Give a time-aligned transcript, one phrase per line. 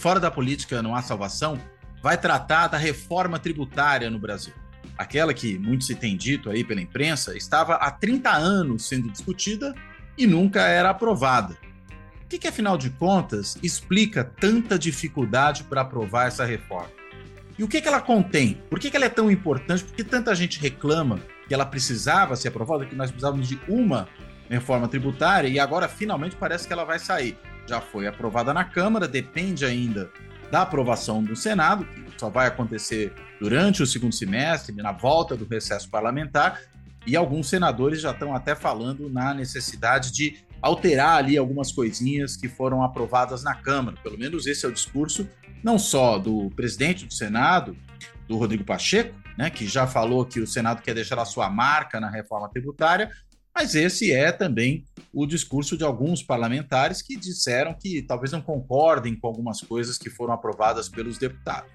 [0.00, 1.60] Fora da Política Não Há Salvação
[2.02, 4.54] vai tratar da reforma tributária no Brasil.
[4.96, 9.74] Aquela que, muito se tem dito aí pela imprensa, estava há 30 anos sendo discutida
[10.16, 11.54] e nunca era aprovada.
[12.24, 16.90] O que, que afinal de contas, explica tanta dificuldade para aprovar essa reforma?
[17.58, 18.54] E o que, que ela contém?
[18.70, 19.84] Por que, que ela é tão importante?
[19.84, 24.08] Por que tanta gente reclama que ela precisava ser aprovada, que nós precisávamos de uma
[24.48, 27.36] reforma tributária e agora finalmente parece que ela vai sair
[27.70, 30.10] já foi aprovada na Câmara, depende ainda
[30.50, 35.46] da aprovação do Senado, que só vai acontecer durante o segundo semestre, na volta do
[35.46, 36.60] recesso parlamentar,
[37.06, 42.48] e alguns senadores já estão até falando na necessidade de alterar ali algumas coisinhas que
[42.48, 43.96] foram aprovadas na Câmara.
[44.02, 45.28] Pelo menos esse é o discurso
[45.62, 47.76] não só do presidente do Senado,
[48.26, 52.00] do Rodrigo Pacheco, né, que já falou que o Senado quer deixar a sua marca
[52.00, 53.10] na reforma tributária,
[53.54, 59.14] mas esse é também o discurso de alguns parlamentares que disseram que talvez não concordem
[59.16, 61.70] com algumas coisas que foram aprovadas pelos deputados.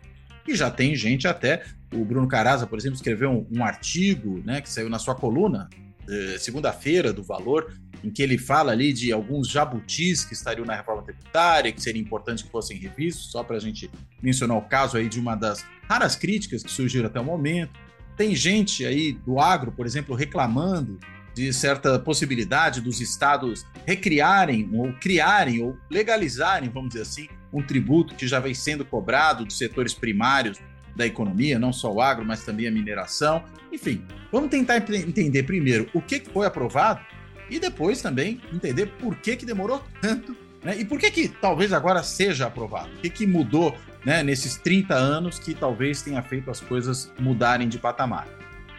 [0.47, 4.61] E já tem gente até, o Bruno Caraza, por exemplo, escreveu um, um artigo né,
[4.61, 5.69] que saiu na sua coluna,
[6.07, 7.73] eh, segunda-feira, do Valor,
[8.03, 12.01] em que ele fala ali de alguns jabutis que estariam na reforma tributária, que seria
[12.01, 13.89] importante que fossem revistos, só para a gente
[14.21, 17.71] mencionar o caso aí de uma das raras críticas que surgiram até o momento.
[18.15, 20.99] Tem gente aí do agro, por exemplo, reclamando
[21.35, 28.15] de certa possibilidade dos estados recriarem ou criarem ou legalizarem, vamos dizer assim, um tributo
[28.15, 30.57] que já vem sendo cobrado dos setores primários
[30.95, 33.43] da economia, não só o agro, mas também a mineração.
[33.69, 37.01] Enfim, vamos tentar entender primeiro o que foi aprovado
[37.49, 40.77] e depois também entender por que, que demorou tanto né?
[40.79, 42.89] e por que, que talvez agora seja aprovado.
[42.93, 47.67] O que, que mudou né, nesses 30 anos que talvez tenha feito as coisas mudarem
[47.67, 48.25] de patamar.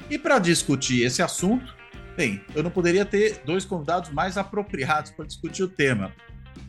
[0.09, 1.75] E para discutir esse assunto,
[2.17, 6.13] Bem, eu não poderia ter dois convidados mais apropriados para discutir o tema.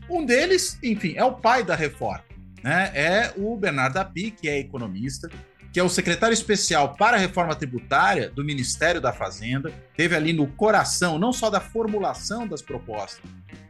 [0.10, 2.26] Um deles, enfim, é o pai da reforma,
[2.62, 2.92] né?
[2.94, 5.30] É o Bernardo Api, que é economista,
[5.72, 10.34] que é o secretário especial para a reforma tributária do Ministério da Fazenda, teve ali
[10.34, 13.22] no coração não só da formulação das propostas,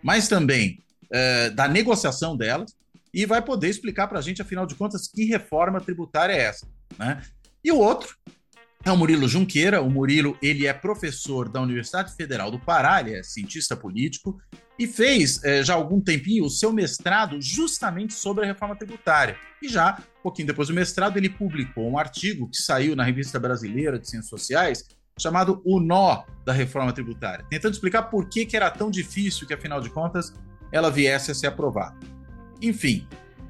[0.01, 0.79] mas também
[1.11, 2.75] é, da negociação delas,
[3.13, 6.67] e vai poder explicar para a gente, afinal de contas, que reforma tributária é essa.
[6.97, 7.21] Né?
[7.63, 8.15] E o outro
[8.83, 9.81] é o Murilo Junqueira.
[9.81, 14.39] O Murilo ele é professor da Universidade Federal do Pará, ele é cientista político
[14.79, 19.37] e fez é, já há algum tempinho o seu mestrado justamente sobre a reforma tributária.
[19.61, 23.39] E já, um pouquinho depois do mestrado, ele publicou um artigo que saiu na Revista
[23.39, 24.83] Brasileira de Ciências Sociais
[25.19, 29.53] chamado O Nó da Reforma Tributária, tentando explicar por que, que era tão difícil que,
[29.53, 30.31] afinal de contas,
[30.71, 31.97] ela viesse a ser aprovada.
[32.61, 33.07] Enfim,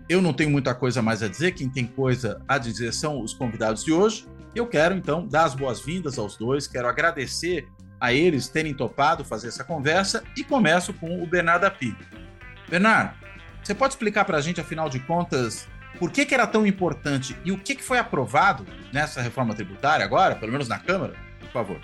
[0.07, 3.33] eu não tenho muita coisa mais a dizer, quem tem coisa a dizer são os
[3.33, 4.25] convidados de hoje.
[4.57, 7.67] Eu quero, então, dar as boas-vindas aos dois, quero agradecer
[8.01, 11.95] a eles terem topado fazer essa conversa e começo com o Bernardo Api.
[12.67, 13.13] Bernardo,
[13.61, 15.67] você pode explicar para a gente, afinal de contas,
[15.99, 20.03] por que, que era tão importante e o que, que foi aprovado nessa reforma tributária
[20.03, 21.13] agora, pelo menos na Câmara?
[21.39, 21.79] Por favor.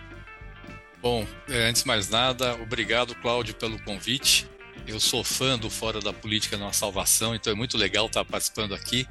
[0.99, 4.49] Bom, é, antes de mais nada, obrigado, Cláudio, pelo convite.
[4.87, 8.73] Eu sou fã do Fora da Política na Salvação, então é muito legal estar participando
[8.73, 9.07] aqui.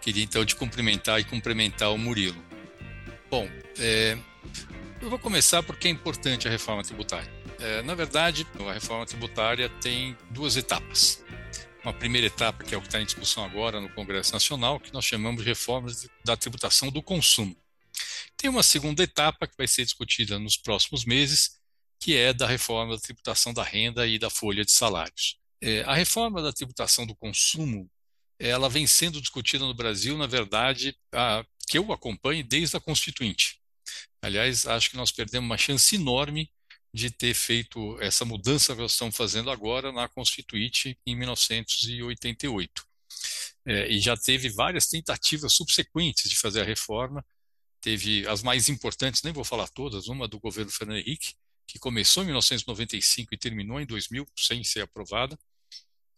[0.00, 2.53] Queria então te cumprimentar e cumprimentar o Murilo.
[3.36, 3.50] Bom,
[3.80, 4.16] é,
[5.02, 7.28] eu vou começar porque é importante a reforma tributária.
[7.58, 11.20] É, na verdade, a reforma tributária tem duas etapas.
[11.82, 14.92] Uma primeira etapa, que é o que está em discussão agora no Congresso Nacional, que
[14.92, 15.90] nós chamamos de reforma
[16.24, 17.56] da tributação do consumo.
[18.36, 21.58] Tem uma segunda etapa que vai ser discutida nos próximos meses,
[21.98, 25.38] que é da reforma da tributação da renda e da folha de salários.
[25.60, 27.90] É, a reforma da tributação do consumo,
[28.38, 33.60] ela vem sendo discutida no Brasil, na verdade, há que eu acompanho desde a Constituinte.
[34.22, 36.50] Aliás, acho que nós perdemos uma chance enorme
[36.92, 42.86] de ter feito essa mudança que nós estamos fazendo agora na Constituinte em 1988.
[43.66, 47.24] É, e já teve várias tentativas subsequentes de fazer a reforma.
[47.80, 51.34] Teve as mais importantes, nem vou falar todas, uma do governo Fernando Henrique,
[51.66, 55.38] que começou em 1995 e terminou em 2000 sem ser aprovada.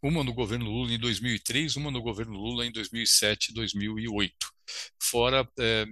[0.03, 4.56] Uma no governo Lula em 2003, uma no governo Lula em 2007 e 2008
[5.01, 5.87] fora é,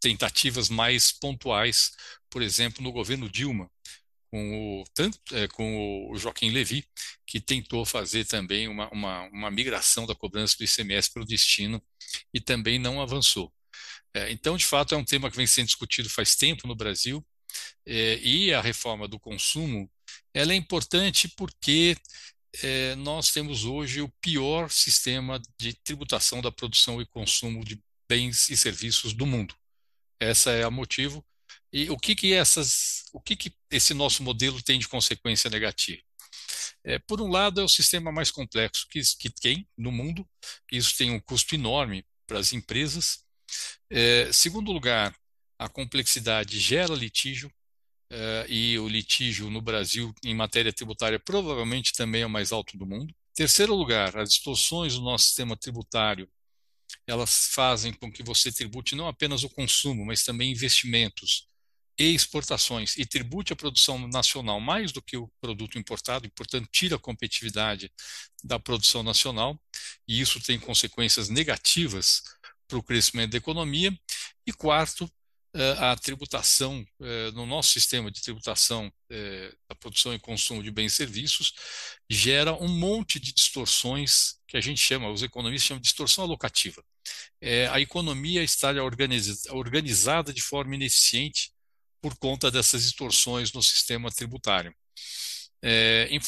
[0.00, 1.92] tentativas mais pontuais,
[2.30, 3.70] por exemplo, no governo Dilma,
[4.30, 6.84] com o, tanto, é, com o Joaquim Levy,
[7.26, 11.82] que tentou fazer também uma, uma, uma migração da cobrança do ICMS para o destino
[12.34, 13.52] e também não avançou.
[14.14, 17.24] É, então, de fato, é um tema que vem sendo discutido faz tempo no Brasil
[17.86, 19.90] é, e a reforma do consumo
[20.34, 21.96] ela é importante porque
[22.62, 28.48] é, nós temos hoje o pior sistema de tributação da produção e consumo de bens
[28.50, 29.54] e serviços do mundo.
[30.20, 31.24] Essa é o motivo.
[31.72, 36.02] E o que que essas, o que que esse nosso modelo tem de consequência negativa?
[36.84, 40.26] É, por um lado, é o sistema mais complexo que, que tem no mundo.
[40.70, 43.24] Isso tem um custo enorme para as empresas.
[43.90, 45.14] É, segundo lugar,
[45.58, 47.52] a complexidade gera litígio.
[48.08, 52.78] É, e o litígio no Brasil em matéria tributária provavelmente também é o mais alto
[52.78, 53.12] do mundo.
[53.34, 56.28] Terceiro lugar, as distorções do nosso sistema tributário
[57.06, 61.48] elas fazem com que você tribute não apenas o consumo, mas também investimentos
[61.98, 66.68] e exportações, e tribute a produção nacional mais do que o produto importado, e, portanto,
[66.70, 67.90] tira a competitividade
[68.44, 69.58] da produção nacional,
[70.06, 72.22] e isso tem consequências negativas
[72.68, 73.98] para o crescimento da economia.
[74.46, 75.10] E quarto,
[75.54, 80.70] eh, a tributação, eh, no nosso sistema de tributação eh, da produção e consumo de
[80.70, 81.54] bens e serviços,
[82.10, 86.82] gera um monte de distorções que a gente chama, os economistas chamam de distorção alocativa.
[87.40, 88.72] É, a economia está
[89.50, 91.52] organizada de forma ineficiente
[92.00, 94.74] por conta dessas distorções no sistema tributário.
[95.62, 96.20] É, em,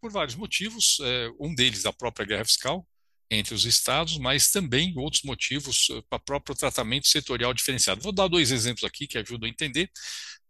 [0.00, 2.86] por vários motivos, é, um deles a própria guerra fiscal
[3.30, 8.00] entre os estados, mas também outros motivos é, para o próprio tratamento setorial diferenciado.
[8.00, 9.90] Vou dar dois exemplos aqui que ajudam a entender.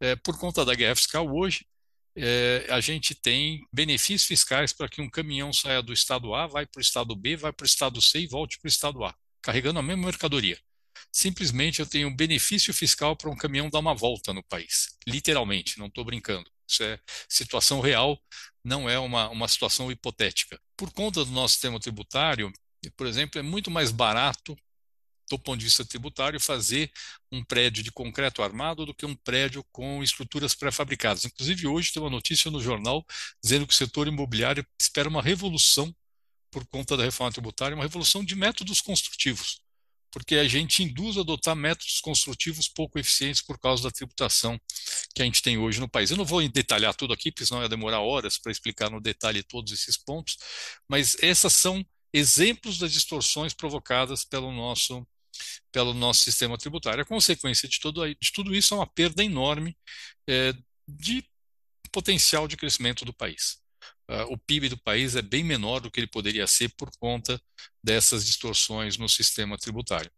[0.01, 1.67] É, por conta da guerra fiscal, hoje,
[2.17, 6.67] é, a gente tem benefícios fiscais para que um caminhão saia do estado A, vai
[6.67, 9.15] para o estado B, vai para o estado C e volte para o estado A,
[9.43, 10.59] carregando a mesma mercadoria.
[11.13, 14.97] Simplesmente eu tenho um benefício fiscal para um caminhão dar uma volta no país.
[15.07, 16.51] Literalmente, não estou brincando.
[16.69, 16.99] Isso é
[17.29, 18.19] situação real,
[18.65, 20.61] não é uma, uma situação hipotética.
[20.77, 22.53] Por conta do nosso sistema tributário,
[22.97, 24.57] por exemplo, é muito mais barato
[25.31, 26.91] do ponto de vista tributário, fazer
[27.33, 31.25] um prédio de concreto armado do que um prédio com estruturas pré-fabricadas.
[31.25, 33.05] Inclusive, hoje tem uma notícia no jornal
[33.43, 35.95] dizendo que o setor imobiliário espera uma revolução
[36.51, 39.61] por conta da reforma tributária, uma revolução de métodos construtivos,
[40.11, 44.59] porque a gente induz a adotar métodos construtivos pouco eficientes por causa da tributação
[45.15, 46.11] que a gente tem hoje no país.
[46.11, 49.43] Eu não vou detalhar tudo aqui, porque senão ia demorar horas para explicar no detalhe
[49.43, 50.39] todos esses pontos,
[50.89, 55.07] mas essas são exemplos das distorções provocadas pelo nosso
[55.73, 57.03] pelo nosso sistema tributário.
[57.03, 59.77] A consequência de tudo, de tudo isso é uma perda enorme
[60.29, 60.55] é,
[60.89, 61.25] de
[61.93, 63.59] potencial de crescimento do país.
[64.09, 67.41] Uh, o PIB do país é bem menor do que ele poderia ser por conta
[67.83, 70.11] dessas distorções no sistema tributário.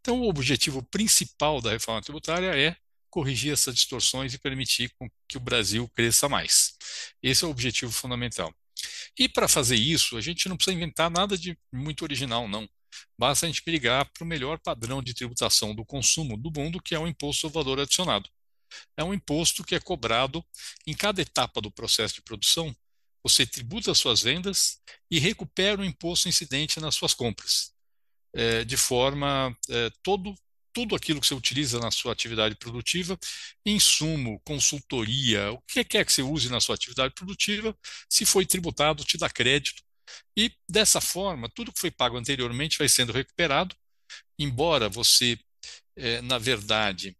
[0.00, 2.76] Então, o objetivo principal da reforma tributária é
[3.08, 4.90] corrigir essas distorções e permitir
[5.28, 6.74] que o Brasil cresça mais.
[7.22, 8.52] Esse é o objetivo fundamental.
[9.18, 12.68] E para fazer isso, a gente não precisa inventar nada de muito original, não.
[13.18, 16.94] Basta a gente brigar para o melhor padrão de tributação do consumo do mundo, que
[16.94, 18.28] é o imposto ao valor adicionado.
[18.96, 20.44] É um imposto que é cobrado
[20.86, 22.74] em cada etapa do processo de produção.
[23.22, 27.72] Você tributa as suas vendas e recupera o imposto incidente nas suas compras,
[28.34, 30.34] é, de forma é, todo
[30.76, 33.18] tudo aquilo que você utiliza na sua atividade produtiva,
[33.64, 37.74] insumo, consultoria, o que quer que você use na sua atividade produtiva,
[38.10, 39.82] se foi tributado, te dá crédito
[40.36, 43.74] e dessa forma, tudo que foi pago anteriormente vai sendo recuperado,
[44.38, 45.38] embora você,
[45.96, 47.16] é, na verdade,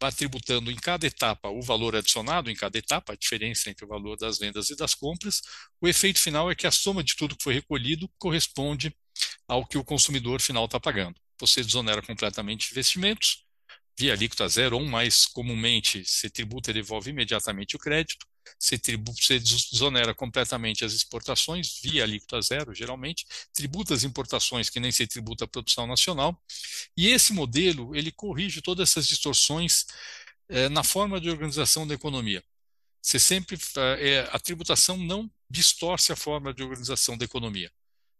[0.00, 3.88] vá tributando em cada etapa o valor adicionado em cada etapa, a diferença entre o
[3.88, 5.42] valor das vendas e das compras,
[5.80, 8.94] o efeito final é que a soma de tudo que foi recolhido corresponde
[9.46, 11.20] ao que o consumidor final está pagando.
[11.38, 13.44] Você desonera completamente investimentos,
[13.98, 18.26] via alíquota zero, ou mais comumente, se tributa e devolve imediatamente o crédito,
[18.58, 24.80] você, tribu, você desonera completamente as exportações, via alíquota zero, geralmente, tributa as importações, que
[24.80, 26.40] nem se tributa a produção nacional,
[26.96, 29.86] e esse modelo, ele corrige todas essas distorções
[30.48, 32.42] é, na forma de organização da economia.
[33.02, 33.58] Você sempre,
[33.98, 37.70] é, a tributação não distorce a forma de organização da economia.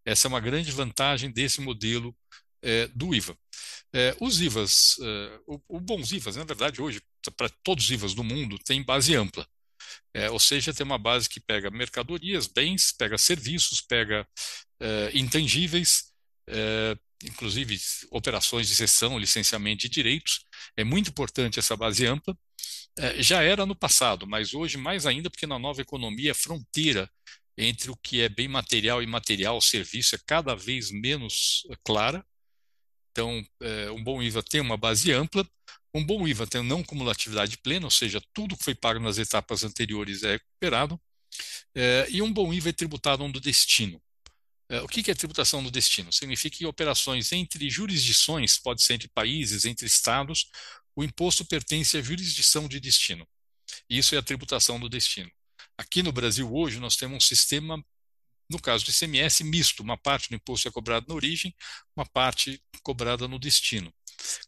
[0.05, 2.17] Essa é uma grande vantagem desse modelo
[2.63, 3.37] é, do IVA.
[3.93, 7.03] É, os IVAs, é, o, o bons IVAs, na verdade, hoje,
[7.37, 9.47] para todos os IVAs do mundo, tem base ampla.
[10.15, 14.27] É, ou seja, tem uma base que pega mercadorias, bens, pega serviços, pega
[14.81, 16.13] é, intangíveis,
[16.49, 17.79] é, inclusive
[18.11, 20.45] operações de cessão, licenciamento de direitos.
[20.77, 22.37] É muito importante essa base ampla.
[22.99, 27.09] É, já era no passado, mas hoje mais ainda, porque na nova economia a fronteira
[27.57, 32.25] entre o que é bem material e material, serviço, é cada vez menos clara.
[33.13, 33.45] Então,
[33.95, 35.47] um bom IVA tem uma base ampla,
[35.95, 39.65] Um bom IVA tem não cumulatividade plena, ou seja, tudo que foi pago nas etapas
[39.65, 41.01] anteriores é recuperado,
[41.75, 44.01] é, e um bom IVA é tributado no destino.
[44.69, 46.13] É, o que é tributação no destino?
[46.13, 50.49] Significa que operações entre jurisdições, pode ser entre países, entre estados,
[50.95, 53.27] o imposto pertence à jurisdição de destino.
[53.89, 55.31] Isso é a tributação do destino.
[55.77, 57.83] Aqui no Brasil, hoje, nós temos um sistema,
[58.49, 59.83] no caso do ICMS, misto.
[59.83, 61.55] Uma parte do imposto é cobrada na origem,
[61.97, 63.93] uma parte cobrada no destino.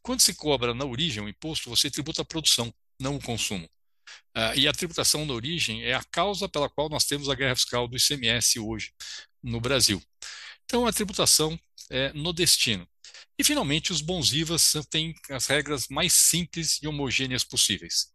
[0.03, 3.69] Quando se cobra na origem o imposto, você tributa a produção, não o consumo.
[4.37, 7.55] Uh, e a tributação na origem é a causa pela qual nós temos a guerra
[7.55, 8.93] fiscal do ICMS hoje
[9.43, 10.03] no Brasil.
[10.65, 11.59] Então, a tributação
[11.91, 12.87] é no destino.
[13.39, 18.13] E, finalmente, os bons IVAs têm as regras mais simples e homogêneas possíveis.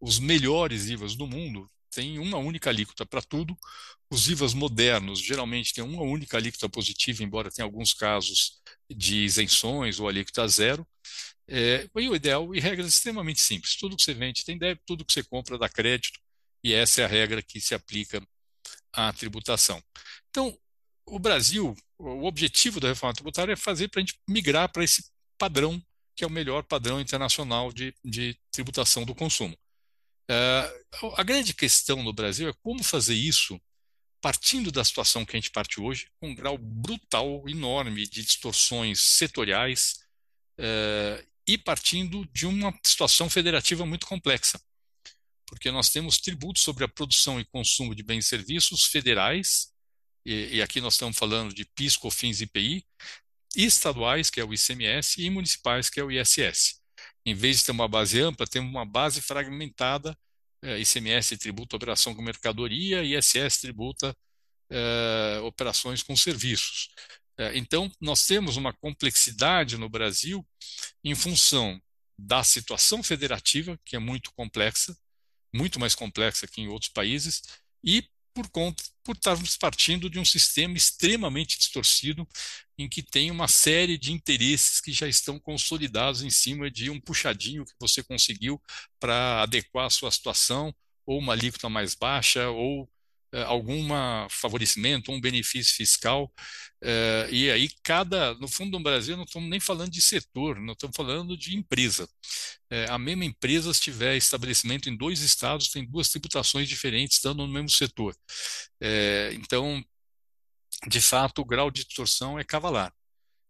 [0.00, 3.56] Os melhores IVAs do mundo têm uma única alíquota para tudo.
[4.10, 10.00] Os IVAs modernos geralmente têm uma única alíquota positiva, embora tenha alguns casos de isenções
[10.00, 10.86] ou alíquota zero.
[11.46, 13.76] É, e o ideal, e regras extremamente simples.
[13.76, 16.20] Tudo que você vende tem débito, tudo que você compra dá crédito,
[16.62, 18.22] e essa é a regra que se aplica
[18.92, 19.82] à tributação.
[20.28, 20.58] Então,
[21.06, 25.10] o Brasil, o objetivo da reforma tributária é fazer para a gente migrar para esse
[25.38, 25.82] padrão,
[26.14, 29.56] que é o melhor padrão internacional de, de tributação do consumo.
[30.30, 33.58] Uh, a grande questão no Brasil é como fazer isso
[34.20, 39.00] partindo da situação que a gente parte hoje, com um grau brutal, enorme de distorções
[39.00, 40.00] setoriais,
[40.58, 44.60] uh, e partindo de uma situação federativa muito complexa.
[45.46, 49.72] Porque nós temos tributos sobre a produção e consumo de bens e serviços federais,
[50.26, 52.86] e, e aqui nós estamos falando de PIS, COFINS e IPI,
[53.56, 56.82] estaduais, que é o ICMS, e municipais, que é o ISS.
[57.24, 60.18] Em vez de ter uma base ampla, temos uma base fragmentada,
[60.62, 64.16] ICMS tributa operação com mercadoria, ISS tributa
[64.70, 66.90] é, operações com serviços.
[67.38, 70.46] É, então, nós temos uma complexidade no Brasil
[71.04, 71.80] em função
[72.18, 74.96] da situação federativa, que é muito complexa,
[75.54, 77.42] muito mais complexa que em outros países,
[77.84, 82.28] e por conta por estarmos partindo de um sistema extremamente distorcido
[82.78, 87.00] em que tem uma série de interesses que já estão consolidados em cima de um
[87.00, 88.60] puxadinho que você conseguiu
[89.00, 92.88] para adequar a sua situação ou uma alíquota mais baixa ou
[93.32, 93.88] eh, algum
[94.30, 96.32] favorecimento, um benefício fiscal.
[96.82, 98.34] Eh, e aí, cada.
[98.34, 102.08] No fundo, no Brasil, não estamos nem falando de setor, não estamos falando de empresa.
[102.70, 107.46] Eh, a mesma empresa, se tiver estabelecimento em dois estados, tem duas tributações diferentes, estando
[107.46, 108.16] no mesmo setor.
[109.32, 109.84] então,
[110.86, 112.92] de fato, o grau de distorção é cavalar.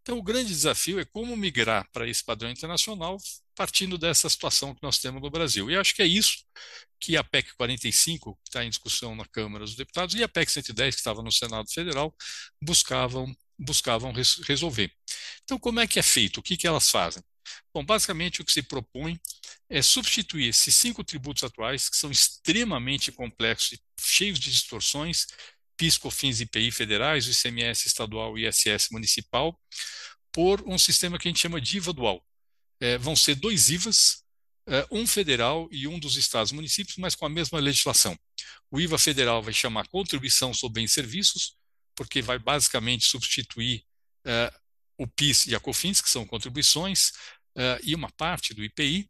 [0.02, 3.18] Então, o grande desafio é como migrar para esse padrão internacional
[3.58, 5.68] partindo dessa situação que nós temos no Brasil.
[5.68, 6.44] E acho que é isso
[7.00, 10.52] que a PEC 45, que está em discussão na Câmara dos Deputados, e a PEC
[10.52, 12.14] 110, que estava no Senado Federal,
[12.62, 14.92] buscavam, buscavam res resolver.
[15.42, 16.38] Então, como é que é feito?
[16.38, 17.20] O que, que elas fazem?
[17.74, 19.20] Bom, basicamente o que se propõe
[19.68, 25.26] é substituir esses cinco tributos atuais, que são extremamente complexos e cheios de distorções,
[25.78, 29.58] PIS, COFINS e IPI federais, o ICMS estadual e ISS municipal,
[30.32, 32.22] por um sistema que a gente chama de IVA dual.
[32.80, 34.22] É, vão ser dois IVAs,
[34.66, 38.18] é, um federal e um dos estados e municípios, mas com a mesma legislação.
[38.70, 41.56] O IVA federal vai chamar contribuição sobre bens e serviços,
[41.94, 43.84] porque vai basicamente substituir
[44.26, 44.52] é,
[44.98, 47.12] o PIS e a COFINS, que são contribuições,
[47.56, 49.08] é, e uma parte do IPI.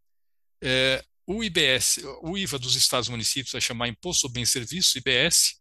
[0.62, 4.52] É, o IBS, o IVA dos estados e municípios vai chamar Imposto sobre Bens e
[4.52, 5.56] Serviços, IBS,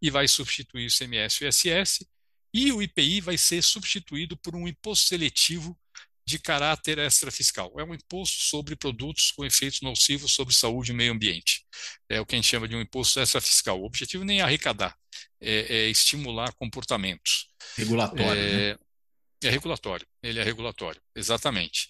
[0.00, 2.06] e vai substituir o ICMS e o ISS,
[2.54, 5.78] e o IPI vai ser substituído por um imposto seletivo
[6.26, 7.72] de caráter extrafiscal.
[7.78, 11.64] É um imposto sobre produtos com efeitos nocivos sobre saúde e meio ambiente.
[12.08, 13.80] É o que a gente chama de um imposto extrafiscal.
[13.80, 14.96] O objetivo nem é arrecadar,
[15.40, 17.48] é, é estimular comportamentos.
[17.76, 18.40] Regulatório.
[18.40, 18.78] É, né?
[19.44, 21.88] é regulatório, ele é regulatório, exatamente.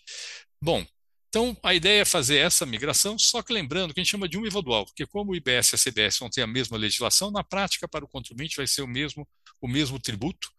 [0.62, 0.86] Bom,
[1.32, 4.36] então, a ideia é fazer essa migração, só que lembrando que a gente chama de
[4.36, 7.42] um dual, porque como o IBS e a CBS vão ter a mesma legislação, na
[7.42, 9.26] prática, para o contribuinte vai ser o mesmo,
[9.58, 10.50] o mesmo tributo.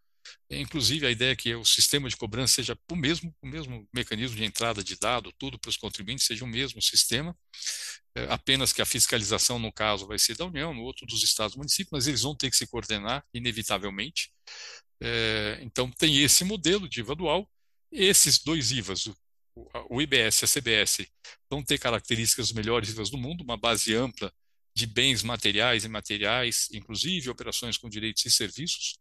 [0.49, 4.35] Inclusive, a ideia é que o sistema de cobrança seja o mesmo, o mesmo mecanismo
[4.35, 7.37] de entrada de dado, tudo para os contribuintes seja o mesmo sistema,
[8.15, 11.53] é, apenas que a fiscalização, no caso, vai ser da União, no outro dos estados
[11.53, 14.31] e municípios, mas eles vão ter que se coordenar, inevitavelmente.
[14.99, 17.47] É, então, tem esse modelo de IVA dual.
[17.91, 19.15] Esses dois IVAs, o
[20.01, 21.07] IBS e a CBS
[21.49, 24.33] vão ter características melhores do mundo, uma base ampla
[24.75, 28.97] de bens materiais e materiais, inclusive operações com direitos e serviços.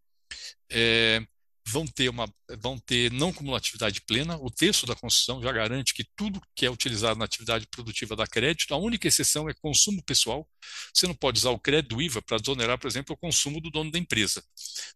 [0.70, 1.26] É,
[1.66, 4.36] vão ter uma vão ter não cumulatividade plena.
[4.36, 8.26] O texto da Constituição já garante que tudo que é utilizado na atividade produtiva dá
[8.26, 8.74] crédito.
[8.74, 10.48] A única exceção é consumo pessoal.
[10.92, 13.90] Você não pode usar o crédito IVA para desonerar, por exemplo, o consumo do dono
[13.90, 14.42] da empresa.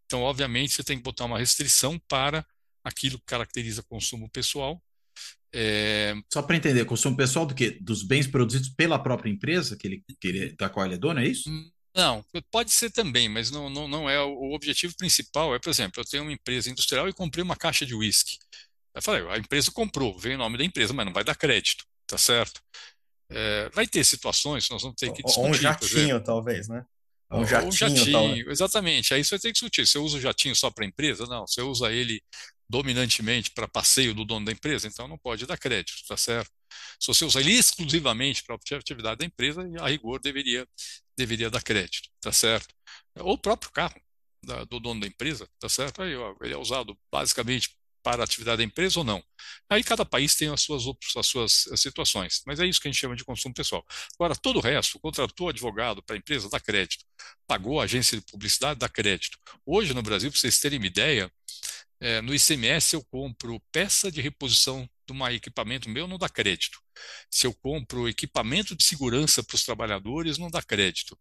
[0.04, 2.44] Então, obviamente, você tem que botar uma restrição para
[2.84, 4.82] aquilo que caracteriza consumo pessoal
[5.52, 6.14] É...
[6.32, 7.78] Só para entender, consumo pessoal do quê?
[7.80, 11.20] Dos bens produzidos pela própria empresa que ele, que ele, da qual ele é dono,
[11.20, 11.50] é isso?
[11.94, 14.20] Não, pode ser também, mas não, não, não é.
[14.20, 17.86] O objetivo principal é, por exemplo, eu tenho uma empresa industrial e comprei uma caixa
[17.86, 18.38] de uísque.
[18.94, 21.84] Eu falei, a empresa comprou, veio o nome da empresa, mas não vai dar crédito,
[22.06, 22.60] tá certo?
[23.30, 25.40] É, vai ter situações, nós vamos ter que discutir.
[25.40, 26.84] Ou um jatinho, talvez, né?
[27.30, 29.12] Um jatinho, um jatinho exatamente.
[29.12, 29.86] Aí você vai ter que discutir.
[29.86, 31.26] Você usa o jatinho só para a empresa?
[31.26, 32.22] Não, você usa ele
[32.68, 36.50] dominantemente para passeio do dono da empresa, então não pode dar crédito, tá certo?
[37.00, 40.66] Se você usa ele exclusivamente para a atividade da empresa, a rigor deveria,
[41.16, 42.74] deveria dar crédito, tá certo?
[43.18, 44.00] Ou o próprio carro
[44.44, 46.02] da, do dono da empresa, tá certo?
[46.02, 49.20] Aí, ó, ele é usado basicamente para a atividade da empresa ou não.
[49.68, 50.84] Aí cada país tem as suas,
[51.16, 53.84] as suas situações, mas é isso que a gente chama de consumo pessoal.
[54.14, 57.04] Agora, todo o resto, contratou advogado para a empresa, dá crédito.
[57.48, 59.36] Pagou a agência de publicidade, dá crédito.
[59.66, 61.28] Hoje no Brasil, para vocês terem uma ideia,
[62.00, 66.80] é, no ICMS eu compro peça de reposição de um equipamento meu, não dá crédito.
[67.30, 71.18] Se eu compro equipamento de segurança para os trabalhadores, não dá crédito.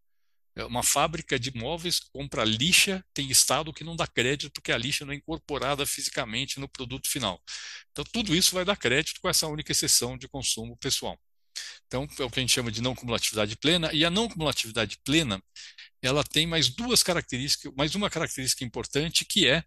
[0.58, 4.78] É, uma fábrica de móveis compra lixa, tem estado que não dá crédito porque a
[4.78, 7.42] lixa não é incorporada fisicamente no produto final.
[7.92, 11.20] Então, tudo isso vai dar crédito com essa única exceção de consumo pessoal.
[11.88, 14.98] Então, é o que a gente chama de não cumulatividade plena, e a não cumulatividade
[15.04, 15.42] plena,
[16.02, 19.64] ela tem mais duas características, mais uma característica importante, que é,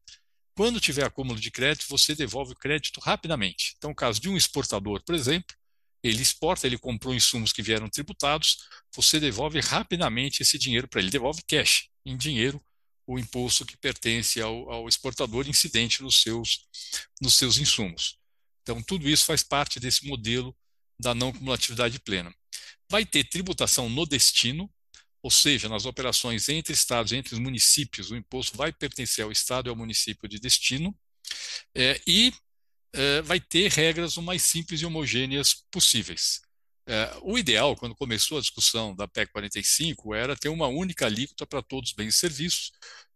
[0.58, 3.74] quando tiver acúmulo de crédito, você devolve o crédito rapidamente.
[3.78, 5.56] Então, no caso de um exportador, por exemplo,
[6.02, 8.56] ele exporta, ele comprou insumos que vieram tributados,
[8.92, 12.60] você devolve rapidamente esse dinheiro para ele, devolve cash, em dinheiro,
[13.06, 16.66] o imposto que pertence ao, ao, exportador incidente nos seus,
[17.22, 18.18] nos seus insumos.
[18.62, 20.52] Então, tudo isso faz parte desse modelo
[20.98, 22.34] da não cumulatividade plena.
[22.90, 24.68] Vai ter tributação no destino,
[25.22, 29.68] ou seja, nas operações entre estados, entre os municípios, o imposto vai pertencer ao estado
[29.68, 30.96] e ao município de destino,
[31.74, 32.32] é, e
[32.92, 36.40] é, vai ter regras o mais simples e homogêneas possíveis.
[36.86, 41.46] É, o ideal, quando começou a discussão da PEC 45, era ter uma única alíquota
[41.46, 42.72] para todos os bens e serviços.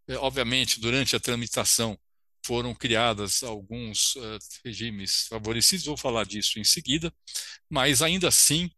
[0.08, 1.98] É, obviamente, durante a tramitação
[2.44, 7.14] foram criadas alguns uh, regimes favorecidos, vou falar disso em seguida,
[7.70, 8.68] mas ainda assim,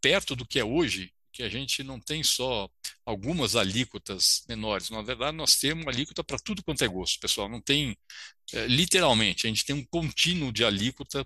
[0.00, 2.68] perto do que é hoje, que a gente não tem só
[3.06, 4.90] algumas alíquotas menores.
[4.90, 7.48] Na verdade, nós temos alíquota para tudo quanto é gosto, pessoal.
[7.48, 7.96] Não tem,
[8.52, 11.24] é, literalmente, a gente tem um contínuo de alíquota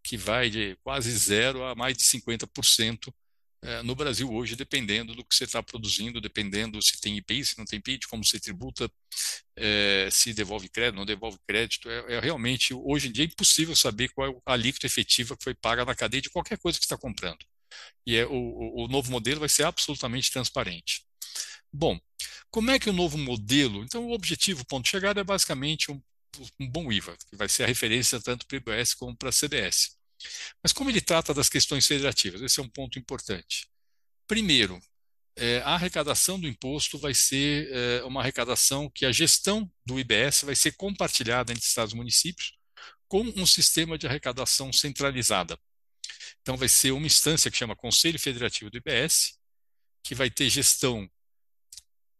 [0.00, 3.12] que vai de quase zero a mais de 50%
[3.60, 7.58] é, no Brasil hoje, dependendo do que você está produzindo, dependendo se tem IPI, se
[7.58, 8.88] não tem IPI, como você tributa,
[9.56, 11.90] é, se devolve crédito, não devolve crédito.
[11.90, 15.54] É, é, realmente, hoje em dia, impossível saber qual é a alíquota efetiva que foi
[15.54, 17.44] paga na cadeia de qualquer coisa que está comprando
[18.06, 21.04] e é, o, o novo modelo vai ser absolutamente transparente.
[21.72, 21.98] Bom,
[22.50, 23.84] como é que o novo modelo.
[23.84, 26.00] Então, o objetivo, o ponto de chegada, é basicamente um,
[26.58, 29.32] um bom IVA, que vai ser a referência tanto para o IBS como para a
[29.32, 29.96] CBS.
[30.62, 32.40] Mas como ele trata das questões federativas?
[32.42, 33.68] Esse é um ponto importante.
[34.26, 34.80] Primeiro,
[35.36, 40.42] é, a arrecadação do imposto vai ser é, uma arrecadação que a gestão do IBS
[40.42, 42.58] vai ser compartilhada entre estados e municípios
[43.06, 45.58] com um sistema de arrecadação centralizada.
[46.40, 49.38] Então, vai ser uma instância que chama Conselho Federativo do IBS,
[50.02, 51.08] que vai ter gestão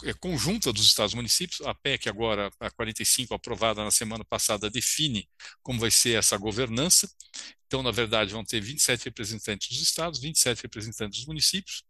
[0.05, 1.61] é, conjunta dos estados e municípios.
[1.63, 5.29] A PEC, agora, a 45, aprovada na semana passada, define
[5.63, 7.11] como vai ser essa governança.
[7.67, 11.83] Então, na verdade, vão ter 27 representantes dos estados, 27 representantes dos municípios.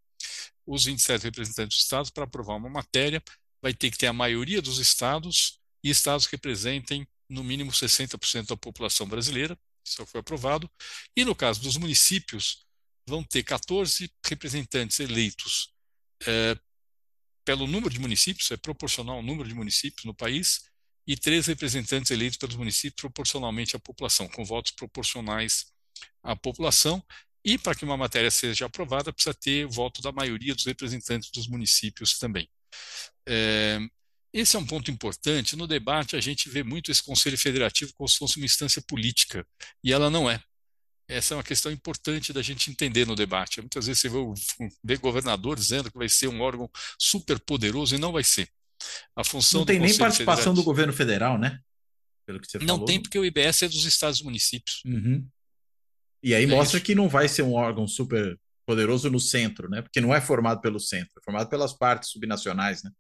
[0.67, 3.23] Os 27 representantes dos estados, para aprovar uma matéria,
[3.63, 8.47] vai ter que ter a maioria dos estados e estados que representem no mínimo 60%
[8.47, 10.71] da população brasileira isso foi aprovado.
[11.17, 12.67] E no caso dos municípios,
[13.07, 15.73] vão ter 14 representantes eleitos
[16.27, 16.59] é,
[17.45, 20.69] pelo número de municípios, é proporcional ao número de municípios no país,
[21.07, 25.73] e três representantes eleitos pelos municípios proporcionalmente à população, com votos proporcionais
[26.23, 27.03] à população.
[27.43, 31.49] E para que uma matéria seja aprovada, precisa ter voto da maioria dos representantes dos
[31.49, 32.47] municípios também.
[33.27, 33.79] É,
[34.33, 35.57] esse é um ponto importante.
[35.57, 39.47] No debate, a gente vê muito esse Conselho Federativo como se fosse uma instância política,
[39.83, 40.43] e ela não é.
[41.09, 43.61] Essa é uma questão importante da gente entender no debate.
[43.63, 48.13] Muitas vezes você vê, governador dizendo que vai ser um órgão super poderoso e não
[48.13, 48.47] vai ser.
[49.17, 51.61] A função não tem nem participação do governo federal, né?
[52.27, 52.85] Pelo que você não falou.
[52.85, 54.83] tem, porque o IBS é dos estados e municípios.
[54.85, 55.27] Uhum.
[56.23, 56.85] E aí é mostra isso.
[56.85, 59.81] que não vai ser um órgão super poderoso no centro, né?
[59.81, 62.91] Porque não é formado pelo centro, é formado pelas partes subnacionais, né?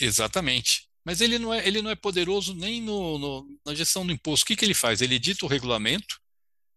[0.00, 0.88] Exatamente.
[1.04, 4.44] Mas ele não é, ele não é poderoso nem no, no, na gestão do imposto.
[4.44, 5.00] O que, que ele faz?
[5.00, 6.20] Ele edita o regulamento,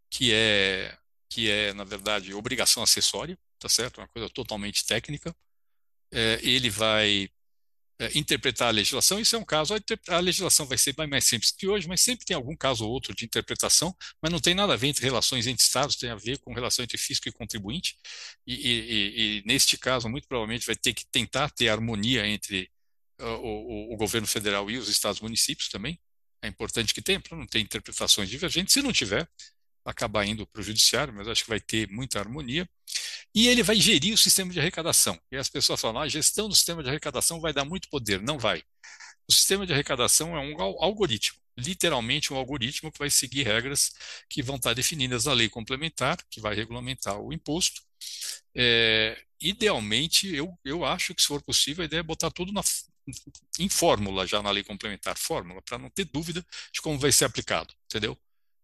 [0.09, 0.97] que é,
[1.29, 3.99] que é, na verdade, obrigação acessória, tá certo?
[3.99, 5.35] Uma coisa totalmente técnica.
[6.11, 7.29] É, ele vai
[7.99, 9.19] é, interpretar a legislação.
[9.19, 9.73] Isso é um caso,
[10.07, 13.13] a, legislação vai ser mais simples que hoje, mas sempre tem algum caso ou outro
[13.15, 16.39] de interpretação, mas não tem nada a ver entre relações entre Estados, tem a ver
[16.39, 17.97] com relação entre fisco e contribuinte.
[18.47, 22.69] E, e, e neste caso, muito provavelmente vai ter que tentar ter harmonia entre
[23.19, 25.99] o, o, governo federal e os estados municípios também.
[26.41, 28.73] É importante que tenha, para não ter interpretações divergentes.
[28.73, 29.27] Se não tiver,
[29.85, 32.67] acabar indo para o judiciário, mas acho que vai ter muita harmonia.
[33.35, 35.19] E ele vai gerir o sistema de arrecadação.
[35.31, 38.21] E as pessoas falam, ah, a gestão do sistema de arrecadação vai dar muito poder.
[38.21, 38.63] Não vai.
[39.27, 43.91] O sistema de arrecadação é um algoritmo, literalmente um algoritmo que vai seguir regras
[44.29, 47.81] que vão estar definidas na lei complementar, que vai regulamentar o imposto.
[48.55, 52.61] É, idealmente, eu, eu acho que, se for possível, a ideia é botar tudo na,
[53.59, 57.25] em fórmula já na lei complementar, fórmula, para não ter dúvida de como vai ser
[57.25, 58.17] aplicado, entendeu?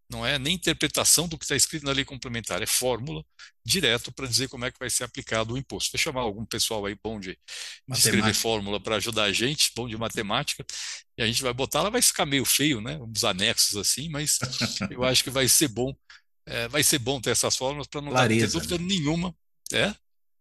[0.09, 3.23] não é nem interpretação do que está escrito na lei complementar, é fórmula
[3.63, 5.91] direto para dizer como é que vai ser aplicado o imposto.
[5.91, 7.37] Vou chamar algum pessoal aí bom de,
[7.87, 10.65] de escrever fórmula para ajudar a gente, bom de matemática,
[11.15, 12.97] e a gente vai botar, ela vai ficar meio feio, né?
[12.97, 14.39] Uns anexos assim, mas
[14.89, 15.95] eu acho que vai ser bom,
[16.47, 18.85] é, vai ser bom ter essas fórmulas para não clareza, ter dúvida né?
[18.87, 19.35] nenhuma.
[19.71, 19.93] É?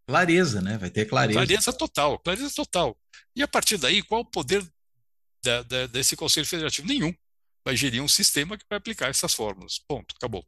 [0.07, 0.79] Clareza, né?
[0.79, 1.39] Vai ter clareza.
[1.39, 2.97] Clareza total, clareza total.
[3.39, 4.69] E a partir daí, qual o poder
[5.45, 6.89] da, da, desse Conselho Federativo?
[6.89, 7.15] Nenhum
[7.65, 9.79] vai gerir um sistema que vai aplicar essas fórmulas.
[9.79, 10.45] Ponto, acabou.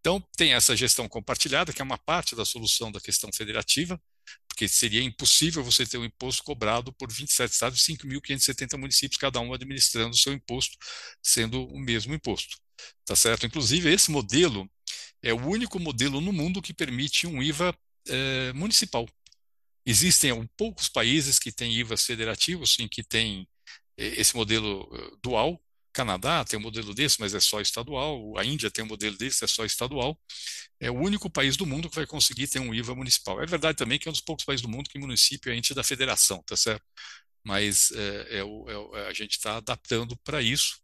[0.00, 4.00] Então, tem essa gestão compartilhada, que é uma parte da solução da questão federativa,
[4.48, 9.38] porque seria impossível você ter um imposto cobrado por 27 estados e 5.570 municípios, cada
[9.38, 10.76] um administrando o seu imposto,
[11.22, 12.58] sendo o mesmo imposto.
[13.04, 13.46] Tá certo?
[13.46, 14.68] Inclusive, esse modelo
[15.22, 17.72] é o único modelo no mundo que permite um IVA
[18.08, 19.06] é, municipal.
[19.90, 23.48] Existem poucos países que têm IVAs federativos, em que tem
[23.96, 25.60] esse modelo eh, dual,
[25.92, 28.38] Canadá tem um modelo desse, mas é só estadual.
[28.38, 30.16] A Índia tem um modelo desse, é só estadual.
[30.78, 33.42] É o único país do mundo que vai conseguir ter um IVA municipal.
[33.42, 35.74] É verdade também que é um dos poucos países do mundo que município é ente
[35.74, 36.84] da federação, tá certo?
[37.44, 40.78] Mas é, é, o, é, a gente está adaptando para isso.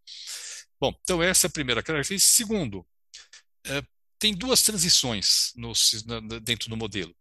[0.80, 2.34] Bom, então essa é a primeira característica.
[2.34, 2.84] Segundo,
[3.64, 3.82] é,
[4.18, 5.72] tem duas transições no,
[6.40, 7.14] dentro do modelo.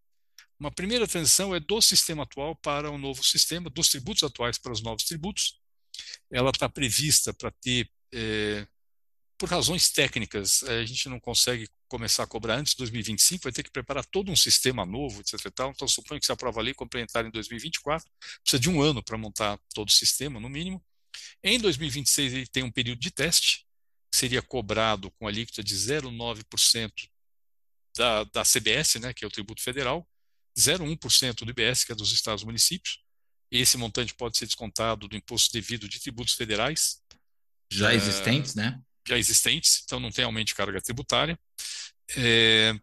[0.59, 4.71] Uma primeira transição é do sistema atual para o novo sistema, dos tributos atuais para
[4.71, 5.59] os novos tributos
[6.31, 8.67] ela está prevista para ter, é,
[9.37, 13.51] por razões técnicas, eh, a gente não consegue começar a cobrar antes de 2025, vai
[13.51, 15.45] ter que preparar todo um sistema novo, etc.
[15.47, 18.09] Então, suponho que se aprova a lei complementar em 2024,
[18.41, 20.83] precisa de um ano para montar todo o sistema, no mínimo.
[21.43, 23.65] Em 2026, ele tem um período de teste,
[24.11, 26.91] que seria cobrado com alíquota de 0,9%
[27.95, 30.07] da, da CBS, né, que é o tributo federal,
[30.57, 33.03] 0,1% do IBS, que é dos estados e municípios,
[33.51, 37.01] esse montante pode ser descontado do imposto devido de tributos federais.
[37.71, 38.79] Já é, existentes, né?
[39.07, 41.39] Já existentes, então não tem aumento de carga tributária.
[42.15, 42.73] É,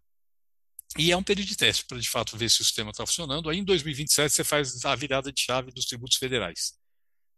[0.98, 3.48] e é um período de teste para, de fato, ver se o sistema está funcionando.
[3.48, 6.74] Aí, em 2027, você faz a virada de chave dos tributos federais.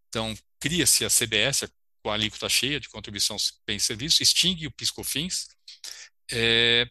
[0.08, 1.68] Então, cria-se a CBS,
[2.02, 5.48] com a alíquota cheia de contribuição bem serviço, extingue o PiscoFins
[6.30, 6.88] é,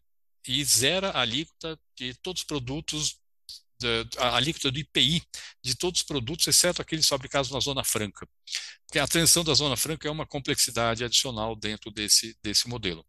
[0.48, 3.20] e zera a alíquota de todos os produtos
[4.18, 5.24] a alíquota do IPI
[5.64, 8.28] de todos os produtos, exceto aqueles fabricados na Zona Franca.
[8.86, 13.06] Porque a transição da Zona Franca é uma complexidade adicional dentro desse, desse modelo.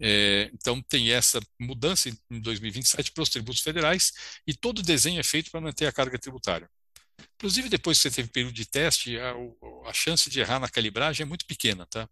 [0.00, 4.12] É, então, tem essa mudança em 2027 para os tributos federais
[4.46, 6.68] e todo o desenho é feito para manter a carga tributária.
[7.36, 9.34] Inclusive, depois que você teve período de teste, a,
[9.86, 12.08] a chance de errar na calibragem é muito pequena, tá?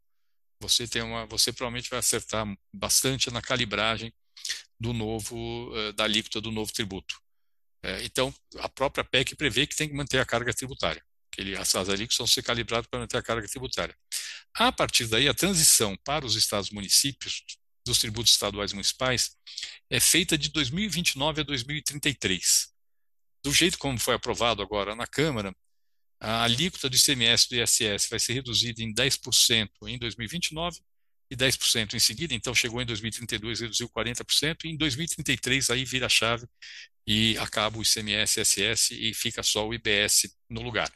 [0.60, 4.12] Você tem uma, você provavelmente vai acertar bastante na calibragem
[4.80, 7.20] do novo, eh, da alíquota do novo tributo.
[7.84, 11.54] É, então, a própria PEC prevê que tem que manter a carga tributária, que ele,
[11.54, 13.94] as alíquotas vão ser calibradas para manter a carga tributária.
[14.54, 17.44] A partir daí, a transição para os estados municípios,
[17.86, 19.36] dos tributos estaduais municipais,
[19.90, 22.72] é feita de 2029 a 2033.
[23.44, 25.54] Do jeito como foi aprovado agora na Câmara,
[26.18, 30.80] a alíquota do ICMS do ISS vai ser reduzida em 10% em 2029
[31.30, 36.06] e 10% em seguida, então chegou em 2032, reduziu 40%, e em 2033 aí vira
[36.06, 36.46] a chave
[37.06, 40.90] e acaba o ICMS, SS e fica só o IBS no lugar.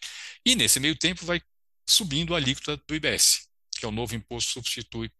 [0.44, 1.40] E nesse meio tempo vai
[1.88, 5.10] subindo a alíquota do IBS, que é o novo imposto que substitui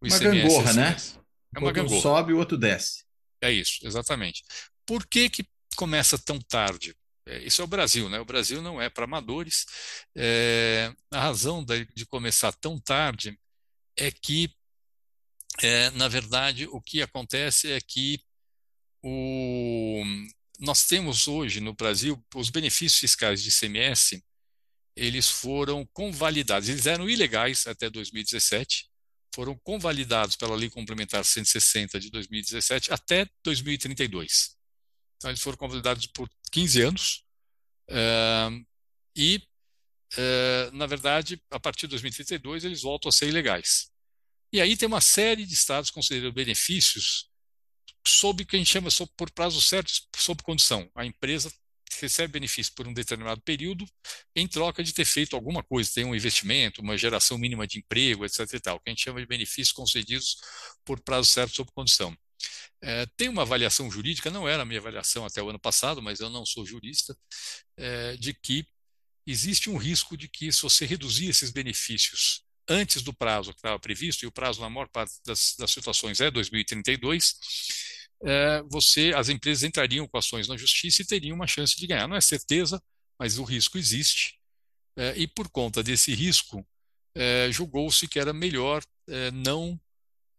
[0.00, 0.24] o ICMS.
[0.24, 0.96] Uma gangorra, né?
[1.54, 1.98] É uma gangorra.
[1.98, 3.04] Um sobe o outro desce.
[3.42, 4.44] É isso, exatamente.
[4.86, 5.44] Por que que
[5.76, 6.94] começa tão tarde?
[7.26, 8.20] É, isso é o Brasil, né?
[8.20, 9.66] O Brasil não é para amadores.
[10.16, 13.38] É, a razão de começar tão tarde
[14.00, 14.50] é que,
[15.62, 18.18] é, na verdade, o que acontece é que
[19.02, 20.02] o,
[20.58, 24.24] nós temos hoje no Brasil os benefícios fiscais de ICMS,
[24.96, 28.88] eles foram convalidados, eles eram ilegais até 2017,
[29.34, 34.56] foram convalidados pela Lei Complementar 160 de 2017 até 2032.
[35.16, 37.24] Então, eles foram convalidados por 15 anos,
[37.90, 38.66] uh,
[39.14, 39.42] e
[40.16, 43.89] é, na verdade, a partir de 2032, eles voltam a ser ilegais.
[44.52, 47.28] E aí tem uma série de estados considerando benefícios
[48.06, 50.90] sob o que a gente chama sob, por prazo certo, sob condição.
[50.94, 51.52] A empresa
[52.00, 53.84] recebe benefício por um determinado período
[54.34, 58.24] em troca de ter feito alguma coisa, tem um investimento, uma geração mínima de emprego,
[58.24, 58.40] etc.
[58.54, 60.36] E tal, que a gente chama de benefícios concedidos
[60.84, 62.16] por prazo certo sob condição.
[62.82, 66.20] É, tem uma avaliação jurídica, não era a minha avaliação até o ano passado, mas
[66.20, 67.16] eu não sou jurista,
[67.76, 68.66] é, de que
[69.26, 73.78] existe um risco de que se você reduzir esses benefícios antes do prazo que estava
[73.78, 77.34] previsto, e o prazo na maior parte das, das situações é 2032,
[78.22, 82.06] é, você, as empresas entrariam com ações na justiça e teriam uma chance de ganhar.
[82.06, 82.80] Não é certeza,
[83.18, 84.38] mas o risco existe.
[84.96, 86.66] É, e por conta desse risco,
[87.14, 89.78] é, julgou-se que era melhor é, não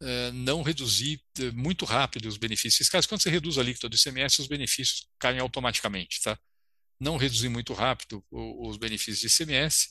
[0.01, 3.05] é, não reduzir é, muito rápido os benefícios fiscais.
[3.05, 6.39] Quando você reduz a alíquota do ICMS, os benefícios caem automaticamente, tá?
[6.99, 9.89] Não reduzir muito rápido os benefícios de ICMS,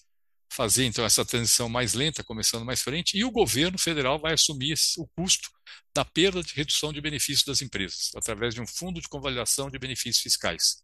[0.53, 4.75] fazer então essa transição mais lenta, começando mais frente, e o governo federal vai assumir
[4.99, 5.49] o custo
[5.95, 9.79] da perda de redução de benefícios das empresas, através de um fundo de convalidação de
[9.79, 10.83] benefícios fiscais.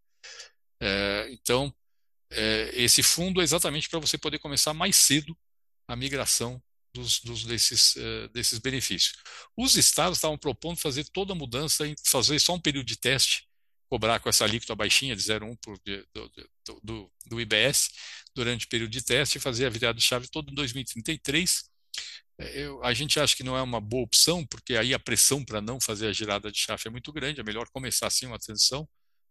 [0.81, 1.75] É, então,
[2.31, 5.37] é, esse fundo é exatamente para você poder começar mais cedo
[5.89, 6.63] a migração
[6.95, 9.15] dos, dos desses, é, desses benefícios.
[9.57, 13.49] Os estados estavam propondo fazer toda a mudança, fazer só um período de teste,
[13.89, 15.57] cobrar com essa alíquota baixinha de 0,1
[16.15, 16.31] do,
[16.65, 17.91] do, do, do IBS
[18.37, 21.65] durante o período de teste e fazer a virada de chave todo em 2033.
[22.39, 25.43] É, eu, a gente acha que não é uma boa opção, porque aí a pressão
[25.43, 28.39] para não fazer a girada de chave é muito grande, é melhor começar assim uma
[28.39, 28.87] transição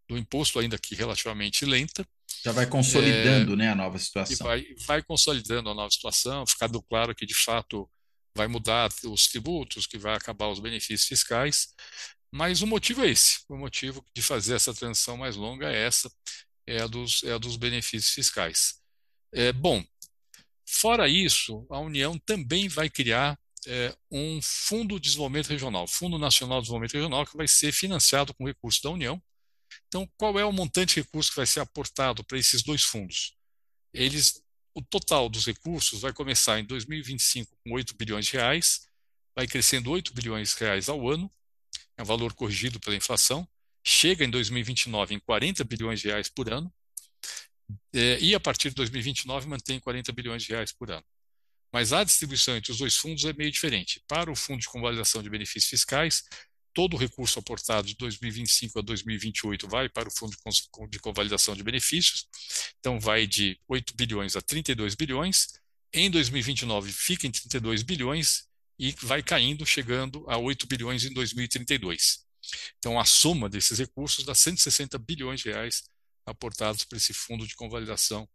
[0.09, 2.05] do imposto, ainda que relativamente lenta.
[2.43, 4.47] Já vai consolidando é, né, a nova situação.
[4.47, 7.89] Vai, vai consolidando a nova situação, ficando claro que de fato
[8.35, 11.69] vai mudar os tributos, que vai acabar os benefícios fiscais.
[12.31, 13.39] Mas o motivo é esse.
[13.47, 16.11] O motivo de fazer essa transição mais longa é essa,
[16.67, 18.84] é a dos, é a dos benefícios fiscais.
[19.37, 19.83] É, bom,
[20.65, 26.59] fora isso, a União também vai criar é, um Fundo de Desenvolvimento Regional, Fundo Nacional
[26.59, 29.21] de Desenvolvimento Regional, que vai ser financiado com recursos da União.
[29.89, 33.35] Então, qual é o montante de recursos que vai ser aportado para esses dois fundos?
[33.93, 34.41] Eles,
[34.73, 38.87] o total dos recursos vai começar em 2025 com 8 bilhões de reais,
[39.35, 41.29] vai crescendo 8 bilhões de reais ao ano,
[41.97, 43.45] é um valor corrigido pela inflação,
[43.85, 46.73] chega em 2029 em 40 bilhões de reais por ano,
[47.93, 51.05] e a partir de 2029 mantém 40 bilhões de reais por ano.
[51.73, 54.01] Mas a distribuição entre os dois fundos é meio diferente.
[54.07, 56.23] Para o Fundo de Convalidação de Benefícios Fiscais,
[56.73, 60.35] todo o recurso aportado de 2025 a 2028 vai para o Fundo
[60.89, 62.27] de Convalidação de Benefícios,
[62.79, 65.47] então vai de 8 bilhões a 32 bilhões.
[65.93, 68.45] Em 2029 fica em 32 bilhões
[68.77, 72.25] e vai caindo, chegando a 8 bilhões em 2032.
[72.77, 75.83] Então, a soma desses recursos dá 160 bilhões de reais
[76.25, 78.27] aportados para esse fundo de convalidação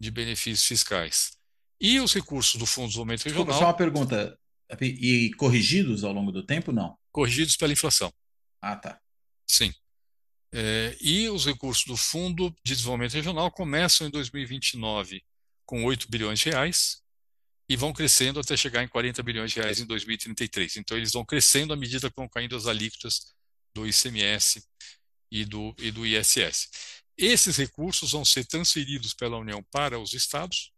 [0.00, 1.36] de benefícios fiscais.
[1.80, 3.44] E os recursos do Fundo de Desenvolvimento Regional...
[3.44, 4.38] Desculpa, só uma pergunta.
[4.80, 6.96] E corrigidos ao longo do tempo, não?
[7.12, 8.12] Corrigidos pela inflação.
[8.60, 9.00] Ah, tá.
[9.46, 9.72] Sim.
[10.52, 15.22] É, e os recursos do Fundo de Desenvolvimento Regional começam em 2029
[15.66, 17.02] com 8 bilhões de reais
[17.68, 20.76] e vão crescendo até chegar em 40 bilhões de reais em 2033.
[20.76, 23.34] Então, eles vão crescendo à medida que vão caindo as alíquotas
[23.74, 24.64] do ICMS
[25.30, 26.70] e do, e do ISS.
[27.18, 30.72] Esses recursos vão ser transferidos pela União para os estados,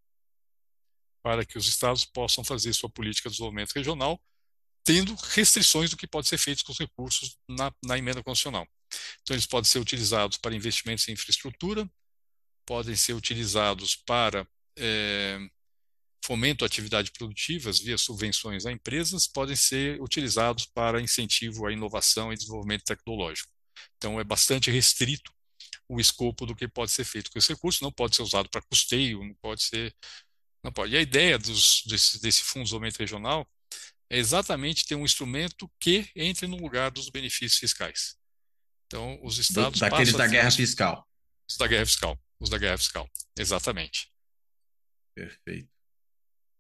[1.23, 4.23] para que os estados possam fazer sua política de desenvolvimento regional,
[4.85, 8.67] tendo restrições do que pode ser feito com os recursos na, na emenda constitucional.
[9.21, 11.91] Então, eles podem ser utilizados para investimentos em infraestrutura,
[12.65, 14.47] podem ser utilizados para
[14.79, 15.39] é,
[16.25, 22.33] fomento a atividades produtivas via subvenções a empresas podem ser utilizados para incentivo à inovação
[22.33, 23.51] e desenvolvimento tecnológico.
[23.97, 25.33] Então, é bastante restrito
[25.89, 28.63] o escopo do que pode ser feito com esse recurso, não pode ser usado para
[28.63, 29.95] custeio, não pode ser.
[30.63, 30.93] Não pode.
[30.93, 33.49] E a ideia dos, desse, desse Fundo de Desenvolvimento Regional
[34.11, 38.17] é exatamente ter um instrumento que entre no lugar dos benefícios fiscais.
[38.87, 39.79] Então, os estados.
[39.79, 41.09] Do, daqueles da guerra fiscal.
[41.49, 42.19] Os da guerra fiscal.
[42.41, 43.11] Os da guerra fiscal.
[43.37, 44.11] Exatamente.
[45.15, 45.69] Perfeito.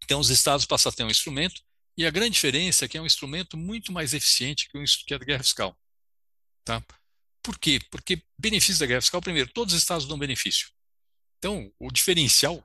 [0.04, 1.62] Então, os estados passam a ter um instrumento,
[1.96, 5.14] e a grande diferença é que é um instrumento muito mais eficiente que, o, que
[5.14, 5.76] a guerra fiscal.
[6.64, 6.84] Tá?
[7.48, 7.80] Por quê?
[7.90, 10.68] Porque benefício da guerra fiscal, primeiro, todos os estados dão benefício.
[11.38, 12.62] Então, o diferencial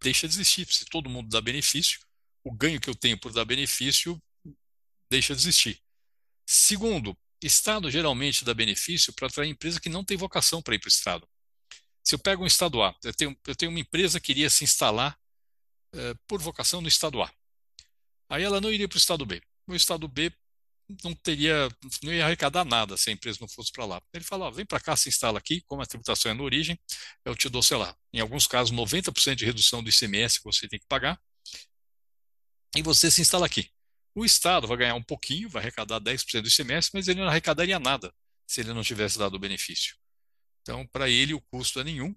[0.00, 0.64] deixa de existir.
[0.72, 1.98] Se todo mundo dá benefício,
[2.44, 4.22] o ganho que eu tenho por dar benefício
[5.10, 5.82] deixa de existir.
[6.46, 10.86] Segundo, Estado geralmente dá benefício para atrair empresa que não tem vocação para ir para
[10.86, 11.28] o Estado.
[12.04, 14.62] Se eu pego um Estado A, eu tenho, eu tenho uma empresa que queria se
[14.62, 15.18] instalar
[15.96, 17.34] eh, por vocação no estado A.
[18.28, 19.42] Aí ela não iria para o estado B.
[19.66, 20.32] O estado B
[21.02, 21.68] não teria,
[22.02, 24.02] não ia arrecadar nada se a empresa não fosse para lá.
[24.12, 26.78] Ele fala, ó, vem para cá, se instala aqui, como a tributação é na origem,
[27.24, 30.68] eu te dou, sei lá, em alguns casos, 90% de redução do ICMS que você
[30.68, 31.20] tem que pagar,
[32.76, 33.68] e você se instala aqui.
[34.14, 37.78] O Estado vai ganhar um pouquinho, vai arrecadar 10% do ICMS, mas ele não arrecadaria
[37.78, 38.12] nada
[38.46, 39.96] se ele não tivesse dado o benefício.
[40.62, 42.14] Então, para ele, o custo é nenhum.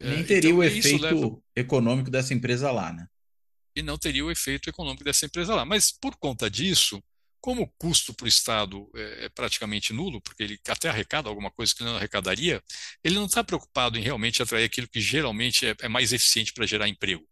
[0.00, 1.42] Nem é, teria então, o efeito leva...
[1.56, 3.06] econômico dessa empresa lá, né?
[3.74, 5.64] E não teria o efeito econômico dessa empresa lá.
[5.64, 7.02] Mas, por conta disso,
[7.40, 11.50] como o custo para o Estado é, é, praticamente nulo, porque ele até arrecada alguma
[11.50, 12.62] coisa que não arrecadaria,
[13.02, 16.66] ele não está preocupado em realmente atrair aquilo que geralmente é, é mais eficiente para
[16.66, 17.26] gerar emprego.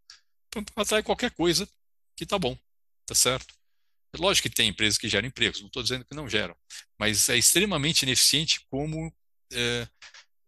[0.49, 1.69] Então, atrai qualquer coisa
[2.17, 2.59] que está bom,
[3.07, 3.55] tá certo?
[4.13, 6.57] É lógico que tem empresas que geram empregos, não estou dizendo que não geram,
[6.99, 9.15] mas é extremamente ineficiente como.
[9.53, 9.87] É,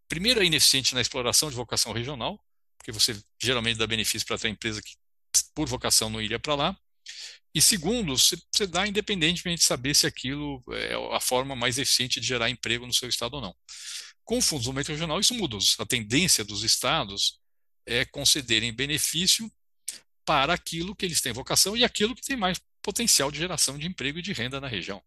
[0.09, 2.43] primeiro, é ineficiente na exploração de vocação regional,
[2.79, 4.97] porque você geralmente dá benefício para a empresa que,
[5.55, 6.81] por vocação, não iria para lá.
[7.55, 12.27] E segundo, você dá independentemente de saber se aquilo é a forma mais eficiente de
[12.27, 13.55] gerar emprego no seu estado ou não.
[14.25, 15.59] Com o Fundo de Desenvolvimento Regional, isso muda.
[15.79, 17.41] A tendência dos estados
[17.85, 19.51] é concederem benefício
[20.25, 23.87] para aquilo que eles têm vocação e aquilo que tem mais potencial de geração de
[23.87, 25.03] emprego e de renda na região.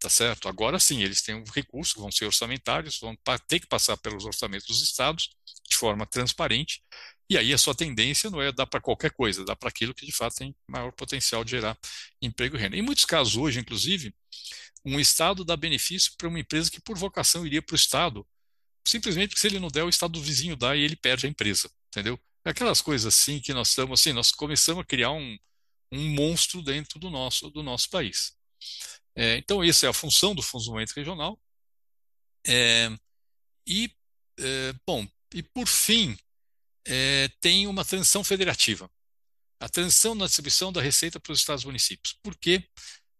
[0.00, 0.48] Tá certo?
[0.48, 4.66] Agora sim, eles têm um recurso, vão ser orçamentários, vão ter que passar pelos orçamentos
[4.66, 5.30] dos estados
[5.68, 6.82] de forma transparente.
[7.32, 10.04] E aí a sua tendência não é dar para qualquer coisa, dá para aquilo que
[10.04, 11.78] de fato tem maior potencial de gerar
[12.20, 12.76] emprego e renda.
[12.76, 14.14] Em muitos casos hoje, inclusive,
[14.84, 18.26] um estado dá benefício para uma empresa que por vocação iria para o estado,
[18.86, 21.30] simplesmente porque se ele não der, o estado do vizinho dá e ele perde a
[21.30, 22.20] empresa, entendeu?
[22.44, 25.38] Aquelas coisas assim que nós estamos assim, nós começamos a criar um,
[25.90, 28.36] um monstro dentro do nosso, do nosso país.
[29.16, 31.40] É, então, essa é a função do Desenvolvimento Regional.
[32.46, 32.90] É,
[33.66, 33.90] e,
[34.38, 36.14] é, bom, e por fim,
[36.86, 38.90] é, tem uma transição federativa.
[39.60, 42.18] A transição na distribuição da receita para os estados e municípios.
[42.22, 42.64] Por quê?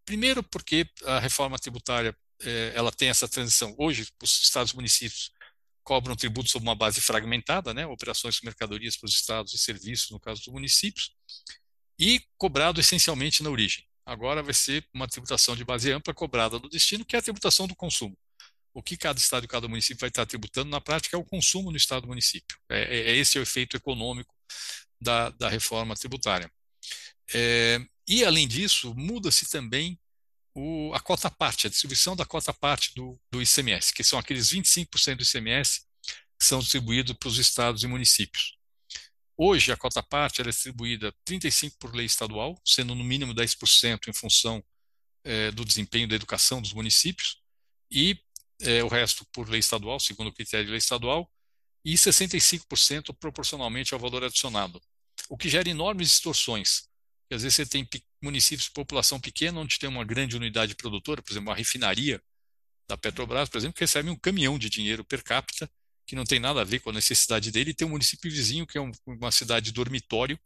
[0.04, 3.74] Primeiro, porque a reforma tributária é, ela tem essa transição.
[3.78, 5.30] Hoje, os estados e municípios
[5.84, 10.10] cobram tributos sob uma base fragmentada, né, operações com mercadorias para os estados e serviços,
[10.10, 11.12] no caso dos municípios,
[11.98, 13.84] e cobrado essencialmente na origem.
[14.04, 17.66] Agora vai ser uma tributação de base ampla cobrada no destino, que é a tributação
[17.68, 18.16] do consumo.
[18.74, 21.70] O que cada estado e cada município vai estar tributando na prática é o consumo
[21.70, 22.58] no estado e município.
[22.70, 24.34] É, é, é esse o efeito econômico
[25.00, 26.50] da, da reforma tributária.
[27.34, 29.98] É, e, além disso, muda-se também
[30.54, 34.50] o, a cota parte, a distribuição da cota parte do, do ICMS, que são aqueles
[34.50, 35.82] 25% do ICMS
[36.38, 38.56] que são distribuídos para os estados e municípios.
[39.36, 44.12] Hoje, a cota parte é distribuída 35% por lei estadual, sendo no mínimo 10% em
[44.12, 44.62] função
[45.24, 47.40] é, do desempenho da educação dos municípios,
[47.90, 48.18] e
[48.62, 51.30] é, o resto por lei estadual, segundo o critério de lei estadual,
[51.84, 54.80] e 65% proporcionalmente ao valor adicionado,
[55.28, 56.88] o que gera enormes distorções.
[57.30, 57.88] Às vezes você tem
[58.22, 62.22] municípios de população pequena, onde tem uma grande unidade produtora, por exemplo, uma refinaria
[62.88, 65.70] da Petrobras, por exemplo, que recebe um caminhão de dinheiro per capita,
[66.06, 68.66] que não tem nada a ver com a necessidade dele, e tem um município vizinho,
[68.66, 70.38] que é um, uma cidade dormitório,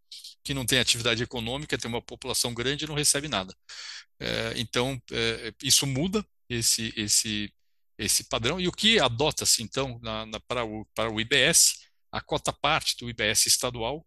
[0.44, 3.54] que não tem atividade econômica, tem uma população grande e não recebe nada.
[4.20, 7.52] É, então, é, isso muda esse, esse,
[7.98, 8.60] esse padrão.
[8.60, 12.96] E o que adota-se, então, na, na, para, o, para o IBS, a cota parte
[12.98, 14.06] do IBS estadual,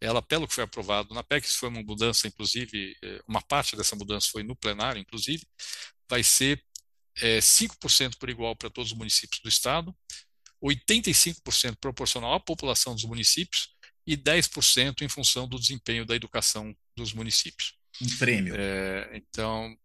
[0.00, 3.94] ela, pelo que foi aprovado na PEC, foi uma mudança, inclusive, é, uma parte dessa
[3.94, 5.46] mudança foi no plenário, inclusive,
[6.08, 6.64] vai ser
[7.18, 9.94] é, 5% por igual para todos os municípios do estado,
[10.62, 13.68] 85% proporcional à população dos municípios
[14.06, 17.78] e 10% em função do desempenho da educação dos municípios.
[18.00, 18.54] Um prêmio.
[18.56, 19.76] É, então.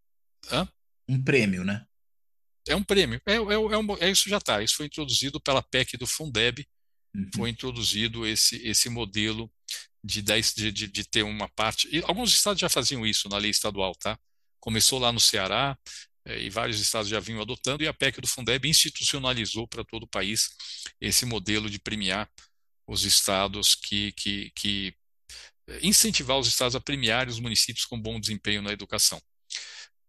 [0.49, 0.67] Hã?
[1.07, 1.85] Um prêmio, né?
[2.67, 3.21] É um prêmio.
[3.25, 4.61] É, é, é, um, é isso já está.
[4.63, 6.65] Isso foi introduzido pela PEC do Fundeb.
[7.15, 7.29] Uhum.
[7.35, 9.51] Foi introduzido esse, esse modelo
[10.03, 11.87] de, 10, de, de, de ter uma parte.
[11.91, 14.17] E alguns estados já faziam isso na lei estadual, tá?
[14.59, 15.77] Começou lá no Ceará,
[16.25, 20.03] é, e vários estados já vinham adotando, e a PEC do Fundeb institucionalizou para todo
[20.03, 20.49] o país
[20.99, 22.29] esse modelo de premiar
[22.87, 24.95] os estados que, que, que
[25.81, 29.21] incentivar os estados a premiarem os municípios com bom desempenho na educação.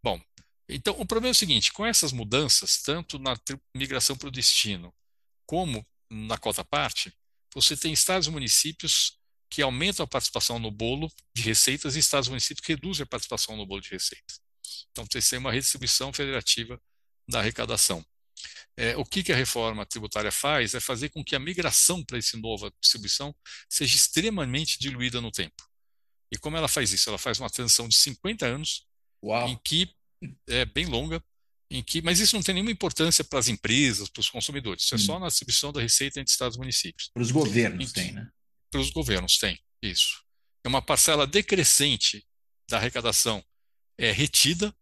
[0.03, 0.21] Bom,
[0.69, 3.37] então o problema é o seguinte: com essas mudanças, tanto na
[3.75, 4.95] migração para o destino
[5.47, 7.13] como na cota parte,
[7.55, 12.27] você tem estados e municípios que aumentam a participação no bolo de receitas e estados
[12.27, 14.41] e municípios que reduzem a participação no bolo de receitas.
[14.91, 16.81] Então, tem que ser uma redistribuição federativa
[17.29, 18.05] da arrecadação.
[18.77, 22.19] É, o que, que a reforma tributária faz é fazer com que a migração para
[22.19, 23.35] essa nova distribuição
[23.71, 25.65] seja extremamente diluída no tempo.
[26.31, 27.09] E como ela faz isso?
[27.09, 28.87] Ela faz uma transição de 50 anos,
[29.25, 29.49] Uau.
[29.49, 29.96] em que
[30.49, 31.23] é bem longa,
[31.71, 34.85] em que, mas isso não tem nenhuma importância para as empresas, para os consumidores.
[34.85, 35.21] Isso é só hum.
[35.21, 37.11] na distribuição da receita entre estados e municípios.
[37.13, 38.29] Para os governos tem, né?
[38.71, 40.23] Para os governos tem, isso.
[40.65, 42.27] É uma parcela decrescente
[42.69, 43.45] da arrecadação
[43.99, 44.75] é retida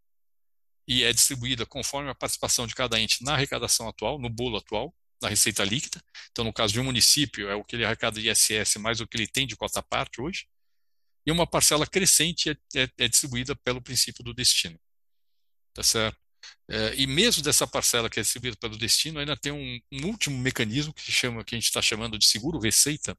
[0.87, 4.95] e é distribuída conforme a participação de cada ente na arrecadação atual, no bolo atual,
[5.21, 6.03] da receita líquida.
[6.31, 9.07] Então, no caso de um município, é o que ele arrecada de ISS mais o
[9.07, 10.47] que ele tem de cota parte hoje.
[11.27, 14.79] E uma parcela crescente é, é, é distribuída pelo princípio do destino.
[15.75, 16.17] Tá certo?
[16.69, 20.39] É, e mesmo dessa parcela que é distribuída pelo destino, ainda tem um, um último
[20.39, 23.17] mecanismo que, chama, que a gente está chamando de seguro-receita,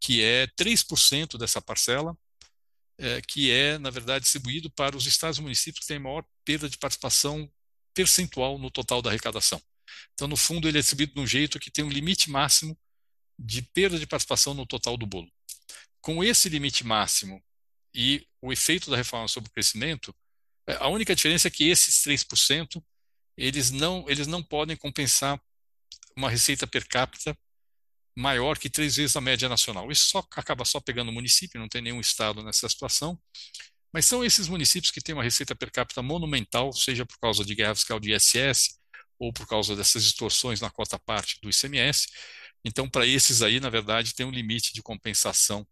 [0.00, 2.16] que é 3% dessa parcela,
[2.98, 6.68] é, que é, na verdade, distribuído para os estados e municípios que têm maior perda
[6.68, 7.48] de participação
[7.94, 9.60] percentual no total da arrecadação.
[10.14, 12.76] Então, no fundo, ele é distribuído de um jeito que tem um limite máximo
[13.38, 15.30] de perda de participação no total do bolo.
[16.00, 17.42] Com esse limite máximo
[17.94, 20.14] e o efeito da reforma sobre o crescimento,
[20.78, 22.82] a única diferença é que esses 3%
[23.36, 25.40] eles não, eles não podem compensar
[26.16, 27.36] uma receita per capita
[28.16, 29.92] maior que três vezes a média nacional.
[29.92, 33.16] Isso só acaba só pegando o município, não tem nenhum estado nessa situação.
[33.92, 37.54] Mas são esses municípios que têm uma receita per capita monumental, seja por causa de
[37.54, 38.76] guerra fiscal de ISS
[39.18, 42.08] ou por causa dessas distorções na cota parte do ICMS.
[42.64, 45.66] Então, para esses aí, na verdade, tem um limite de compensação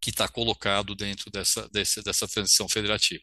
[0.00, 3.22] que está colocado dentro dessa, dessa, dessa transição federativa.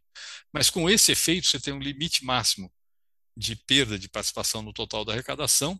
[0.53, 2.71] Mas com esse efeito, você tem um limite máximo
[3.37, 5.79] de perda de participação no total da arrecadação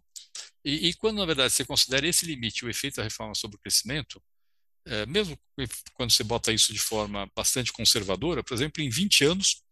[0.63, 3.59] e, e, quando, na verdade, você considera esse limite, o efeito da reforma sobre o
[3.59, 4.21] crescimento,
[4.87, 5.37] é, mesmo
[5.93, 9.63] quando você bota isso de forma bastante conservadora, por exemplo, em 20 anos,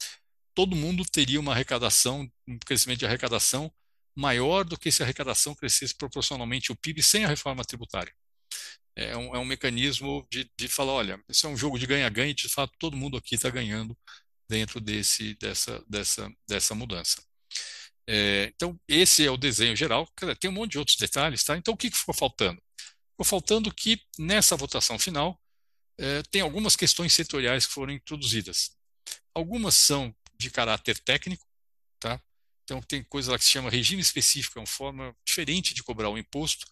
[0.53, 3.73] todo mundo teria uma arrecadação, um crescimento de arrecadação
[4.15, 8.13] maior do que se a arrecadação crescesse proporcionalmente o PIB sem a reforma tributária.
[8.95, 12.29] É um, é um mecanismo de, de falar, olha, isso é um jogo de ganha-ganha
[12.29, 13.97] e, de fato, todo mundo aqui está ganhando
[14.47, 17.23] dentro desse, dessa, dessa, dessa mudança.
[18.07, 20.07] É, então, esse é o desenho geral.
[20.39, 21.57] Tem um monte de outros detalhes, tá?
[21.57, 22.61] Então, o que, que ficou faltando?
[23.11, 25.39] Ficou faltando que, nessa votação final,
[25.97, 28.77] é, tem algumas questões setoriais que foram introduzidas.
[29.33, 31.45] Algumas são de caráter técnico,
[31.99, 32.21] tá?
[32.63, 36.09] Então, tem coisa lá que se chama regime específico, é uma forma diferente de cobrar
[36.09, 36.65] o imposto,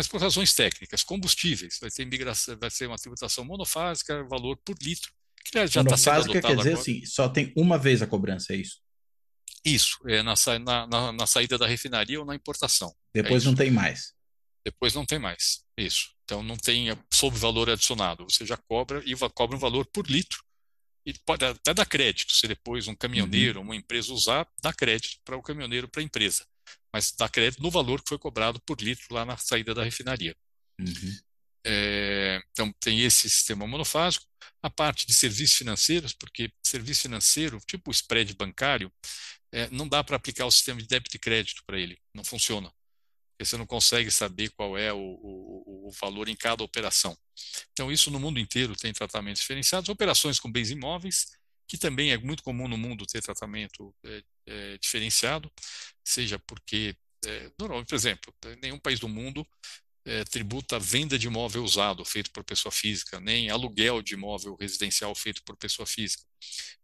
[0.00, 1.02] mas por razões técnicas.
[1.02, 5.12] Combustíveis, vai ter migração, vai ser uma tributação monofásica, valor por litro,
[5.44, 6.80] que já está sendo adotado quer dizer agora.
[6.80, 8.80] assim, só tem uma vez a cobrança, é isso?
[9.62, 10.34] Isso, é na,
[10.86, 12.94] na, na, saída da refinaria ou na importação.
[13.12, 14.14] Depois é não tem mais.
[14.64, 15.64] Depois não tem mais.
[15.76, 16.08] Isso.
[16.24, 18.24] Então não tem sob valor adicionado.
[18.24, 20.42] Você já cobra e cobra um valor por litro.
[21.04, 22.32] E pode até dar crédito.
[22.32, 23.66] Se depois um caminhoneiro, uhum.
[23.66, 26.46] uma empresa usar, dá crédito para o caminhoneiro, para a empresa.
[26.92, 30.36] Mas dá crédito no valor que foi cobrado por litro lá na saída da refinaria.
[30.78, 31.18] Uhum.
[31.64, 34.26] É, então tem esse sistema monofásico.
[34.62, 38.92] A parte de serviços financeiros, porque serviço financeiro, tipo o spread bancário,
[39.52, 42.72] é, não dá para aplicar o sistema de débito e crédito para ele, não funciona.
[43.32, 47.16] Porque você não consegue saber qual é o, o, o, valor em cada operação.
[47.72, 49.88] Então, isso no mundo inteiro tem tratamentos diferenciados.
[49.88, 51.26] Operações com bens imóveis,
[51.70, 55.48] que também é muito comum no mundo ter tratamento é, é, diferenciado,
[56.04, 59.46] seja porque, é, normalmente, por exemplo, nenhum país do mundo
[60.04, 64.56] é, tributa a venda de imóvel usado feito por pessoa física, nem aluguel de imóvel
[64.58, 66.24] residencial feito por pessoa física.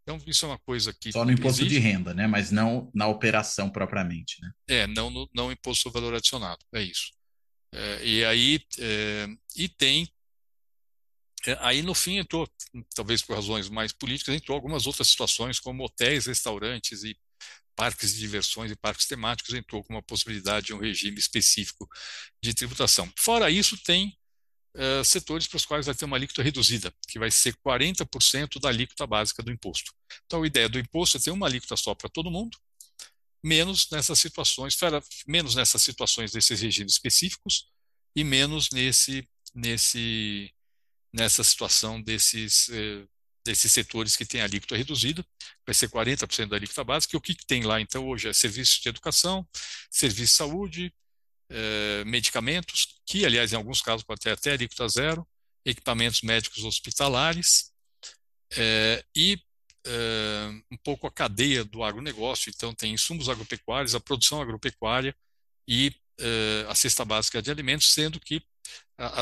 [0.03, 1.11] Então, isso é uma coisa que.
[1.11, 1.81] Só no imposto existe.
[1.81, 2.25] de renda, né?
[2.25, 4.51] Mas não na operação propriamente, né?
[4.69, 7.11] É, não no não imposto sobre valor adicionado, é isso.
[7.73, 10.07] É, e aí, é, e tem.
[11.47, 12.45] É, aí, no fim, entrou,
[12.93, 17.17] talvez por razões mais políticas, entrou algumas outras situações, como hotéis, restaurantes e
[17.73, 21.87] parques de diversões e parques temáticos entrou com uma possibilidade de um regime específico
[22.43, 23.09] de tributação.
[23.17, 24.17] Fora isso, tem
[24.75, 28.67] uh, setores para os quais vai ter uma alíquota reduzida, que vai ser 40% da
[28.67, 29.93] alíquota básica do imposto.
[30.25, 32.57] Então, a ideia do imposto é ter uma alíquota só para todo mundo,
[33.41, 34.75] menos nessas situações,
[35.25, 37.69] menos nessas situações desses regimes específicos
[38.15, 40.51] e menos nesse, nesse,
[41.17, 43.03] nessa situação desses eh,
[43.43, 45.25] desses setores que têm alíquota reduzida,
[45.65, 47.15] vai ser 40% da alíquota básica.
[47.15, 49.47] E o que, que tem lá, então, hoje é serviços de educação,
[49.89, 50.93] serviço de saúde,
[51.49, 55.25] eh, medicamentos, que, aliás, em alguns casos pode ter até alíquota zero,
[55.65, 57.71] equipamentos médicos hospitalares
[58.57, 59.39] eh, e
[60.69, 62.51] um pouco a cadeia do agronegócio.
[62.53, 65.15] Então, tem insumos agropecuários, a produção agropecuária
[65.65, 65.95] e
[66.67, 68.43] a cesta básica de alimentos, sendo que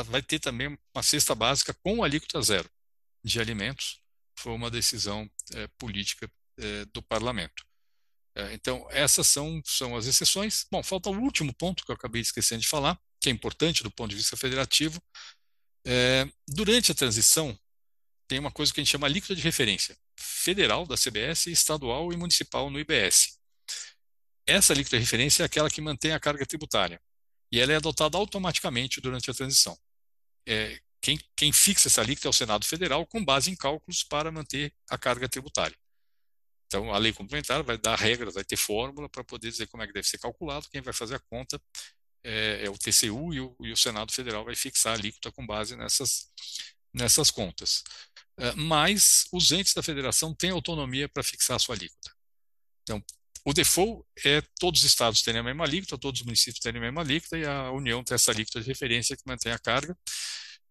[0.05, 2.69] vai ter também uma cesta básica com alíquota zero
[3.23, 3.99] de alimentos,
[4.37, 6.29] foi uma decisão é, política
[6.59, 7.65] é, do parlamento.
[8.35, 10.65] É, então, essas são, são as exceções.
[10.69, 13.89] Bom, falta o último ponto que eu acabei esquecendo de falar, que é importante do
[13.89, 15.01] ponto de vista federativo.
[15.87, 17.57] É, durante a transição,
[18.27, 22.17] tem uma coisa que a gente chama alíquota de referência, federal da CBS, estadual e
[22.17, 23.39] municipal no IBS.
[24.47, 27.01] Essa alíquota de referência é aquela que mantém a carga tributária,
[27.55, 29.79] e ela é adotada automaticamente durante a transição.
[30.45, 34.29] É, quem, quem fixa essa alíquota é o Senado Federal, com base em cálculos para
[34.29, 35.77] manter a carga tributária.
[36.67, 39.87] Então, a lei complementar vai dar regras, vai ter fórmula para poder dizer como é
[39.87, 41.57] que deve ser calculado, quem vai fazer a conta
[42.25, 45.47] é, é o TCU e o, e o, Senado Federal vai fixar a alíquota com
[45.47, 46.29] base nessas,
[46.93, 47.85] nessas contas.
[48.37, 52.11] É, mas os entes da federação têm autonomia para fixar a sua alíquota.
[52.83, 53.01] Então,
[53.45, 56.85] o default é todos os estados terem a mesma alíquota, todos os municípios terem a
[56.85, 59.95] mesma alíquota e a União tem essa alíquota de referência que mantém a carga,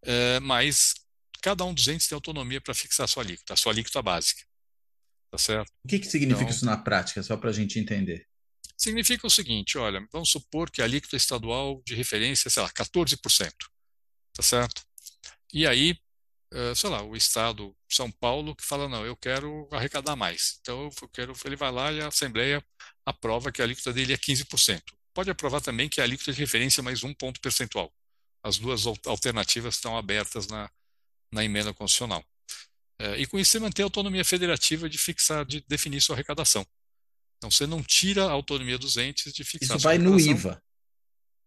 [0.02, 0.94] é, mas
[1.40, 4.42] cada um dos entes tem autonomia para fixar a sua alíquota, a sua alíquota básica.
[5.30, 5.70] Tá certo?
[5.84, 8.26] O que, que significa então, isso na prática, só para a gente entender?
[8.76, 12.70] Significa o seguinte, olha, vamos supor que a alíquota estadual de referência é, sei lá,
[12.70, 13.52] 14%,
[14.32, 14.82] tá certo?
[15.52, 15.96] E aí,
[16.74, 20.58] sei lá, o estado São Paulo que fala, não, eu quero arrecadar mais.
[20.60, 22.64] Então, eu quero, ele vai lá e a Assembleia
[23.04, 24.82] aprova que a alíquota dele é 15%.
[25.12, 27.92] Pode aprovar também que a alíquota de referência é mais um ponto percentual.
[28.42, 30.70] As duas alternativas estão abertas na,
[31.32, 32.24] na emenda constitucional.
[32.98, 36.66] É, e com isso você mantém a autonomia federativa de fixar, de definir sua arrecadação.
[37.38, 40.62] Então você não tira a autonomia dos entes de fixar Isso vai no IVA.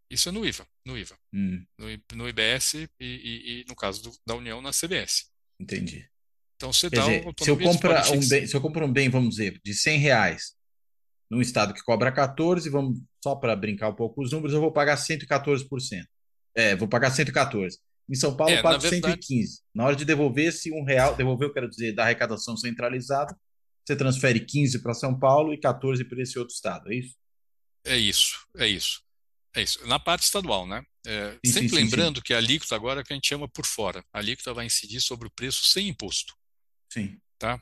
[0.10, 1.18] Isso é no IVA, no IVA.
[1.34, 1.66] Hum.
[1.78, 5.30] No, no, IBS e, e, e, no caso do, da União, na CBS.
[5.60, 6.08] Entendi.
[6.56, 9.10] Então você Quer dá dizer, se eu, comprar um bem, se eu compro um bem,
[9.10, 10.56] vamos dizer, de 100 reais,
[11.30, 14.62] num estado que cobra 14, vamos só para brincar um pouco com os números, eu
[14.62, 15.68] vou pagar 114%.
[16.56, 17.78] É, vou pagar 114.
[18.10, 19.06] Em São Paulo, é, eu pago verdade...
[19.06, 19.62] 115.
[19.76, 23.38] Na hora de devolver esse um real, devolver, eu quero dizer, da arrecadação centralizada,
[23.86, 27.16] você transfere 15 para São Paulo e 14 para esse outro estado, é isso?
[27.86, 29.02] É isso, é isso.
[29.58, 29.86] É isso.
[29.88, 30.86] Na parte estadual, né?
[31.04, 33.48] É, sim, sempre sim, lembrando sim, que a alíquota agora é que a gente chama
[33.48, 34.06] por fora.
[34.14, 36.36] A alíquota vai incidir sobre o preço sem imposto.
[36.94, 37.20] Sim.
[37.40, 37.60] Tá?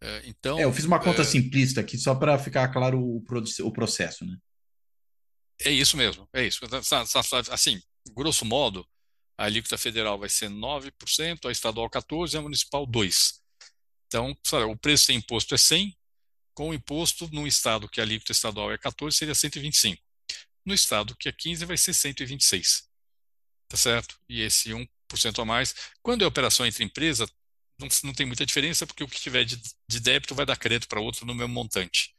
[0.00, 0.56] É, então.
[0.56, 1.24] É, eu fiz uma conta é...
[1.24, 4.38] simplista aqui só para ficar claro o, o processo, né?
[5.62, 6.60] É isso mesmo, é isso.
[7.50, 7.82] Assim,
[8.12, 8.86] grosso modo,
[9.36, 13.40] a alíquota federal vai ser 9%, a estadual 14% e a municipal 2%.
[14.06, 15.94] Então, sabe, o preço sem imposto é 100,
[16.54, 20.02] com o imposto no estado que a alíquota estadual é 14 seria 125.
[20.70, 22.84] No estado que é 15 vai ser 126.
[23.68, 24.16] Tá certo?
[24.28, 25.74] E esse 1% a mais.
[26.00, 27.28] Quando é operação entre empresa,
[27.76, 30.86] não, não tem muita diferença, porque o que tiver de, de débito vai dar crédito
[30.86, 32.14] para outro no mesmo montante.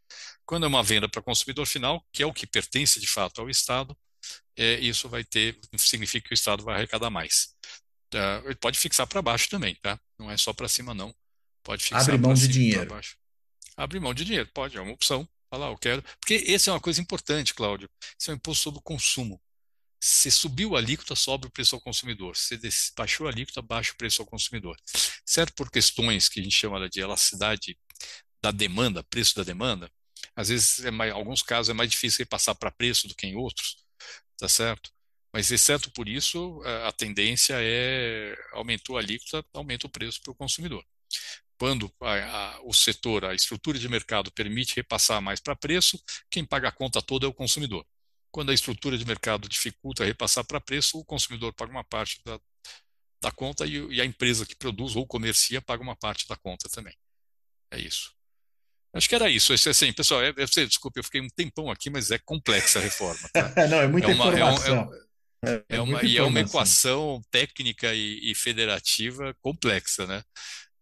[0.45, 3.49] Quando é uma venda para consumidor final, que é o que pertence de fato ao
[3.49, 3.97] Estado,
[4.57, 7.55] é, isso vai ter, significa que o Estado vai arrecadar mais.
[8.13, 9.97] Uh, ele pode fixar para baixo também, tá?
[10.19, 11.15] Não é só para cima, não.
[11.63, 13.01] Pode fixar Abre mão de dinheiro.
[13.77, 15.25] Abre mão de dinheiro, pode, é uma opção.
[15.51, 16.01] Falar, eu quero.
[16.19, 17.89] Porque essa é uma coisa importante, Cláudio.
[18.17, 19.39] Isso é um imposto sobre o consumo.
[20.03, 22.35] Se subiu a alíquota, sobe o preço ao consumidor.
[22.35, 22.57] Se
[22.97, 24.75] baixou a alíquota, baixa o preço ao consumidor.
[25.25, 27.77] Certo por questões que a gente chama de elasticidade
[28.41, 29.91] da demanda, preço da demanda,
[30.35, 33.81] às vezes, em alguns casos, é mais difícil repassar para preço do que em outros
[34.41, 34.91] tá certo?
[35.31, 40.35] Mas, exceto por isso, a tendência é aumentou a alíquota, aumenta o preço para o
[40.35, 40.83] consumidor.
[41.61, 46.43] Quando a, a, o setor, a estrutura de mercado permite repassar mais para preço, quem
[46.43, 47.85] paga a conta toda é o consumidor.
[48.31, 52.39] Quando a estrutura de mercado dificulta repassar para preço, o consumidor paga uma parte da,
[53.21, 56.67] da conta e, e a empresa que produz ou comercia paga uma parte da conta
[56.67, 56.95] também.
[57.69, 58.11] É isso.
[58.95, 59.53] Acho que era isso.
[59.53, 63.29] Assim, pessoal, é, sei, desculpe, eu fiquei um tempão aqui, mas é complexa a reforma.
[63.31, 63.53] Tá?
[63.69, 64.93] Não, é muita é uma, informação.
[65.45, 70.23] É, é, é uma, e é uma equação técnica e, e, federativa complexa, né?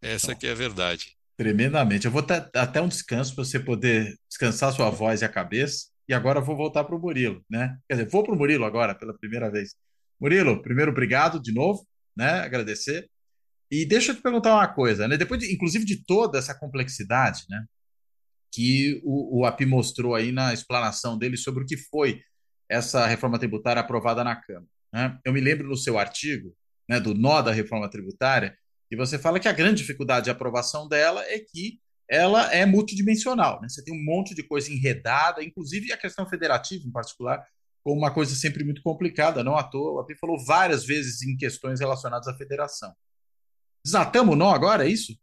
[0.01, 1.15] Essa que é a verdade.
[1.37, 2.05] Tremendamente.
[2.05, 5.87] Eu vou ter até um descanso para você poder descansar sua voz e a cabeça.
[6.07, 7.77] E agora eu vou voltar para o Murilo, né?
[7.87, 9.75] Quer dizer, vou para o Murilo agora, pela primeira vez.
[10.19, 11.87] Murilo, primeiro, obrigado de novo,
[12.17, 12.41] né?
[12.41, 13.09] Agradecer.
[13.71, 15.17] E deixa eu te perguntar uma coisa, né?
[15.17, 17.63] Depois, de, inclusive, de toda essa complexidade, né?
[18.51, 22.21] que o, o API mostrou aí na explanação dele sobre o que foi
[22.67, 24.67] essa reforma tributária aprovada na Câmara.
[24.93, 25.19] Né?
[25.23, 26.55] Eu me lembro no seu artigo,
[26.87, 28.57] né, do nó da reforma tributária,
[28.91, 31.79] e você fala que a grande dificuldade de aprovação dela é que
[32.09, 33.61] ela é multidimensional.
[33.61, 33.69] Né?
[33.69, 37.45] Você tem um monte de coisa enredada, inclusive a questão federativa em particular,
[37.83, 39.43] como uma coisa sempre muito complicada.
[39.43, 42.93] Não à toa, o API falou várias vezes em questões relacionadas à federação.
[43.85, 45.13] Desatamos o nó agora, é isso?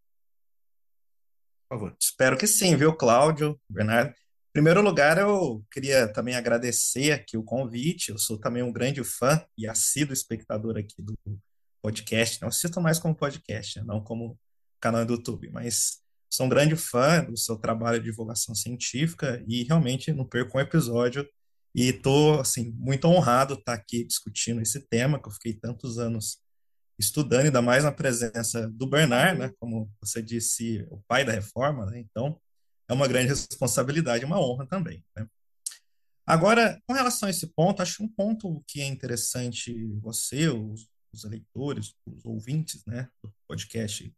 [1.69, 1.97] por favor.
[2.01, 4.11] Espero que sim, viu, Cláudio, Bernardo?
[4.11, 8.11] Em primeiro lugar, eu queria também agradecer aqui o convite.
[8.11, 11.15] Eu sou também um grande fã e assíduo espectador aqui do
[11.83, 12.41] podcast.
[12.41, 14.39] Não assisto mais como podcast, não como
[14.81, 16.01] canal do YouTube, mas
[16.31, 20.61] sou um grande fã do seu trabalho de divulgação científica e realmente não perco um
[20.61, 21.27] episódio
[21.75, 26.39] e estou assim muito honrado estar aqui discutindo esse tema que eu fiquei tantos anos
[26.99, 31.85] estudando, ainda mais na presença do Bernard, né, como você disse, o pai da reforma,
[31.87, 32.41] né, então
[32.89, 35.05] é uma grande responsabilidade, uma honra também.
[35.15, 35.27] Né.
[36.27, 41.25] Agora, com relação a esse ponto, acho um ponto que é interessante você, os, os
[41.25, 44.15] eleitores, os ouvintes né, do podcast,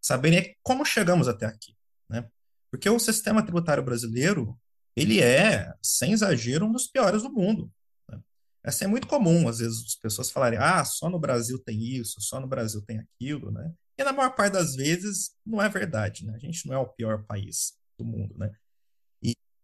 [0.00, 1.76] saberem é como chegamos até aqui.
[2.08, 2.28] Né?
[2.70, 4.58] Porque o sistema tributário brasileiro,
[4.96, 7.70] ele é, sem exagero, um dos piores do mundo.
[8.08, 8.20] Né?
[8.64, 12.20] Essa é muito comum, às vezes, as pessoas falarem, ah, só no Brasil tem isso,
[12.20, 13.72] só no Brasil tem aquilo, né?
[13.98, 16.34] E na maior parte das vezes não é verdade, né?
[16.34, 18.50] A gente não é o pior país do mundo, né?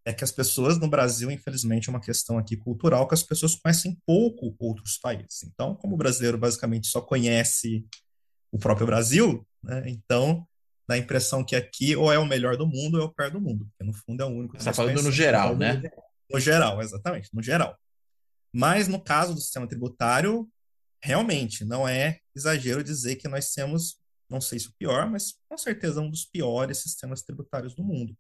[0.07, 3.57] É que as pessoas no Brasil, infelizmente, é uma questão aqui cultural que as pessoas
[3.57, 5.43] conhecem pouco outros países.
[5.43, 7.85] Então, como o brasileiro basicamente só conhece
[8.53, 9.83] o próprio Brasil, né?
[9.87, 10.47] Então,
[10.89, 13.31] dá a impressão que aqui ou é o melhor do mundo ou é o pior
[13.33, 15.83] do mundo, porque no fundo é o único que Você está falando no geral, né?
[16.31, 17.77] No geral, exatamente, no geral.
[18.55, 20.49] Mas no caso do sistema tributário,
[21.03, 23.99] realmente não é exagero dizer que nós temos,
[24.31, 28.17] não sei se o pior, mas com certeza um dos piores sistemas tributários do mundo.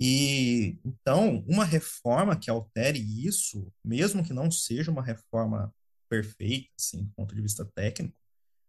[0.00, 5.74] E então, uma reforma que altere isso, mesmo que não seja uma reforma
[6.08, 8.16] perfeita, assim, do ponto de vista técnico,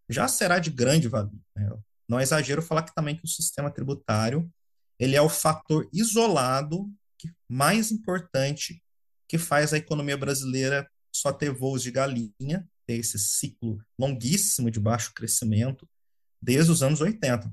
[0.09, 1.39] já será de grande valia.
[1.55, 1.71] Né?
[2.07, 4.51] Não é exagero falar que também que o sistema tributário
[4.99, 8.83] ele é o fator isolado que, mais importante
[9.27, 14.79] que faz a economia brasileira só ter voos de galinha, ter esse ciclo longuíssimo de
[14.79, 15.87] baixo crescimento
[16.41, 17.51] desde os anos 80.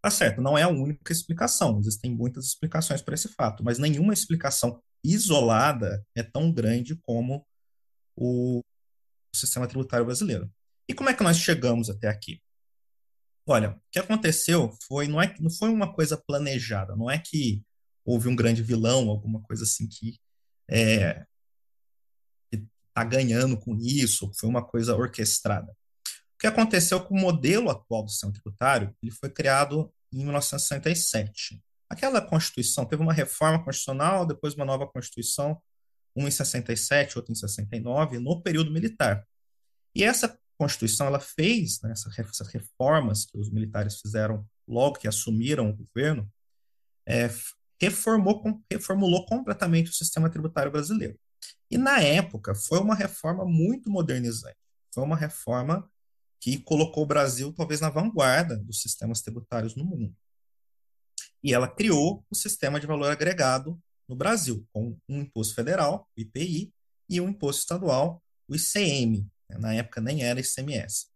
[0.00, 4.12] Tá certo, não é a única explicação, existem muitas explicações para esse fato, mas nenhuma
[4.12, 7.44] explicação isolada é tão grande como
[8.16, 8.60] o
[9.34, 10.50] sistema tributário brasileiro.
[10.88, 12.40] E como é que nós chegamos até aqui?
[13.46, 17.62] Olha, o que aconteceu foi não, é, não foi uma coisa planejada, não é que
[18.04, 20.18] houve um grande vilão, alguma coisa assim que
[20.70, 21.24] é,
[22.98, 25.74] está ganhando com isso, foi uma coisa orquestrada.
[26.38, 28.94] O que aconteceu com o modelo atual do sistema tributário?
[29.02, 31.60] Ele foi criado em 1967.
[31.90, 35.60] Aquela Constituição teve uma reforma constitucional, depois uma nova Constituição,
[36.14, 39.26] uma em 67, outra em 69, no período militar.
[39.92, 45.68] E essa Constituição ela fez né, essas reformas que os militares fizeram logo que assumiram
[45.68, 46.32] o governo,
[47.04, 47.28] é,
[47.82, 51.18] reformou, reformulou completamente o sistema tributário brasileiro.
[51.68, 54.56] E na época foi uma reforma muito modernizante.
[54.94, 55.90] Foi uma reforma
[56.40, 60.14] que colocou o Brasil talvez na vanguarda dos sistemas tributários no mundo.
[61.42, 66.20] E ela criou o sistema de valor agregado no Brasil, com um imposto federal, o
[66.20, 66.72] IPI,
[67.08, 69.26] e um imposto estadual, o ICM,
[69.58, 71.06] na época nem era ICMS.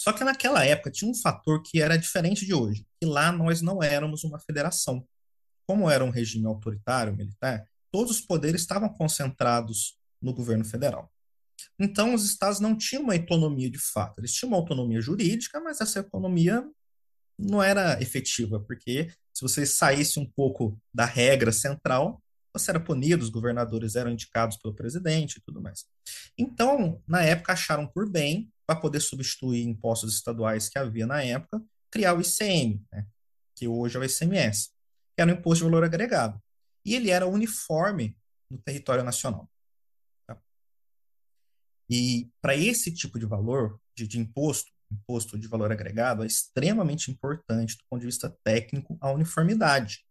[0.00, 3.60] Só que naquela época tinha um fator que era diferente de hoje, que lá nós
[3.60, 5.06] não éramos uma federação.
[5.66, 11.12] Como era um regime autoritário, militar, todos os poderes estavam concentrados no governo federal.
[11.78, 14.18] Então, os estados não tinham uma autonomia de fato.
[14.18, 16.68] Eles tinham uma autonomia jurídica, mas essa autonomia
[17.38, 22.20] não era efetiva, porque se você saísse um pouco da regra central,
[22.52, 25.86] você era punido, os governadores eram indicados pelo presidente e tudo mais.
[26.36, 31.62] Então, na época, acharam por bem, para poder substituir impostos estaduais que havia na época,
[31.90, 33.06] criar o ICM, né,
[33.54, 34.70] que hoje é o ICMS,
[35.16, 36.38] que era o Imposto de Valor Agregado.
[36.84, 38.16] E ele era uniforme
[38.50, 39.48] no território nacional.
[41.90, 47.10] E para esse tipo de valor, de, de imposto, imposto de valor agregado, é extremamente
[47.10, 50.04] importante, do ponto de vista técnico, a uniformidade.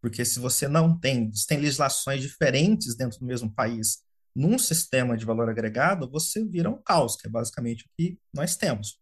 [0.00, 3.98] Porque se você não tem, se tem legislações diferentes dentro do mesmo país,
[4.34, 8.56] num sistema de valor agregado, você vira um caos, que é basicamente o que nós
[8.56, 9.00] temos.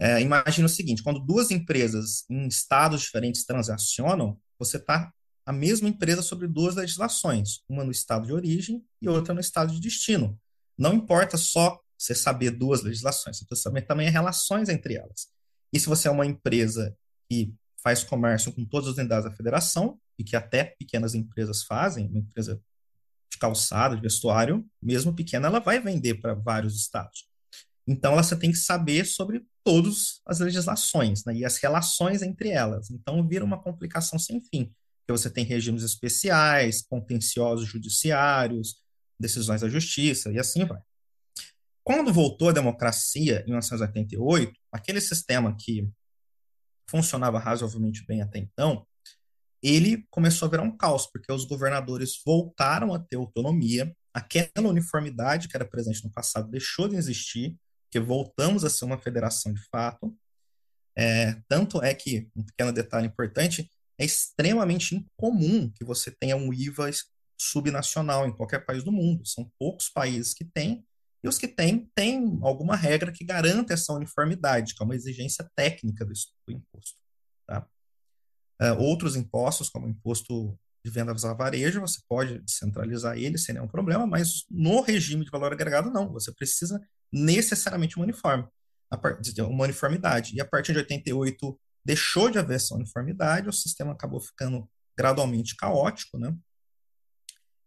[0.00, 5.12] É, imagina o seguinte: quando duas empresas em estados diferentes transacionam, você está
[5.46, 9.72] a mesma empresa sobre duas legislações, uma no estado de origem e outra no estado
[9.72, 10.40] de destino.
[10.78, 15.28] Não importa só você saber duas legislações, você precisa saber também as relações entre elas.
[15.72, 16.96] E se você é uma empresa
[17.28, 22.06] que faz comércio com todas as unidades da federação, e que até pequenas empresas fazem,
[22.08, 22.60] uma empresa
[23.30, 27.28] de calçado, de vestuário, mesmo pequena, ela vai vender para vários estados.
[27.86, 32.90] Então, você tem que saber sobre todas as legislações né, e as relações entre elas.
[32.90, 38.76] Então, vira uma complicação sem fim, porque você tem regimes especiais, contenciosos judiciários,
[39.18, 40.80] decisões da justiça e assim vai.
[41.82, 45.88] Quando voltou a democracia em 1988, aquele sistema que
[46.88, 48.86] funcionava razoavelmente bem até então,
[49.62, 55.48] ele começou a virar um caos, porque os governadores voltaram a ter autonomia, aquela uniformidade
[55.48, 59.62] que era presente no passado deixou de existir, porque voltamos a ser uma federação de
[59.68, 60.14] fato.
[60.96, 66.52] É, tanto é que, um pequeno detalhe importante, é extremamente incomum que você tenha um
[66.52, 66.90] IVA
[67.38, 69.26] subnacional em qualquer país do mundo.
[69.26, 70.84] São poucos países que têm,
[71.22, 75.50] e os que têm, têm alguma regra que garanta essa uniformidade, que é uma exigência
[75.56, 76.12] técnica do,
[76.50, 76.98] imposto.
[77.46, 77.66] Tá?
[78.60, 83.54] Uh, outros impostos, como o imposto de vendas a varejo, você pode descentralizar ele sem
[83.54, 86.12] nenhum problema, mas no regime de valor agregado, não.
[86.12, 86.78] Você precisa
[87.10, 88.46] necessariamente uniforme,
[89.48, 90.36] uma uniformidade.
[90.36, 95.56] E a partir de 88, deixou de haver essa uniformidade, o sistema acabou ficando gradualmente
[95.56, 96.36] caótico, né?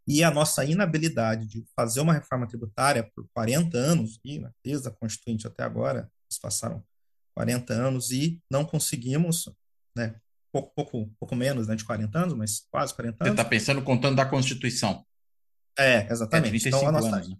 [0.07, 4.91] E a nossa inabilidade de fazer uma reforma tributária por 40 anos, e desde a
[4.91, 6.09] Constituinte até agora,
[6.41, 6.83] passaram
[7.35, 9.49] 40 anos e não conseguimos,
[9.95, 10.15] né,
[10.51, 13.35] pouco, pouco, pouco menos né, de 40 anos, mas quase 40 anos.
[13.35, 15.05] Você está pensando contando da Constituição.
[15.77, 16.47] É, exatamente.
[16.47, 17.29] É 35 então, anos.
[17.29, 17.37] Né?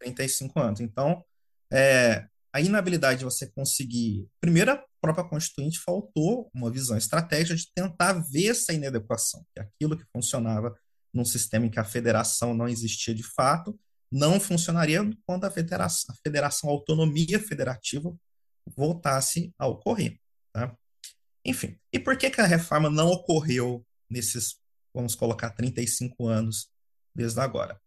[0.00, 0.80] 35 anos.
[0.80, 1.24] Então,
[1.72, 4.26] é, a inabilidade de você conseguir.
[4.40, 9.96] Primeiro, a própria Constituinte faltou uma visão estratégica de tentar ver essa inadequação, que aquilo
[9.96, 10.74] que funcionava
[11.16, 13.78] num sistema em que a federação não existia de fato,
[14.12, 18.14] não funcionaria quando a federação, a federação a autonomia federativa
[18.76, 20.20] voltasse a ocorrer.
[20.52, 20.76] Tá?
[21.44, 24.56] Enfim, e por que, que a reforma não ocorreu nesses,
[24.94, 26.68] vamos colocar, 35 anos
[27.14, 27.80] desde agora?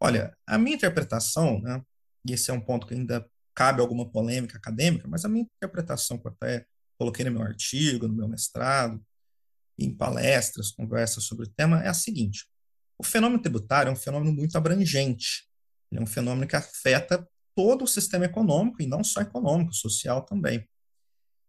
[0.00, 1.80] Olha, a minha interpretação, né,
[2.26, 3.24] e esse é um ponto que ainda
[3.54, 6.66] cabe alguma polêmica acadêmica, mas a minha interpretação, que até
[6.98, 9.00] coloquei no meu artigo, no meu mestrado,
[9.78, 12.46] em palestras, conversas sobre o tema, é a seguinte:
[13.02, 15.48] o fenômeno tributário é um fenômeno muito abrangente.
[15.90, 20.22] Ele é um fenômeno que afeta todo o sistema econômico, e não só econômico, social
[20.22, 20.66] também.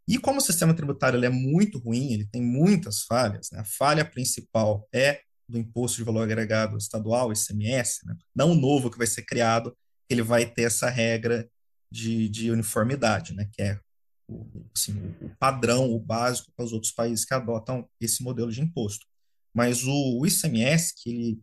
[0.08, 3.60] E como o sistema tributário é muito ruim, ele tem muitas falhas, né?
[3.60, 8.18] a falha principal é do imposto de valor agregado estadual, ICMS, né?
[8.36, 9.78] não o novo que vai ser criado,
[10.10, 11.47] ele vai ter essa regra
[11.89, 13.47] de, de uniformidade, né?
[13.54, 13.80] que é
[14.28, 18.60] o, assim, o padrão, o básico para os outros países que adotam esse modelo de
[18.60, 19.06] imposto.
[19.54, 21.41] Mas o, o ICMS, que ele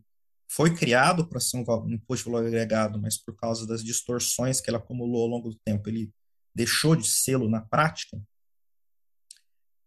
[0.49, 4.59] foi criado para ser um, um imposto de valor agregado, mas por causa das distorções
[4.59, 6.11] que ele acumulou ao longo do tempo, ele
[6.53, 8.21] deixou de sê-lo na prática.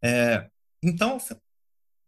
[0.02, 0.48] É,
[0.82, 1.18] então,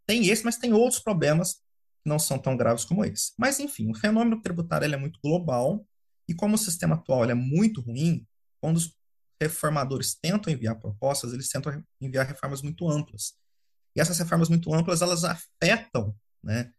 [0.06, 3.32] tem esse, mas tem outros problemas que não são tão graves como esse.
[3.38, 5.86] Mas, enfim, o fenômeno tributário é muito global,
[6.28, 8.26] e como o sistema atual é muito ruim,
[8.60, 8.96] quando os
[9.40, 13.34] reformadores tentam enviar propostas, eles tentam enviar reformas muito amplas.
[13.96, 16.70] E essas reformas muito amplas, elas afetam né,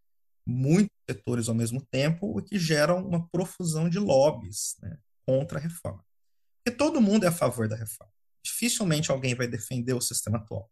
[0.46, 5.62] muitos setores ao mesmo tempo, o que geram uma profusão de lobbies né, contra a
[5.62, 6.06] reforma.
[6.64, 8.14] Porque todo mundo é a favor da reforma.
[8.46, 10.70] Dificilmente alguém vai defender o sistema atual.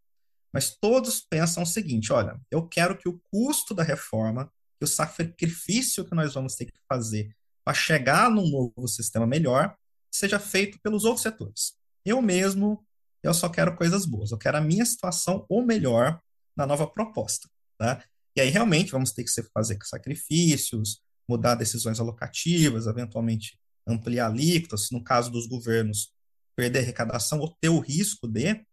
[0.54, 4.88] Mas todos pensam o seguinte: olha, eu quero que o custo da reforma, que o
[4.88, 7.36] sacrifício que nós vamos ter que fazer
[7.66, 9.76] para chegar num novo sistema melhor,
[10.14, 11.74] seja feito pelos outros setores.
[12.06, 12.86] Eu mesmo,
[13.24, 14.32] eu só quero coisas boas.
[14.32, 16.22] Eu quero a minha situação ou melhor
[16.56, 17.50] na nova proposta.
[17.78, 18.04] Tá?
[18.36, 25.04] E aí, realmente, vamos ter que fazer sacrifícios, mudar decisões alocativas, eventualmente ampliar alíquotas, no
[25.04, 26.14] caso dos governos,
[26.56, 28.66] perder arrecadação ou ter o risco de.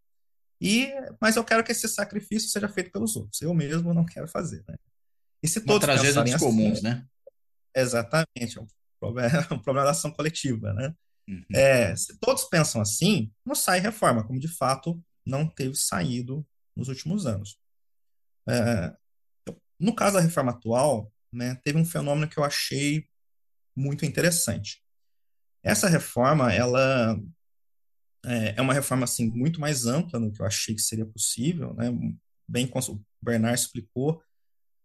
[0.60, 3.42] E, mas eu quero que esse sacrifício seja feito pelos outros.
[3.42, 4.64] Eu mesmo não quero fazer.
[4.68, 4.76] Né?
[5.42, 7.04] E se todos Uma tragédia dos assim, comuns, né?
[7.74, 8.58] Exatamente.
[8.58, 8.66] É um
[9.00, 10.94] problema, um problema da ação coletiva, né?
[11.28, 11.44] Uhum.
[11.54, 16.88] É, se todos pensam assim, não sai reforma, como de fato não teve saído nos
[16.88, 17.58] últimos anos.
[18.48, 18.96] É,
[19.78, 23.06] no caso da reforma atual, né, teve um fenômeno que eu achei
[23.76, 24.82] muito interessante.
[25.62, 27.18] Essa reforma, ela
[28.24, 31.74] é, é uma reforma assim muito mais ampla do que eu achei que seria possível,
[31.74, 31.90] né?
[32.48, 34.22] Bem, o Bernard explicou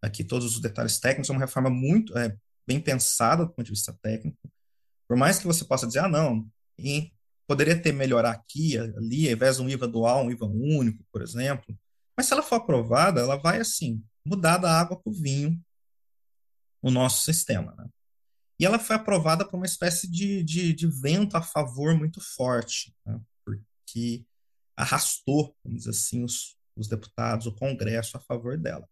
[0.02, 2.36] aqui todos os detalhes técnicos, é uma reforma muito é,
[2.68, 4.38] bem pensada do ponto de vista técnico.
[5.08, 6.48] Por mais que você possa dizer, ah, não,
[7.48, 11.22] poderia ter melhorar aqui, ali, ao invés de um IVA dual, um IVA único, por
[11.22, 11.78] exemplo,
[12.18, 15.64] mas se ela for aprovada, ela vai, assim, mudar da água para o vinho
[16.82, 17.76] o nosso sistema.
[17.76, 17.88] Né?
[18.60, 22.96] E ela foi aprovada por uma espécie de, de, de vento a favor muito forte,
[23.06, 23.22] né?
[23.46, 24.26] porque
[24.76, 28.88] arrastou, vamos dizer assim, os, os deputados, o Congresso a favor dela.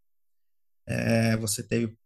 [0.88, 1.97] É, você teve.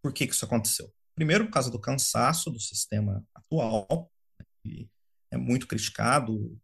[0.00, 0.92] Por que, que isso aconteceu?
[1.14, 4.90] Primeiro, por causa do cansaço do sistema atual, né, que
[5.30, 6.58] é muito criticado,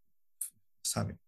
[0.84, 1.18] sabe?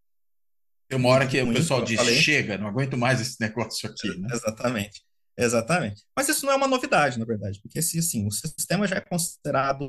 [0.91, 4.09] Tem uma hora que o pessoal diz, chega, não aguento mais esse negócio aqui.
[4.19, 4.27] Né?
[4.33, 5.03] Exatamente.
[5.39, 6.03] Exatamente.
[6.17, 9.01] Mas isso não é uma novidade, na verdade, porque assim, assim, o sistema já é
[9.01, 9.89] considerado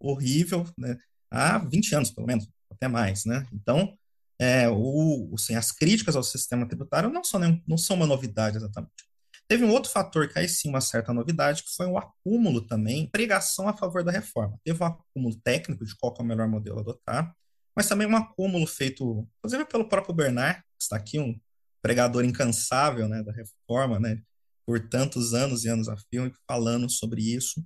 [0.00, 0.98] horrível né,
[1.30, 3.24] há 20 anos, pelo menos, até mais.
[3.24, 3.46] Né?
[3.52, 3.96] Então,
[4.40, 9.08] é, o, assim, as críticas ao sistema tributário não são, não são uma novidade exatamente.
[9.46, 13.08] Teve um outro fator que aí sim uma certa novidade, que foi o acúmulo também,
[13.08, 14.58] pregação a favor da reforma.
[14.64, 17.36] Teve um acúmulo técnico de qual é o melhor modelo a adotar,
[17.76, 21.38] mas também um acúmulo feito, inclusive pelo próprio Bernard, que está aqui, um
[21.82, 24.22] pregador incansável né, da reforma, né,
[24.66, 27.64] por tantos anos e anos a fio, falando sobre isso,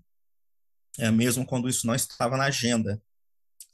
[0.99, 3.03] é, mesmo quando isso não estava na agenda,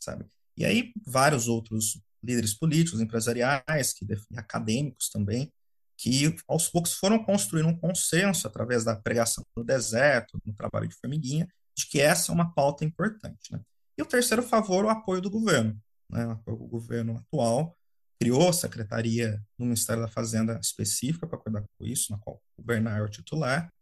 [0.00, 0.24] sabe?
[0.56, 4.06] E aí vários outros líderes políticos, empresariais, que,
[4.36, 5.52] acadêmicos também,
[5.96, 10.94] que aos poucos foram construindo um consenso através da pregação no deserto, no trabalho de
[10.94, 13.52] formiguinha, de que essa é uma pauta importante.
[13.52, 13.60] Né?
[13.98, 15.78] E o terceiro favor, o apoio do governo
[16.10, 17.76] né, o governo atual
[18.20, 23.00] criou secretaria no Ministério da Fazenda específica para cuidar com isso, na qual o Bernard
[23.00, 23.72] é o titular,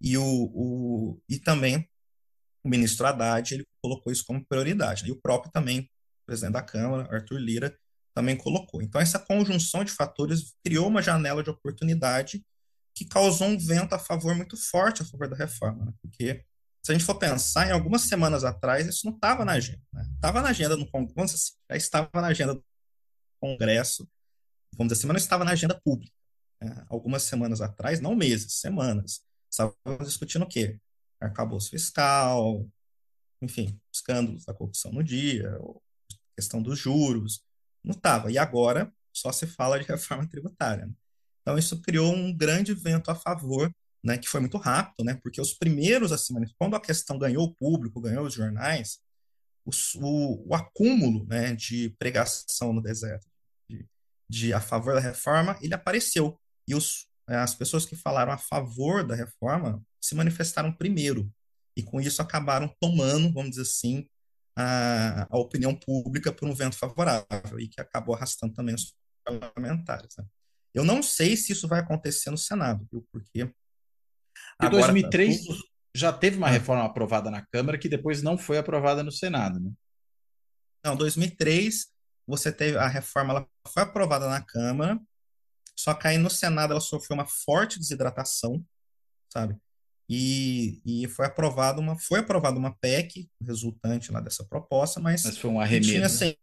[0.00, 1.88] e, o, o, e também
[2.62, 5.06] o ministro Haddad ele colocou isso como prioridade.
[5.06, 7.78] E o próprio também, o presidente da Câmara, Arthur Lira,
[8.14, 8.80] também colocou.
[8.80, 12.44] Então, essa conjunção de fatores criou uma janela de oportunidade
[12.94, 15.92] que causou um vento a favor muito forte a favor da reforma, né?
[16.00, 16.44] porque
[16.84, 19.80] se a gente for pensar, em algumas semanas atrás, isso não estava na agenda.
[20.14, 20.44] Estava né?
[20.44, 22.64] na agenda no Congresso, assim, já estava na agenda do
[23.40, 24.06] Congresso,
[24.74, 26.12] vamos dizer assim, mas não estava na agenda pública.
[26.60, 26.84] Né?
[26.90, 30.78] Algumas semanas atrás, não meses, semanas, estávamos discutindo o quê?
[31.18, 32.68] Arcabouço fiscal,
[33.40, 35.58] enfim, escândalos da corrupção no dia,
[36.36, 37.42] questão dos juros,
[37.82, 38.30] não estava.
[38.30, 40.84] E agora só se fala de reforma tributária.
[40.84, 40.92] Né?
[41.40, 43.74] Então, isso criou um grande vento a favor
[44.04, 47.18] né, que foi muito rápido, né, porque os primeiros a se manifestar, quando a questão
[47.18, 48.98] ganhou o público, ganhou os jornais,
[49.64, 53.26] o, o acúmulo né, de pregação no deserto
[53.68, 53.86] de,
[54.28, 56.38] de, a favor da reforma, ele apareceu.
[56.68, 61.32] E os, é, as pessoas que falaram a favor da reforma se manifestaram primeiro.
[61.74, 64.06] E com isso acabaram tomando, vamos dizer assim,
[64.54, 68.94] a, a opinião pública por um vento favorável e que acabou arrastando também os
[69.24, 70.14] parlamentares.
[70.18, 70.24] Né?
[70.74, 73.06] Eu não sei se isso vai acontecer no Senado, viu?
[73.10, 73.50] porque
[74.62, 75.46] em 2003
[75.94, 79.70] já teve uma reforma aprovada na Câmara que depois não foi aprovada no Senado, né?
[80.84, 81.86] Não, 2003
[82.26, 84.98] você teve a reforma, ela foi aprovada na Câmara,
[85.78, 88.64] só que aí no Senado ela sofreu uma forte desidratação,
[89.32, 89.56] sabe?
[90.08, 95.38] E, e foi aprovada uma foi aprovada uma PEC resultante lá dessa proposta, mas, mas
[95.38, 95.92] foi um arremedo.
[95.92, 96.34] Tinha assim,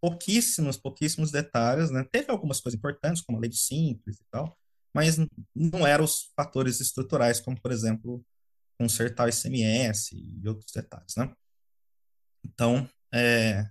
[0.00, 2.04] pouquíssimos, pouquíssimos detalhes, né?
[2.10, 4.56] Teve algumas coisas importantes, como a lei do simples e tal,
[4.96, 5.18] mas
[5.54, 8.24] não eram os fatores estruturais, como, por exemplo,
[8.78, 11.30] consertar o ICMS e outros detalhes, né?
[12.42, 13.68] Então, é...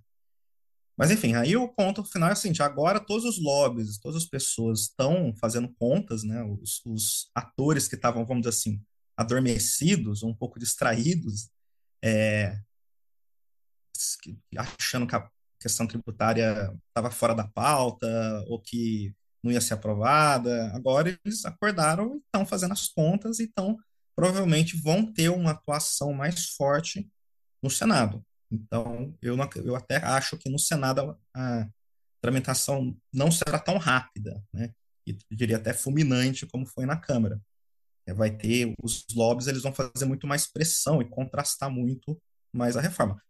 [0.96, 4.30] Mas, enfim, aí o ponto final é o seguinte, agora todos os lobbies, todas as
[4.30, 6.44] pessoas estão fazendo contas, né?
[6.44, 8.80] Os, os atores que estavam, vamos dizer assim,
[9.18, 11.50] adormecidos, um pouco distraídos,
[12.04, 12.62] é...
[14.56, 15.28] achando que a
[15.60, 18.08] questão tributária estava fora da pauta,
[18.46, 19.16] ou que
[19.46, 20.72] não ia ser aprovada.
[20.74, 23.78] Agora eles acordaram e estão fazendo as contas e então
[24.16, 27.08] provavelmente vão ter uma atuação mais forte
[27.62, 28.26] no Senado.
[28.50, 31.68] Então, eu, não, eu até acho que no Senado a
[32.22, 34.74] tramitação não será tão rápida, né?
[35.06, 37.40] E diria até fulminante como foi na Câmara.
[38.08, 42.20] É, vai ter os lobbies, eles vão fazer muito mais pressão e contrastar muito
[42.54, 43.22] mais a reforma.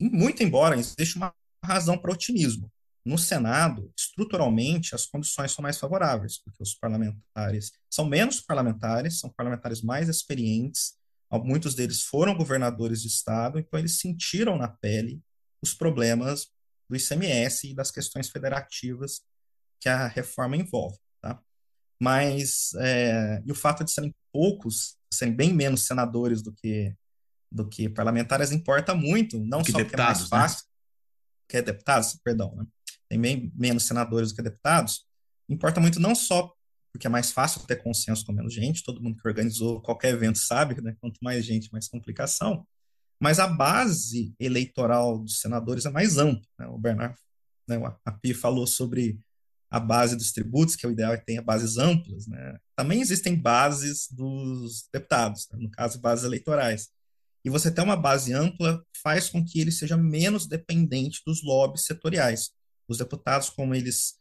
[0.00, 2.70] Muito embora existe uma razão para otimismo.
[3.04, 9.30] No Senado, estruturalmente, as condições são mais favoráveis, porque os parlamentares são menos parlamentares, são
[9.30, 10.94] parlamentares mais experientes,
[11.30, 15.20] muitos deles foram governadores de Estado, então eles sentiram na pele
[15.62, 16.48] os problemas
[16.88, 19.22] do ICMS e das questões federativas
[19.80, 20.98] que a reforma envolve.
[21.20, 21.40] Tá?
[22.00, 26.94] Mas, é, e o fato de serem poucos, serem bem menos senadores do que,
[27.50, 30.74] do que parlamentares, importa muito, não que só deputados, porque é mais fácil, né?
[31.48, 32.66] que é deputados, perdão, né?
[33.14, 35.06] Tem bem menos senadores do que deputados,
[35.48, 36.52] importa muito não só
[36.92, 40.38] porque é mais fácil ter consenso com menos gente, todo mundo que organizou qualquer evento
[40.38, 40.96] sabe, né?
[41.00, 42.66] quanto mais gente, mais complicação,
[43.20, 46.46] mas a base eleitoral dos senadores é mais ampla.
[46.58, 46.66] Né?
[46.66, 47.16] O Bernard,
[47.68, 47.78] né,
[48.20, 49.18] Pi falou sobre
[49.70, 52.26] a base dos tributos, que é o ideal é que tenha bases amplas.
[52.26, 52.58] Né?
[52.76, 55.58] Também existem bases dos deputados, né?
[55.60, 56.88] no caso, bases eleitorais.
[57.44, 61.84] E você ter uma base ampla faz com que ele seja menos dependente dos lobbies
[61.84, 62.50] setoriais
[62.88, 64.18] os deputados, como eles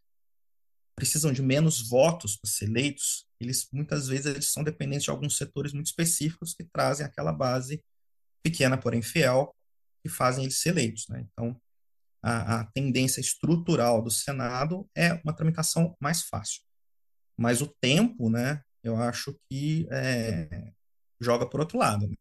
[0.96, 5.38] precisam de menos votos para ser eleitos, eles muitas vezes eles são dependentes de alguns
[5.38, 7.84] setores muito específicos que trazem aquela base
[8.44, 9.54] pequena, porém fiel,
[10.04, 11.08] que fazem eles ser eleitos.
[11.08, 11.26] Né?
[11.32, 11.60] Então,
[12.22, 16.62] a, a, tendência estrutural do Senado é uma tramitação mais fácil.
[17.38, 20.72] Mas o tempo, né, eu acho que é,
[21.20, 22.08] joga por outro lado.
[22.08, 22.16] Né?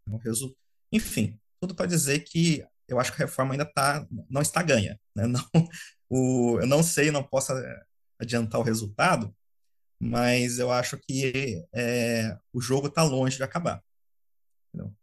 [0.92, 4.98] Enfim, tudo para dizer que eu acho que a reforma ainda tá, não está ganha.
[5.14, 5.26] Né?
[5.26, 5.68] Não,
[6.14, 7.84] o, eu não sei, não posso eh,
[8.20, 9.34] adiantar o resultado,
[9.98, 13.82] mas eu acho que é, o jogo está longe de acabar.
[14.68, 14.94] Entendeu?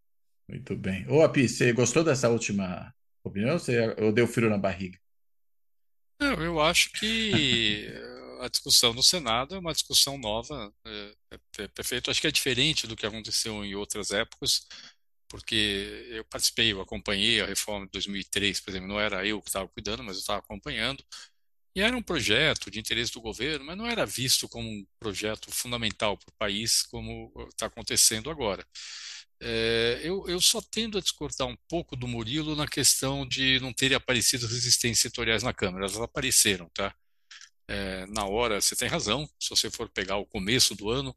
[0.47, 1.10] Muito bem.
[1.10, 2.93] Ô, Api, você gostou dessa última
[3.24, 4.99] opinião você, ou deu frio na barriga?
[6.22, 7.88] Não, eu acho que
[8.41, 12.12] a discussão no Senado é uma discussão nova, é, é, é perfeito.
[12.12, 14.68] Acho que é diferente do que aconteceu em outras épocas
[15.30, 19.50] porque eu participei, eu acompanhei a reforma de 2003, por exemplo, não era eu que
[19.50, 21.04] estava cuidando, mas eu estava acompanhando,
[21.76, 25.52] e era um projeto de interesse do governo, mas não era visto como um projeto
[25.52, 28.66] fundamental para o país, como está acontecendo agora.
[29.42, 33.72] É, eu, eu, só tendo a discordar um pouco do Murilo na questão de não
[33.74, 35.86] terem aparecido resistências setoriais na Câmara.
[35.86, 36.94] Elas apareceram, tá?
[37.70, 41.16] é, na hora, você tem razão, se você for pegar o começo do ano,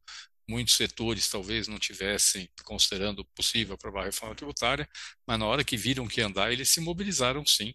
[0.48, 4.88] muitos setores talvez não tivessem considerando possível aprovar a reforma tributária,
[5.26, 7.74] mas na hora que viram que andar, eles se mobilizaram sim,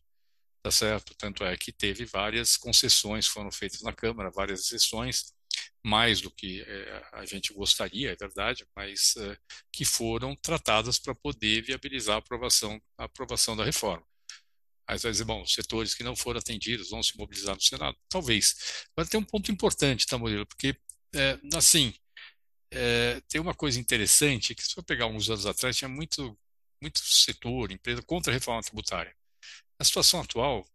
[0.63, 1.15] tá certo?
[1.15, 5.33] Tanto é que teve várias concessões foram feitas na Câmara, várias exceções,
[5.83, 9.37] mais do que é, a gente gostaria, é verdade, mas é,
[9.71, 14.05] que foram tratadas para poder viabilizar a aprovação, a aprovação da reforma.
[14.87, 17.97] Aí vai dizer, bom, setores que não foram atendidos vão se mobilizar no Senado?
[18.09, 18.87] Talvez.
[18.95, 20.45] Mas tem um ponto importante, tá, Murilo?
[20.45, 20.77] Porque,
[21.13, 21.93] é, assim,
[22.71, 26.37] é, tem uma coisa interessante, que se for pegar uns anos atrás, tinha muito,
[26.81, 29.15] muito setor, empresa, contra a reforma tributária.
[29.79, 30.65] Na situação atual,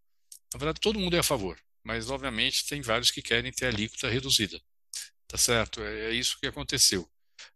[0.52, 3.68] na verdade, todo mundo é a favor, mas, obviamente, tem vários que querem ter a
[3.68, 4.60] alíquota reduzida.
[5.26, 5.82] Tá certo?
[5.82, 7.10] É, é isso que aconteceu.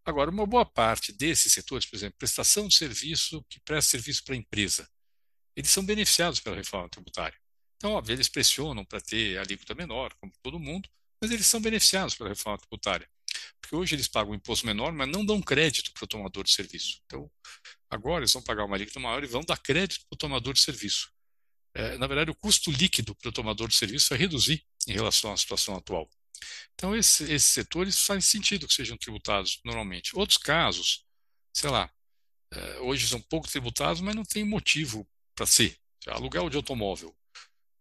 [0.05, 4.35] Agora, uma boa parte desses setores, por exemplo, prestação de serviço que presta serviço para
[4.35, 4.89] a empresa,
[5.55, 7.39] eles são beneficiados pela reforma tributária.
[7.77, 10.89] Então, óbvio, eles pressionam para ter alíquota menor, como todo mundo,
[11.21, 13.09] mas eles são beneficiados pela reforma tributária.
[13.61, 16.53] Porque hoje eles pagam um imposto menor, mas não dão crédito para o tomador de
[16.53, 17.01] serviço.
[17.07, 17.31] Então,
[17.91, 20.61] agora eles vão pagar uma alíquota maior e vão dar crédito para o tomador de
[20.61, 21.11] serviço.
[21.75, 25.33] É, na verdade, o custo líquido para o tomador de serviço vai reduzir em relação
[25.33, 26.09] à situação atual.
[26.75, 30.17] Então, esse, esses setores faz sentido que sejam tributados normalmente.
[30.17, 31.05] Outros casos,
[31.53, 31.91] sei lá,
[32.53, 35.77] é, hoje são pouco tributados, mas não tem motivo para ser.
[36.07, 37.15] Aluguel de automóvel.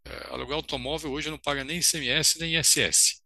[0.03, 3.21] É, aluguel automóvel hoje não paga nem ICMS nem ISS.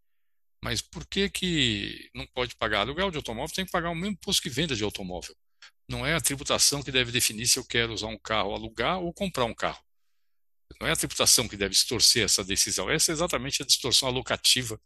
[0.64, 2.82] Mas por que, que não pode pagar?
[2.82, 5.36] Aluguel de automóvel tem que pagar o mesmo imposto que venda de automóvel.
[5.88, 9.14] Não é a tributação que deve definir se eu quero usar um carro, alugar ou
[9.14, 9.84] comprar um carro.
[10.80, 12.90] Não é a tributação que deve distorcer essa decisão.
[12.90, 14.80] Essa é exatamente a distorção alocativa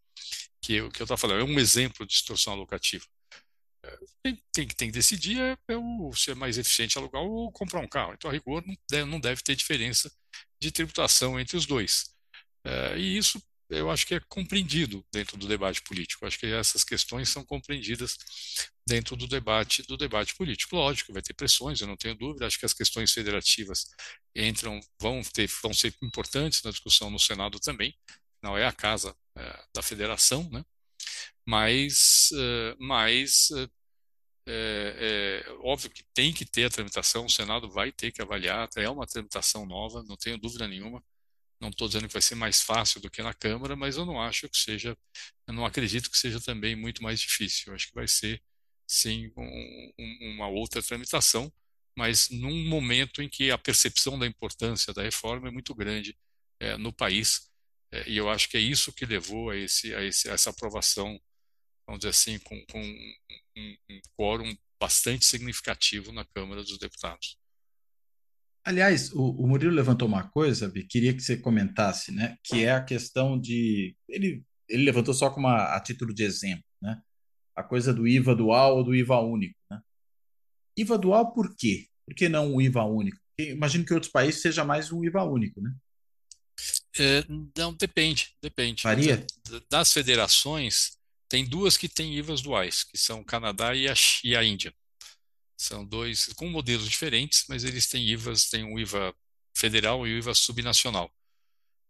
[0.61, 1.41] que eu estava falando.
[1.41, 3.05] É um exemplo de distorção alocativa.
[4.24, 7.82] Quem tem, tem que decidir é, é, o, se é mais eficiente alugar ou comprar
[7.82, 8.13] um carro.
[8.13, 10.11] Então, a rigor, não deve, não deve ter diferença
[10.61, 12.15] de tributação entre os dois.
[12.65, 13.41] É, e isso
[13.80, 16.24] eu acho que é compreendido dentro do debate político.
[16.24, 18.17] Eu acho que essas questões são compreendidas
[18.88, 20.76] dentro do debate do debate político.
[20.76, 22.47] Lógico, vai ter pressões, eu não tenho dúvida.
[22.47, 23.86] Acho que as questões federativas
[24.36, 27.95] entram, vão ter, vão ser importantes na discussão no Senado também.
[28.41, 30.63] Não é a casa é, da federação, né?
[31.45, 33.49] mas, uh, mas
[34.47, 38.69] é, é, óbvio que tem que ter a tramitação, o Senado vai ter que avaliar,
[38.76, 41.03] é uma tramitação nova, não tenho dúvida nenhuma.
[41.64, 44.22] Não estou dizendo que vai ser mais fácil do que na Câmara, mas eu não
[44.22, 44.97] acho que seja,
[45.47, 47.66] eu não acredito que seja também muito mais difícil.
[47.68, 48.41] Eu acho que vai ser,
[48.88, 51.51] sim, um, um, uma outra tramitação,
[51.97, 56.18] mas num momento em que a percepção da importância da reforma é muito grande
[56.59, 57.49] é, no país,
[57.91, 60.49] é, e eu acho que é isso que levou a, esse, a, esse, a essa
[60.49, 61.20] aprovação
[61.86, 67.38] vamos dizer assim, com, com um, um quórum bastante significativo na Câmara dos Deputados.
[68.66, 72.38] Aliás, o, o Murilo levantou uma coisa, Bi, queria que você comentasse, né?
[72.43, 73.95] Que é a questão de.
[74.07, 77.01] Ele, ele levantou só como a, a título de exemplo, né?
[77.55, 79.82] A coisa do IVA dual ou do IVA único, né?
[80.78, 81.88] IVA dual por quê?
[82.05, 83.18] Por que não um IVA único?
[83.36, 85.74] Porque imagino que outros países seja mais um IVA único, né?
[86.97, 87.26] É,
[87.57, 88.84] não, depende, depende.
[88.84, 89.26] Varia?
[89.70, 90.97] Das federações,
[91.28, 93.93] tem duas que têm IVAs duais, que são o Canadá e a,
[94.24, 94.74] e a Índia.
[95.64, 99.16] São dois com modelos diferentes, mas eles têm IVAs, tem um IVA
[99.55, 101.09] federal e o IVA subnacional.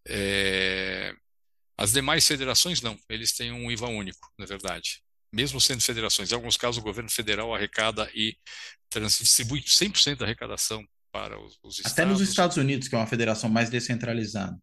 [0.08, 1.16] É,
[1.76, 5.02] as demais federações não, eles têm um IVA único, na verdade.
[5.34, 8.38] Mesmo sendo federações, em alguns casos o governo federal arrecada e
[8.94, 11.94] distribui 100% da arrecadação para os, os estados.
[11.94, 14.56] Até nos Estados Unidos, que é uma federação mais descentralizada.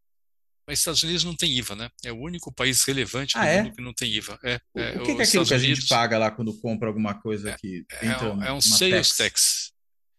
[0.70, 1.90] Mas Estados Unidos não tem IVA, né?
[2.04, 3.62] É o único país relevante ah, do é?
[3.64, 4.38] mundo que não tem IVA.
[4.44, 6.86] É, o, é, o que, que é aquilo que a gente paga lá quando compra
[6.86, 9.16] alguma coisa que é, entra é, um, é um sales tax.
[9.16, 9.72] tax.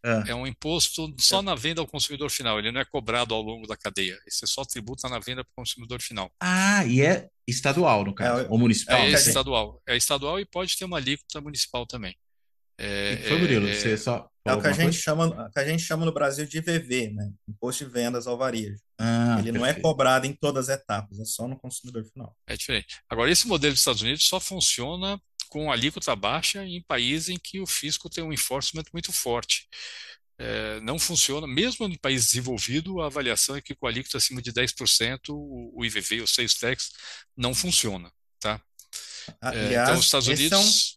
[0.03, 0.25] Ah.
[0.27, 1.41] É um imposto só é.
[1.41, 2.59] na venda ao consumidor final.
[2.59, 4.19] Ele não é cobrado ao longo da cadeia.
[4.27, 6.29] Você só tributa na venda para o consumidor final.
[6.37, 8.97] Ah, e é estadual, no caso, ou municipal?
[8.99, 9.81] É estadual.
[9.87, 12.13] É estadual e pode ter uma alíquota municipal também.
[12.83, 13.67] É, foi, Murilo?
[13.69, 16.47] É, você só é o que a, gente chama, que a gente chama no Brasil
[16.47, 17.31] de IVV, né?
[17.47, 18.81] Imposto de Vendas ao Varejo.
[18.97, 19.57] Ah, Ele perfeito.
[19.59, 22.35] não é cobrado em todas as etapas, é só no consumidor final.
[22.47, 23.01] É diferente.
[23.07, 27.59] Agora, esse modelo dos Estados Unidos só funciona com alíquota baixa em países em que
[27.59, 29.67] o fisco tem um enforcement muito forte.
[30.39, 34.51] É, não funciona, mesmo em país desenvolvido, a avaliação é que com alíquota acima de
[34.51, 36.89] 10%, o, o IVV, o sales tax,
[37.37, 38.11] não funciona.
[38.39, 38.59] Tá?
[39.39, 40.90] Aliás, é, então, os Estados Unidos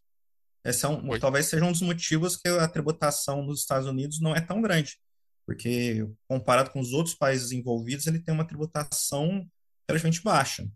[0.65, 4.35] esse é um, talvez seja um dos motivos que a tributação dos Estados Unidos não
[4.35, 4.99] é tão grande,
[5.47, 9.47] porque comparado com os outros países envolvidos, ele tem uma tributação
[9.89, 10.67] relativamente baixa.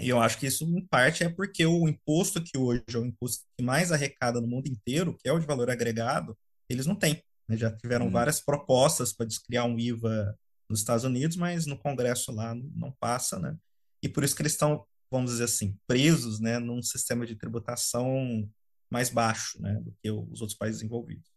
[0.00, 3.04] E eu acho que isso, em parte, é porque o imposto que hoje é o
[3.04, 6.36] imposto que mais arrecada no mundo inteiro, que é o de valor agregado,
[6.68, 7.22] eles não têm.
[7.48, 7.56] Né?
[7.56, 8.10] Já tiveram hum.
[8.10, 10.34] várias propostas para descriar um IVA
[10.70, 13.56] nos Estados Unidos, mas no Congresso lá não passa, né?
[14.02, 18.48] E por isso que eles estão vamos dizer assim, presos né, num sistema de tributação
[18.90, 21.30] mais baixo né, do que os outros países envolvidos.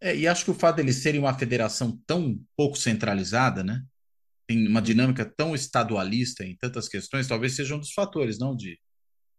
[0.00, 3.84] É, e acho que o fato deles serem uma federação tão pouco centralizada, né,
[4.48, 8.78] tem uma dinâmica tão estadualista em tantas questões, talvez seja um dos fatores, não de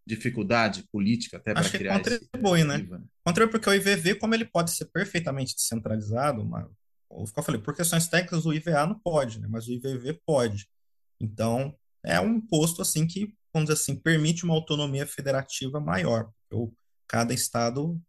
[0.05, 2.77] dificuldade política até para criar Acho que contribui, né?
[2.77, 3.01] né?
[3.23, 6.65] Contribui porque o IVV, como ele pode ser perfeitamente descentralizado, mas,
[7.07, 9.47] como eu falei, por questões técnicas o IVA não pode, né?
[9.49, 10.67] Mas o IVV pode.
[11.19, 16.31] Então, é um imposto assim que, vamos dizer assim, permite uma autonomia federativa maior.
[16.49, 16.73] Porque
[17.09, 17.99] cada estado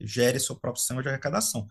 [0.00, 1.68] gere seu próprio sistema de arrecadação.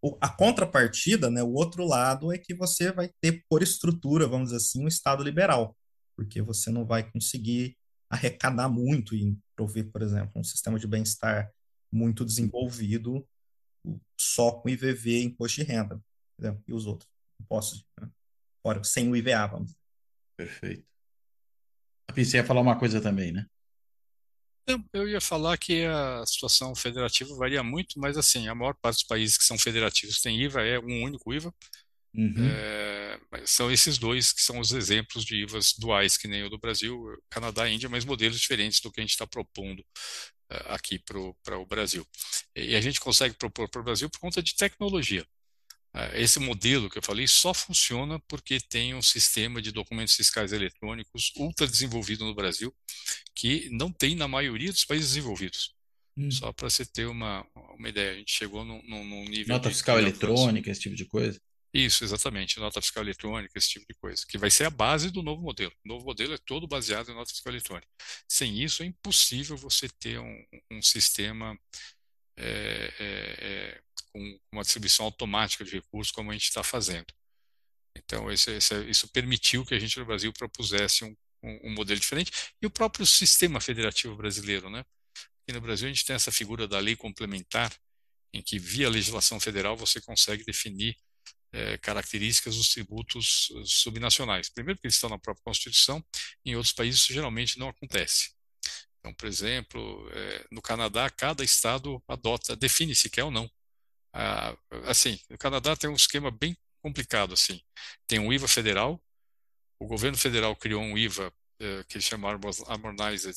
[0.00, 4.50] O, a contrapartida, né, o outro lado é que você vai ter por estrutura, vamos
[4.50, 5.76] dizer assim, um estado liberal,
[6.16, 7.76] porque você não vai conseguir
[8.08, 11.50] arrecadar muito e prover, por exemplo, um sistema de bem-estar
[11.90, 13.26] muito desenvolvido
[14.18, 16.00] só com IVV imposto de renda,
[16.38, 16.62] entendeu?
[16.66, 17.08] e os outros
[17.40, 18.08] impostos, né?
[18.62, 19.78] fora, sem o IVA, vamos dizer.
[20.36, 20.86] Perfeito.
[22.08, 23.46] A você ia falar uma coisa também, né?
[24.92, 29.04] Eu ia falar que a situação federativa varia muito, mas assim, a maior parte dos
[29.04, 31.52] países que são federativos tem IVA, é um único IVA.
[32.14, 32.46] Uhum.
[32.46, 36.58] É, são esses dois que são os exemplos de IVAs duais, que nem o do
[36.58, 40.98] Brasil, Canadá e Índia, mas modelos diferentes do que a gente está propondo uh, aqui
[40.98, 42.06] para o Brasil.
[42.54, 45.26] E a gente consegue propor para o Brasil por conta de tecnologia.
[45.94, 50.52] Uh, esse modelo que eu falei só funciona porque tem um sistema de documentos fiscais
[50.52, 52.74] eletrônicos ultra desenvolvido no Brasil,
[53.34, 55.74] que não tem na maioria dos países desenvolvidos.
[56.16, 56.30] Hum.
[56.30, 57.46] Só para você ter uma,
[57.78, 59.54] uma ideia, a gente chegou num, num nível.
[59.54, 61.40] Nota fiscal eletrônica, esse tipo de coisa?
[61.74, 65.22] Isso, exatamente, nota fiscal eletrônica, esse tipo de coisa, que vai ser a base do
[65.22, 65.72] novo modelo.
[65.84, 67.88] O novo modelo é todo baseado em nota fiscal eletrônica.
[68.28, 71.58] Sem isso, é impossível você ter um, um sistema
[72.36, 73.80] é, é, é,
[74.12, 77.06] com uma distribuição automática de recursos como a gente está fazendo.
[77.96, 82.66] Então, isso permitiu que a gente no Brasil propusesse um, um, um modelo diferente e
[82.66, 84.84] o próprio sistema federativo brasileiro, né?
[85.42, 87.74] Aqui no Brasil a gente tem essa figura da lei complementar,
[88.32, 90.96] em que via legislação federal você consegue definir
[91.52, 94.48] é, características dos tributos eh, subnacionais.
[94.48, 96.02] Primeiro, porque eles estão na própria Constituição,
[96.44, 98.30] em outros países isso geralmente não acontece.
[98.98, 103.50] Então, por exemplo, é, no Canadá, cada estado adota, define se quer ou não.
[104.12, 107.60] Ah, assim, o Canadá tem um esquema bem complicado assim.
[108.06, 109.02] Tem um IVA federal,
[109.82, 113.34] o governo federal criou um IVA é, que chamaram Harmonized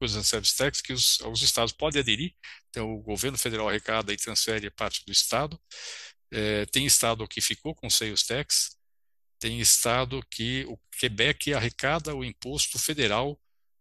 [0.00, 2.34] Goods and Service Tax, que os, os estados podem aderir.
[2.68, 5.60] Então, o governo federal arrecada e transfere parte do estado.
[6.30, 8.76] É, tem estado que ficou com sales tax,
[9.38, 13.40] tem estado que o Quebec arrecada o imposto federal,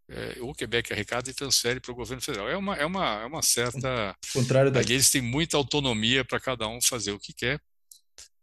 [0.10, 2.50] é, o Quebec arrecada e transfere para o governo federal.
[2.50, 4.16] É uma, é uma, é uma certa.
[4.30, 4.82] O contrário da...
[4.82, 7.62] Eles têm muita autonomia para cada um fazer o que quer.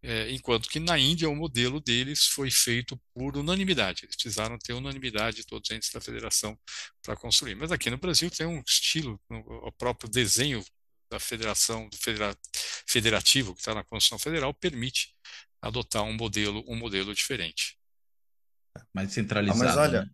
[0.02, 4.04] É, enquanto que na Índia o modelo deles foi feito por unanimidade.
[4.04, 6.58] Eles precisaram ter unanimidade todos entes da federação
[7.02, 7.54] para construir.
[7.54, 10.64] Mas aqui no Brasil tem um estilo, o próprio desenho
[11.10, 12.34] da federação federa,
[12.86, 15.14] federativo que está na Constituição Federal permite
[15.60, 17.76] adotar um modelo um modelo diferente.
[18.94, 19.62] Mais centralizado.
[19.62, 20.10] Ah, mas olha, né?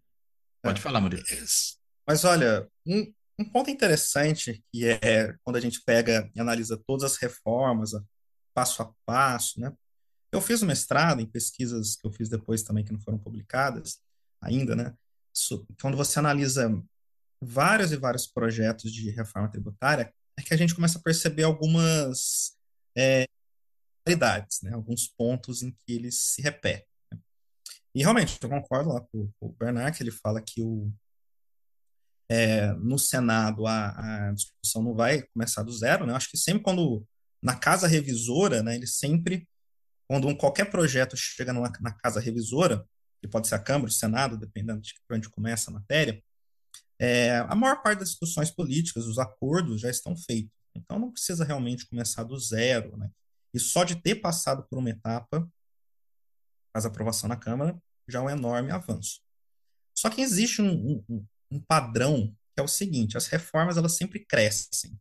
[0.66, 1.22] Pode é, falar, Murilo.
[1.30, 1.44] É,
[2.06, 7.12] mas olha, um, um ponto interessante que é quando a gente pega e analisa todas
[7.12, 7.90] as reformas,
[8.54, 9.72] passo a passo, né?
[10.32, 14.00] Eu fiz um mestrado em pesquisas que eu fiz depois também que não foram publicadas
[14.42, 14.94] ainda, né?
[15.80, 16.70] Quando você analisa
[17.40, 22.56] vários e vários projetos de reforma tributária, é que a gente começa a perceber algumas
[22.96, 23.26] é,
[24.62, 24.72] né?
[24.72, 26.86] alguns pontos em que eles se repetem.
[27.94, 30.92] E realmente, eu concordo lá com, com o Bernard, que ele fala que o,
[32.28, 36.12] é, no Senado a, a, discussão não vai começar do zero, né?
[36.12, 37.06] Eu acho que sempre quando
[37.42, 39.48] na casa revisora, né, ele sempre,
[40.08, 42.84] quando um, qualquer projeto chega numa, na casa revisora,
[43.22, 46.22] que pode ser a Câmara, o Senado, dependendo de onde começa a matéria,
[46.98, 50.50] é, a maior parte das discussões políticas, os acordos já estão feitos.
[50.74, 52.96] Então não precisa realmente começar do zero.
[52.96, 53.10] Né?
[53.54, 55.48] E só de ter passado por uma etapa,
[56.76, 57.74] faz aprovação na Câmara,
[58.06, 59.22] já é um enorme avanço.
[59.96, 64.20] Só que existe um, um, um padrão que é o seguinte: as reformas elas sempre
[64.26, 64.92] crescem.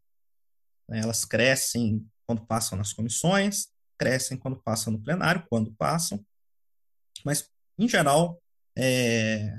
[0.89, 1.01] Né?
[1.01, 3.67] Elas crescem quando passam nas comissões,
[3.99, 6.25] crescem quando passam no plenário, quando passam.
[7.25, 8.41] Mas, em geral,
[8.77, 9.53] é,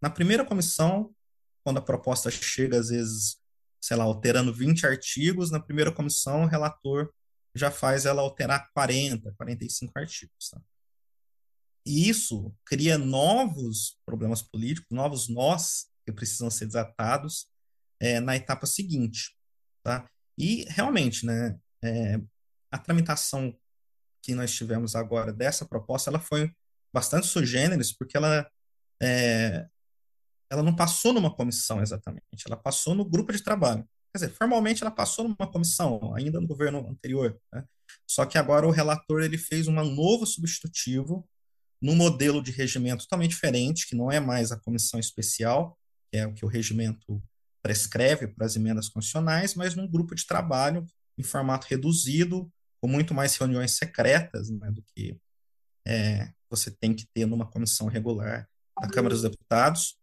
[0.00, 1.14] na primeira comissão,
[1.64, 3.38] quando a proposta chega, às vezes,
[3.82, 7.10] sei lá, alterando 20 artigos, na primeira comissão, o relator
[7.54, 10.50] já faz ela alterar 40, 45 artigos.
[10.50, 10.60] Tá?
[11.86, 17.46] E isso cria novos problemas políticos, novos nós que precisam ser desatados
[18.00, 19.36] é, na etapa seguinte.
[19.84, 20.08] Tá?
[20.38, 22.20] E, realmente, né, é,
[22.70, 23.56] a tramitação
[24.22, 26.52] que nós tivemos agora dessa proposta, ela foi
[26.92, 28.48] bastante sugêneres, porque ela
[29.02, 29.66] é,
[30.50, 33.88] ela não passou numa comissão exatamente, ela passou no grupo de trabalho.
[34.14, 37.40] Quer dizer, formalmente ela passou numa comissão, ainda no governo anterior.
[37.52, 37.64] Né?
[38.06, 41.26] Só que agora o relator ele fez um novo substitutivo
[41.82, 45.76] num modelo de regimento totalmente diferente, que não é mais a comissão especial,
[46.10, 47.20] que é o que o regimento
[47.60, 50.86] prescreve para as emendas constitucionais, mas num grupo de trabalho
[51.18, 52.50] em formato reduzido,
[52.80, 55.18] com muito mais reuniões secretas né, do que
[55.86, 58.48] é, você tem que ter numa comissão regular
[58.80, 59.96] da Câmara dos Deputados.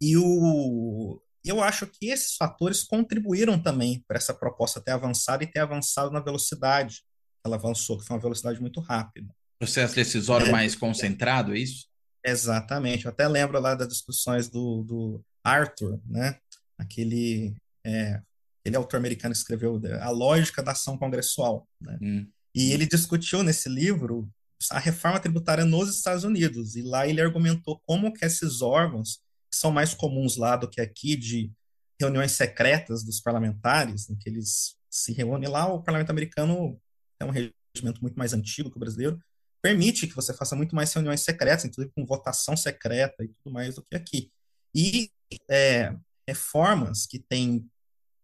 [0.00, 5.46] E o, eu acho que esses fatores contribuíram também para essa proposta ter avançado e
[5.46, 7.02] ter avançado na velocidade
[7.46, 9.32] ela avançou, que foi uma velocidade muito rápida.
[9.58, 11.86] Processo decisório é, mais concentrado, é isso?
[12.24, 13.04] Exatamente.
[13.04, 16.38] Eu até lembro lá das discussões do, do Arthur, né?
[16.78, 17.54] Aquele,
[17.84, 18.20] é,
[18.60, 21.66] aquele autor americano que escreveu A Lógica da Ação Congressual.
[21.80, 21.98] Né?
[22.02, 22.28] Hum.
[22.54, 24.28] E ele discutiu nesse livro
[24.70, 26.74] a reforma tributária nos Estados Unidos.
[26.76, 29.20] E lá ele argumentou como que esses órgãos
[29.50, 31.52] que são mais comuns lá do que aqui, de
[32.00, 35.66] reuniões secretas dos parlamentares, em que eles se reúnem lá.
[35.66, 36.80] O parlamento americano
[37.20, 39.18] é um regimento muito mais antigo que o brasileiro,
[39.66, 43.74] permite que você faça muito mais reuniões secretas, inclusive com votação secreta e tudo mais
[43.74, 44.30] do que aqui.
[44.72, 45.10] E
[45.50, 45.92] é,
[46.28, 47.68] reformas que têm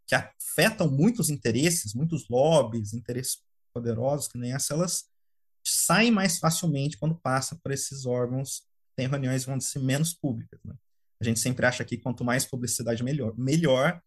[0.07, 3.43] que afetam muitos interesses, muitos lobbies, interesses
[3.75, 5.05] poderosos, que nem essa, elas
[5.67, 8.63] saem mais facilmente quando passa por esses órgãos,
[8.95, 10.61] tem reuniões, vão ser menos públicas.
[10.65, 10.75] Né?
[11.21, 13.35] A gente sempre acha que quanto mais publicidade, melhor.
[13.39, 14.03] Melhor,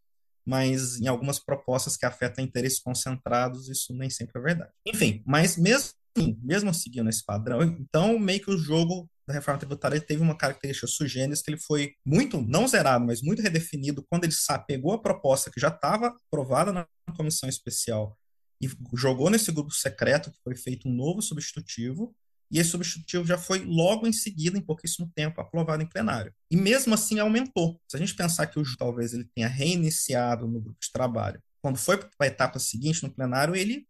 [0.46, 4.72] mas em algumas propostas que afetam interesses concentrados, isso nem sempre é verdade.
[4.86, 5.94] Enfim, mas mesmo,
[6.42, 10.88] mesmo seguindo esse padrão, então meio que o jogo da reforma tributária teve uma característica
[10.88, 14.34] sugênis que ele foi muito, não zerado, mas muito redefinido quando ele
[14.68, 18.18] pegou a proposta que já estava aprovada na comissão especial
[18.62, 22.16] e jogou nesse grupo secreto que foi feito um novo substitutivo
[22.52, 26.34] e esse substitutivo já foi logo em seguida, em pouquíssimo tempo, aprovado em plenário.
[26.50, 27.82] E mesmo assim aumentou.
[27.90, 31.78] Se a gente pensar que o talvez ele tenha reiniciado no grupo de trabalho, quando
[31.78, 33.88] foi para a etapa seguinte no plenário, ele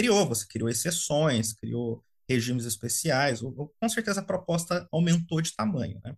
[0.00, 5.54] criou, você criou exceções, criou regimes especiais, ou, ou, com certeza a proposta aumentou de
[5.54, 6.00] tamanho.
[6.02, 6.16] Né?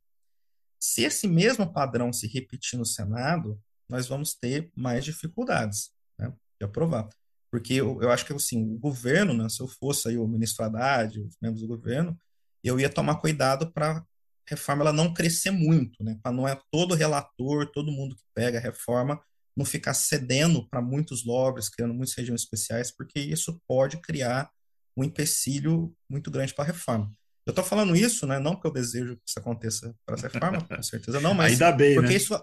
[0.81, 6.65] Se esse mesmo padrão se repetir no Senado, nós vamos ter mais dificuldades né, de
[6.65, 7.09] aprovar.
[7.51, 10.65] Porque eu, eu acho que assim, o governo, né, se eu fosse aí o ministro
[10.65, 12.17] Haddad, os membros do governo,
[12.63, 14.05] eu ia tomar cuidado para a
[14.47, 18.59] reforma ela não crescer muito, né, para não é todo relator, todo mundo que pega
[18.59, 19.21] a reforma
[19.57, 24.51] não ficar cedendo para muitos lobbies, criando muitas regiões especiais, porque isso pode criar
[24.97, 27.11] um empecilho muito grande para a reforma.
[27.45, 30.61] Eu estou falando isso, né, não porque eu desejo que isso aconteça para essa reforma,
[30.65, 32.17] com certeza não, mas Ainda bem, porque né?
[32.17, 32.35] isso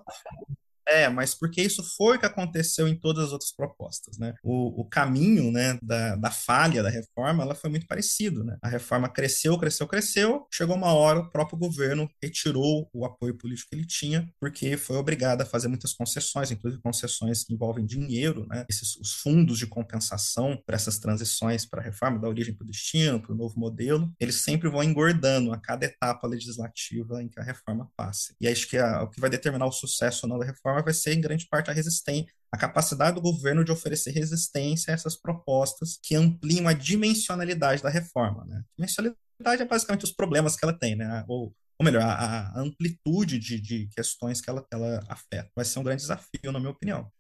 [0.89, 4.33] é, mas porque isso foi o que aconteceu em todas as outras propostas, né?
[4.43, 8.57] O, o caminho, né, da, da falha da reforma, ela foi muito parecido, né?
[8.61, 13.69] A reforma cresceu, cresceu, cresceu, chegou uma hora o próprio governo retirou o apoio político
[13.69, 18.45] que ele tinha, porque foi obrigado a fazer muitas concessões, inclusive concessões que envolvem dinheiro,
[18.49, 18.65] né?
[18.69, 22.67] Esses, os fundos de compensação para essas transições para a reforma, da origem para o
[22.67, 27.39] destino, para o novo modelo, eles sempre vão engordando a cada etapa legislativa em que
[27.39, 28.35] a reforma passe.
[28.39, 30.93] E acho que a, o que vai determinar o sucesso ou não da reforma vai
[30.93, 35.15] ser em grande parte a resistência, a capacidade do governo de oferecer resistência a essas
[35.15, 38.45] propostas que ampliam a dimensionalidade da reforma.
[38.45, 38.63] Né?
[38.77, 41.23] Dimensionalidade é basicamente os problemas que ela tem, né?
[41.27, 45.49] ou, ou melhor, a, a amplitude de, de, questões que ela, ela afeta.
[45.55, 47.11] Vai ser um grande desafio, na minha opinião.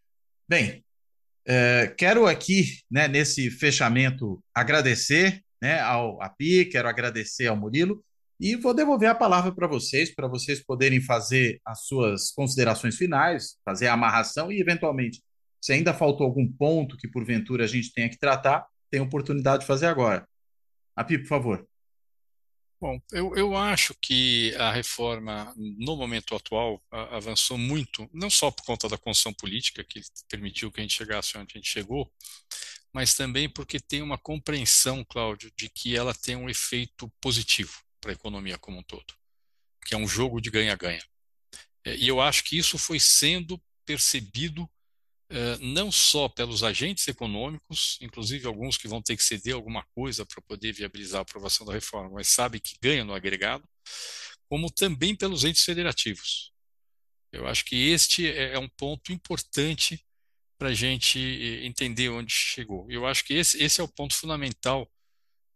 [0.47, 0.83] Bem,
[1.45, 8.03] é, quero aqui, né, nesse fechamento, agradecer né, ao API, quero agradecer ao Murilo
[8.39, 13.57] e vou devolver a palavra para vocês, para vocês poderem fazer as suas considerações finais,
[13.65, 15.21] fazer a amarração e, eventualmente,
[15.61, 19.67] se ainda faltou algum ponto que porventura a gente tenha que tratar, tem oportunidade de
[19.67, 20.25] fazer agora.
[20.95, 21.67] Api, por favor.
[22.81, 28.49] Bom, eu, eu acho que a reforma, no momento atual, a, avançou muito, não só
[28.49, 29.99] por conta da condição política, que
[30.29, 32.09] permitiu que a gente chegasse onde a gente chegou,
[32.93, 38.11] mas também porque tem uma compreensão, Cláudio, de que ela tem um efeito positivo para
[38.11, 39.13] a economia como um todo,
[39.85, 41.03] que é um jogo de ganha-ganha.
[41.85, 44.69] É, e eu acho que isso foi sendo percebido
[45.31, 50.25] é, não só pelos agentes econômicos, inclusive alguns que vão ter que ceder alguma coisa
[50.25, 53.63] para poder viabilizar a aprovação da reforma, mas sabe que ganha no agregado,
[54.49, 56.51] como também pelos entes federativos.
[57.31, 60.03] Eu acho que este é, é um ponto importante
[60.57, 61.19] para a gente
[61.63, 62.89] entender onde chegou.
[62.91, 64.91] Eu acho que esse, esse é o ponto fundamental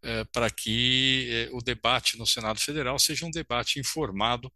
[0.04, 4.52] é, para que é, o debate no Senado Federal seja um debate informado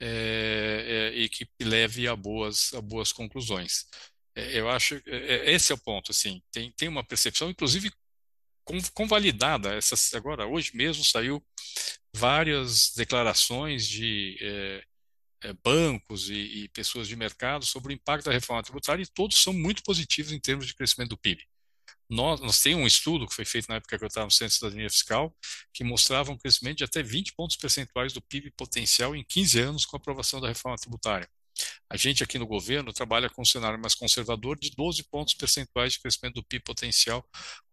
[0.00, 3.86] é, e que leve a boas, a boas conclusões.
[4.34, 7.90] eu acho esse é o ponto, assim, tem, tem uma percepção, inclusive
[8.94, 9.74] convalidada.
[9.74, 11.42] Essa, agora, hoje mesmo saiu
[12.14, 14.84] várias declarações de é,
[15.44, 19.42] é, bancos e, e, pessoas de mercado sobre o impacto da reforma tributária e todos
[19.42, 21.44] são muito positivos em termos de crescimento do PIB.
[22.08, 24.48] Nós, nós temos um estudo que foi feito na época que eu estava no Centro
[24.48, 25.34] de Cidadania Fiscal
[25.72, 29.86] que mostrava um crescimento de até 20 pontos percentuais do PIB potencial em 15 anos
[29.86, 31.28] com a aprovação da reforma tributária.
[31.88, 35.94] A gente aqui no governo trabalha com um cenário mais conservador de 12 pontos percentuais
[35.94, 37.22] de crescimento do PIB potencial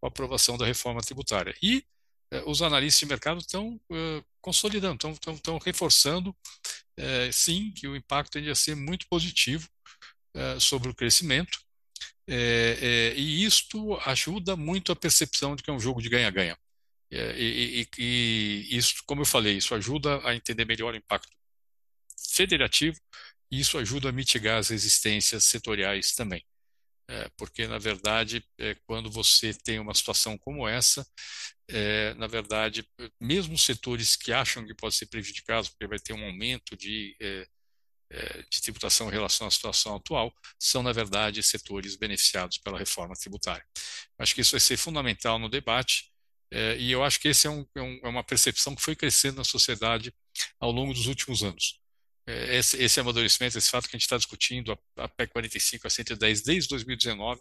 [0.00, 1.54] com a aprovação da reforma tributária.
[1.62, 1.84] E
[2.30, 6.34] eh, os analistas de mercado estão eh, consolidando, estão, reforçando,
[6.96, 9.68] eh, sim, que o impacto tende a ser muito positivo
[10.58, 11.63] sobre o crescimento.
[12.28, 16.56] E isto ajuda muito a percepção de que é um jogo de ganha-ganha.
[17.10, 21.30] E, e, e, isso, como eu falei, isso ajuda a entender melhor o impacto
[22.34, 22.98] federativo
[23.50, 26.44] e isso ajuda a mitigar as resistências setoriais também.
[27.06, 31.06] É, porque, na verdade, é, quando você tem uma situação como essa,
[31.68, 32.86] é, na verdade,
[33.20, 37.26] mesmo setores que acham que pode ser prejudicados, porque vai ter um aumento de, é,
[37.36, 37.46] é,
[38.50, 43.64] de tributação em relação à situação atual, são, na verdade, setores beneficiados pela reforma tributária.
[44.18, 46.12] Acho que isso vai ser fundamental no debate,
[46.54, 49.44] é, e eu acho que esse é, um, é uma percepção que foi crescendo na
[49.44, 50.14] sociedade
[50.60, 51.80] ao longo dos últimos anos.
[52.26, 55.86] É, esse, esse amadurecimento, esse fato que a gente está discutindo, a, a PEC 45,
[55.86, 57.40] a 110, desde 2019,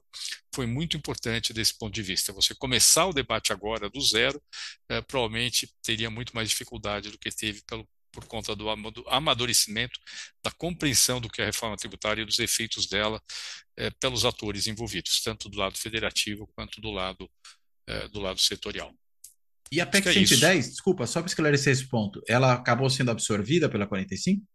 [0.54, 2.34] foi muito importante desse ponto de vista.
[2.34, 4.42] Você começar o debate agora do zero,
[4.90, 8.70] é, provavelmente teria muito mais dificuldade do que teve pelo, por conta do
[9.08, 10.00] amadurecimento,
[10.44, 13.22] da compreensão do que é a reforma tributária e dos efeitos dela
[13.76, 17.30] é, pelos atores envolvidos, tanto do lado federativo quanto do lado,
[17.88, 18.94] é, do lado setorial.
[19.72, 23.68] E a PEC 110, é desculpa, só para esclarecer esse ponto, ela acabou sendo absorvida
[23.68, 24.46] pela 45?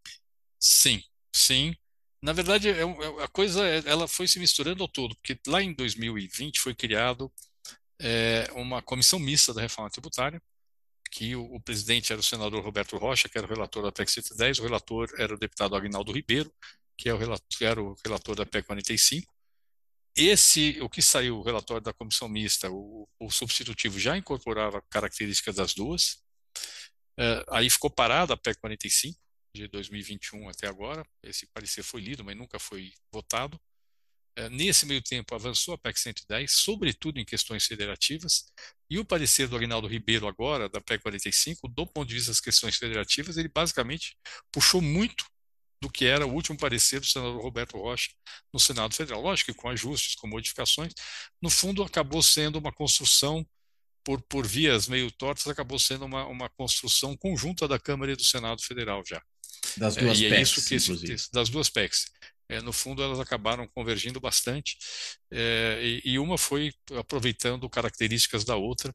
[0.61, 1.03] Sim,
[1.35, 1.75] sim.
[2.23, 5.75] Na verdade, é, é, a coisa ela foi se misturando ao todo, porque lá em
[5.75, 7.33] 2020 foi criado
[8.01, 10.41] é, uma comissão mista da reforma tributária,
[11.11, 14.11] que o, o, presidente era o senador Roberto Rocha, que era o relator da PEC
[14.11, 16.53] 110, o relator era o deputado Agnaldo Ribeiro,
[16.97, 19.33] que, é o relator, que era o relator da PEC 45,
[20.17, 25.55] esse, o que saiu, o relatório da comissão mista, o, o substitutivo já incorporava características
[25.55, 26.21] das duas.
[27.17, 29.19] É, aí ficou parada a PEC 45
[29.55, 31.07] de 2021 até agora.
[31.23, 33.61] Esse parecer foi lido, mas nunca foi votado.
[34.37, 38.45] É, nesse meio tempo avançou a PEC 110, sobretudo em questões federativas,
[38.89, 42.41] e o parecer do Aguinaldo Ribeiro agora, da PEC 45, do ponto de vista das
[42.41, 44.17] questões federativas, ele basicamente
[44.53, 45.25] puxou muito
[45.81, 48.11] do que era o último parecer do senador Roberto Rocha
[48.53, 49.21] no Senado Federal.
[49.21, 50.93] Lógico que com ajustes, com modificações,
[51.41, 53.47] no fundo acabou sendo uma construção
[54.05, 58.25] por, por vias meio tortas, acabou sendo uma, uma construção conjunta da Câmara e do
[58.25, 59.23] Senado Federal já.
[59.77, 62.07] Das é, duas é, PECs, é isso que esse, das duas PECs.
[62.49, 64.79] É, no fundo, elas acabaram convergindo bastante,
[65.31, 68.95] é, e, e, uma foi aproveitando características da outra.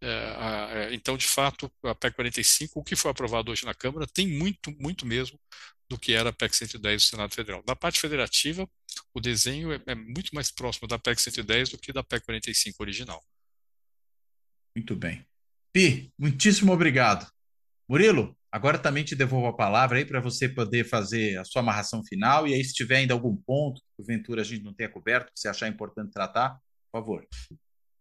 [0.00, 4.06] É, é, então, de fato, a PEC 45, o que foi aprovado hoje na Câmara,
[4.06, 5.40] tem muito, muito mesmo
[5.88, 7.62] do que era a PEC 110 do Senado Federal.
[7.66, 8.68] Na parte federativa,
[9.12, 12.82] o desenho é, é, muito mais próximo da PEC 110 do que da PEC 45
[12.82, 13.24] original.
[14.76, 15.24] Muito bem.
[15.72, 17.30] Pi, muitíssimo obrigado.
[17.88, 22.04] Murilo, agora também te devolvo a palavra aí para você poder fazer a sua amarração
[22.04, 25.32] final e aí se tiver ainda algum ponto que porventura a gente não tenha coberto,
[25.32, 26.50] que você achar importante tratar,
[26.92, 27.26] por favor.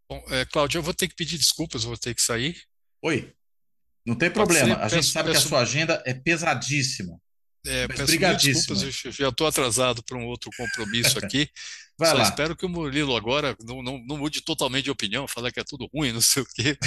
[0.07, 2.61] Bom, é, Cláudio, eu vou ter que pedir desculpas, vou ter que sair.
[3.01, 3.33] Oi.
[4.05, 4.77] Não tem problema.
[4.77, 7.19] a gente sabe que a sua agenda é pesadíssima.
[7.65, 11.49] É, peço desculpas, eu já estou atrasado para um outro compromisso aqui.
[11.97, 12.23] Vai Só lá.
[12.23, 15.63] espero que o Murilo agora não, não, não, mude totalmente de opinião, falar que é
[15.63, 16.75] tudo ruim, não sei o quê.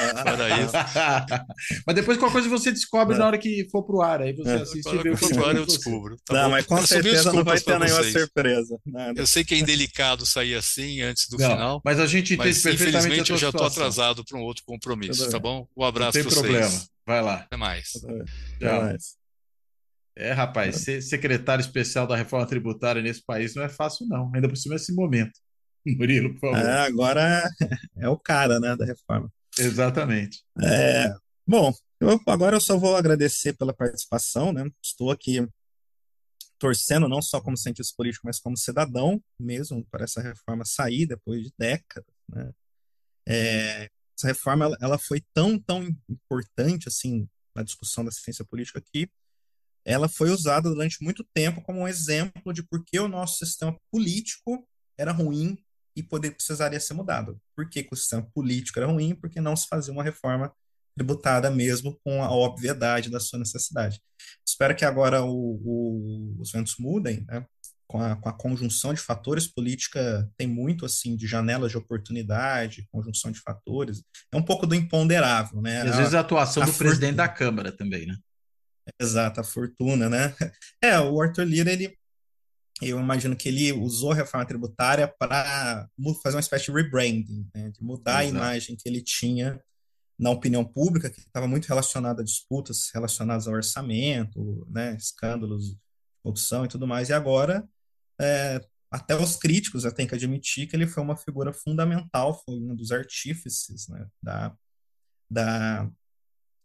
[0.00, 0.72] Mas, isso.
[1.86, 3.18] mas depois qualquer coisa você descobre é.
[3.18, 4.54] na hora que for pro ar, aí você é.
[4.54, 6.16] assiste e vê o que for ar eu descubro.
[6.24, 6.50] Tá não, bom?
[6.52, 8.78] mas com eu certeza não vai ter nenhuma surpresa.
[8.86, 9.20] Nada.
[9.20, 11.82] Eu sei que é indelicado sair assim antes do não, final.
[11.84, 15.30] Mas a gente entende mas, perfeitamente Infelizmente eu já estou atrasado para um outro compromisso,
[15.30, 15.68] tá bom?
[15.76, 16.36] Um abraço para vocês.
[16.36, 16.84] Não tem problema.
[17.06, 17.34] Vai lá.
[17.34, 17.92] Até mais.
[18.56, 19.19] Até mais.
[20.16, 24.30] É, rapaz, ser secretário especial da reforma tributária nesse país não é fácil, não.
[24.34, 25.38] Ainda por cima desse momento.
[25.86, 26.58] Murilo, por favor.
[26.58, 27.48] É, agora
[27.96, 29.32] é o cara, né, da reforma.
[29.58, 30.44] Exatamente.
[30.62, 31.12] É,
[31.46, 34.68] bom, eu, agora eu só vou agradecer pela participação, né?
[34.82, 35.46] Estou aqui
[36.58, 41.42] torcendo não só como cientista político, mas como cidadão mesmo para essa reforma sair depois
[41.42, 42.52] de décadas, né?
[43.26, 48.82] É, essa reforma ela, ela foi tão tão importante assim na discussão da ciência política
[48.92, 49.10] que
[49.84, 53.76] ela foi usada durante muito tempo como um exemplo de por que o nosso sistema
[53.90, 54.66] político
[54.98, 55.58] era ruim
[55.96, 57.40] e poder, precisaria ser mudado.
[57.56, 59.14] Por que, que o sistema político era ruim?
[59.14, 60.52] Porque não se fazia uma reforma
[60.96, 64.00] tributária mesmo com a obviedade da sua necessidade.
[64.46, 67.46] Espero que agora o, o, os ventos mudem, né?
[67.90, 72.86] com a, com a conjunção de fatores, política tem muito assim de janelas de oportunidade,
[72.92, 74.04] conjunção de fatores.
[74.32, 75.82] É um pouco do imponderável, né?
[75.82, 78.16] Às a, vezes a atuação a do presidente da Câmara também, né?
[78.98, 80.34] Exato, a fortuna, né?
[80.82, 81.94] É, o Arthur Lira, ele,
[82.80, 85.88] eu imagino que ele usou a reforma tributária para
[86.22, 87.70] fazer uma espécie de rebranding, né?
[87.70, 88.36] de mudar Exato.
[88.36, 89.60] a imagem que ele tinha
[90.18, 94.94] na opinião pública, que estava muito relacionada a disputas relacionadas ao orçamento, né?
[94.96, 95.76] escândalos
[96.22, 97.66] corrupção e tudo mais, e agora
[98.20, 98.60] é,
[98.90, 102.74] até os críticos já têm que admitir que ele foi uma figura fundamental, foi um
[102.74, 104.54] dos artífices né, da,
[105.30, 105.90] da,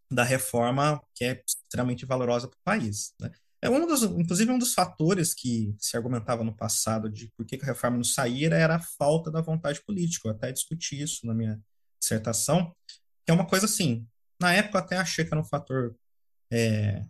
[0.10, 3.14] da reforma que é extremamente valorosa para o país.
[3.20, 3.32] Né?
[3.62, 7.60] É um dos, inclusive, um dos fatores que se argumentava no passado de por que
[7.62, 10.28] a reforma não saía era a falta da vontade política.
[10.28, 11.60] Eu até discuti isso na minha
[12.00, 12.76] dissertação,
[13.26, 14.08] que é uma coisa assim,
[14.40, 15.96] na época eu até achei que era um fator
[16.52, 17.04] é,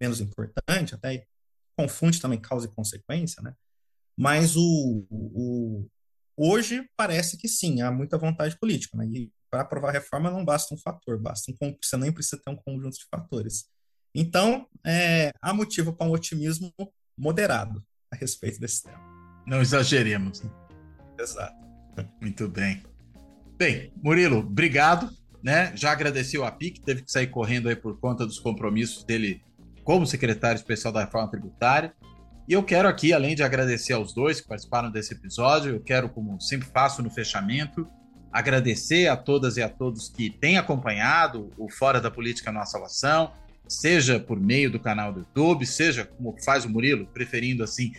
[0.00, 1.26] menos importante, até
[1.76, 3.54] confunde também causa e consequência, né?
[4.16, 5.88] Mas o, o,
[6.36, 8.96] hoje parece que sim, há muita vontade política.
[8.96, 9.06] Né?
[9.06, 12.50] E para aprovar a reforma não basta um fator, basta um, você nem precisa ter
[12.50, 13.66] um conjunto de fatores.
[14.14, 16.72] Então, é, há motivo para um otimismo
[17.16, 18.98] moderado a respeito desse tema.
[19.46, 20.42] Não exageremos.
[20.42, 20.50] Né?
[21.20, 21.54] Exato.
[22.18, 22.82] Muito bem.
[23.58, 25.10] Bem, Murilo, obrigado.
[25.42, 25.76] Né?
[25.76, 29.42] Já agradeceu a PIC, teve que sair correndo aí por conta dos compromissos dele
[29.84, 31.92] como secretário especial da reforma tributária.
[32.48, 36.08] E eu quero aqui, além de agradecer aos dois que participaram desse episódio, eu quero,
[36.08, 37.86] como sempre faço no fechamento,
[38.32, 43.32] agradecer a todas e a todos que têm acompanhado o Fora da Política Nossa Salvação,
[43.68, 47.92] seja por meio do canal do YouTube, seja como faz o Murilo, preferindo assim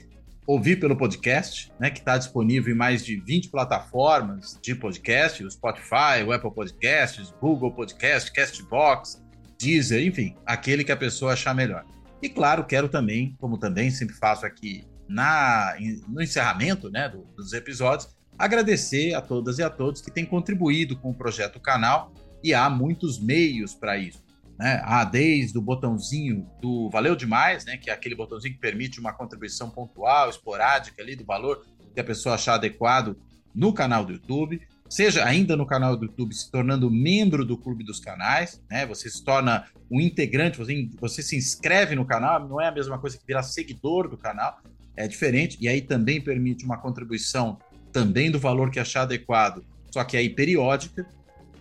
[0.45, 5.49] ouvir pelo podcast, né, que está disponível em mais de 20 plataformas de podcast, o
[5.49, 9.23] Spotify, o Apple Podcasts, Google Podcast, Castbox,
[9.57, 11.85] Deezer, enfim, aquele que a pessoa achar melhor.
[12.22, 15.76] E claro, quero também, como também sempre faço aqui na,
[16.07, 20.95] no encerramento né, do, dos episódios, agradecer a todas e a todos que têm contribuído
[20.97, 22.11] com o projeto canal
[22.43, 24.22] e há muitos meios para isso.
[24.57, 24.81] Né?
[24.84, 29.14] Há desde o botãozinho do Valeu Demais, né, que é aquele botãozinho que permite uma
[29.14, 33.15] contribuição pontual, esporádica ali do valor que a pessoa achar adequado
[33.53, 34.61] no canal do YouTube
[34.93, 38.85] seja ainda no canal do YouTube, se tornando membro do Clube dos Canais, né?
[38.85, 42.99] Você se torna um integrante, você, você se inscreve no canal, não é a mesma
[42.99, 44.60] coisa que virar seguidor do canal,
[44.95, 47.57] é diferente, e aí também permite uma contribuição
[47.94, 51.07] também do valor que achar adequado, só que aí periódica.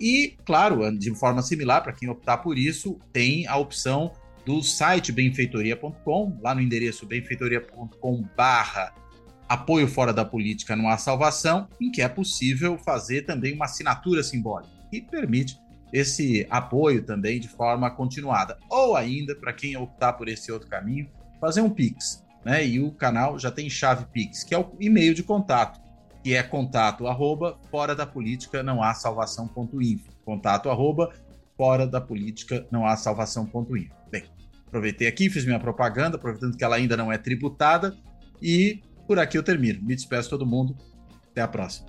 [0.01, 4.11] E, claro, de forma similar, para quem optar por isso, tem a opção
[4.45, 8.93] do site benfeitoria.com, lá no endereço benfeitoria.com barra
[9.53, 14.23] apoio fora da política não há salvação, em que é possível fazer também uma assinatura
[14.23, 15.59] simbólica, que permite
[15.93, 18.57] esse apoio também de forma continuada.
[18.71, 21.07] Ou ainda, para quem optar por esse outro caminho,
[21.39, 22.25] fazer um Pix.
[22.43, 22.67] Né?
[22.67, 25.82] E o canal já tem chave Pix, que é o e-mail de contato,
[26.23, 30.11] que é contato arroba fora da política não há salvação.info.
[30.25, 31.13] Contato arroba
[31.57, 33.95] fora da política não há salvação.info.
[34.11, 34.25] Bem,
[34.67, 37.97] aproveitei aqui, fiz minha propaganda, aproveitando que ela ainda não é tributada,
[38.41, 39.83] e por aqui eu termino.
[39.83, 40.77] Me despeço todo mundo.
[41.31, 41.89] Até a próxima.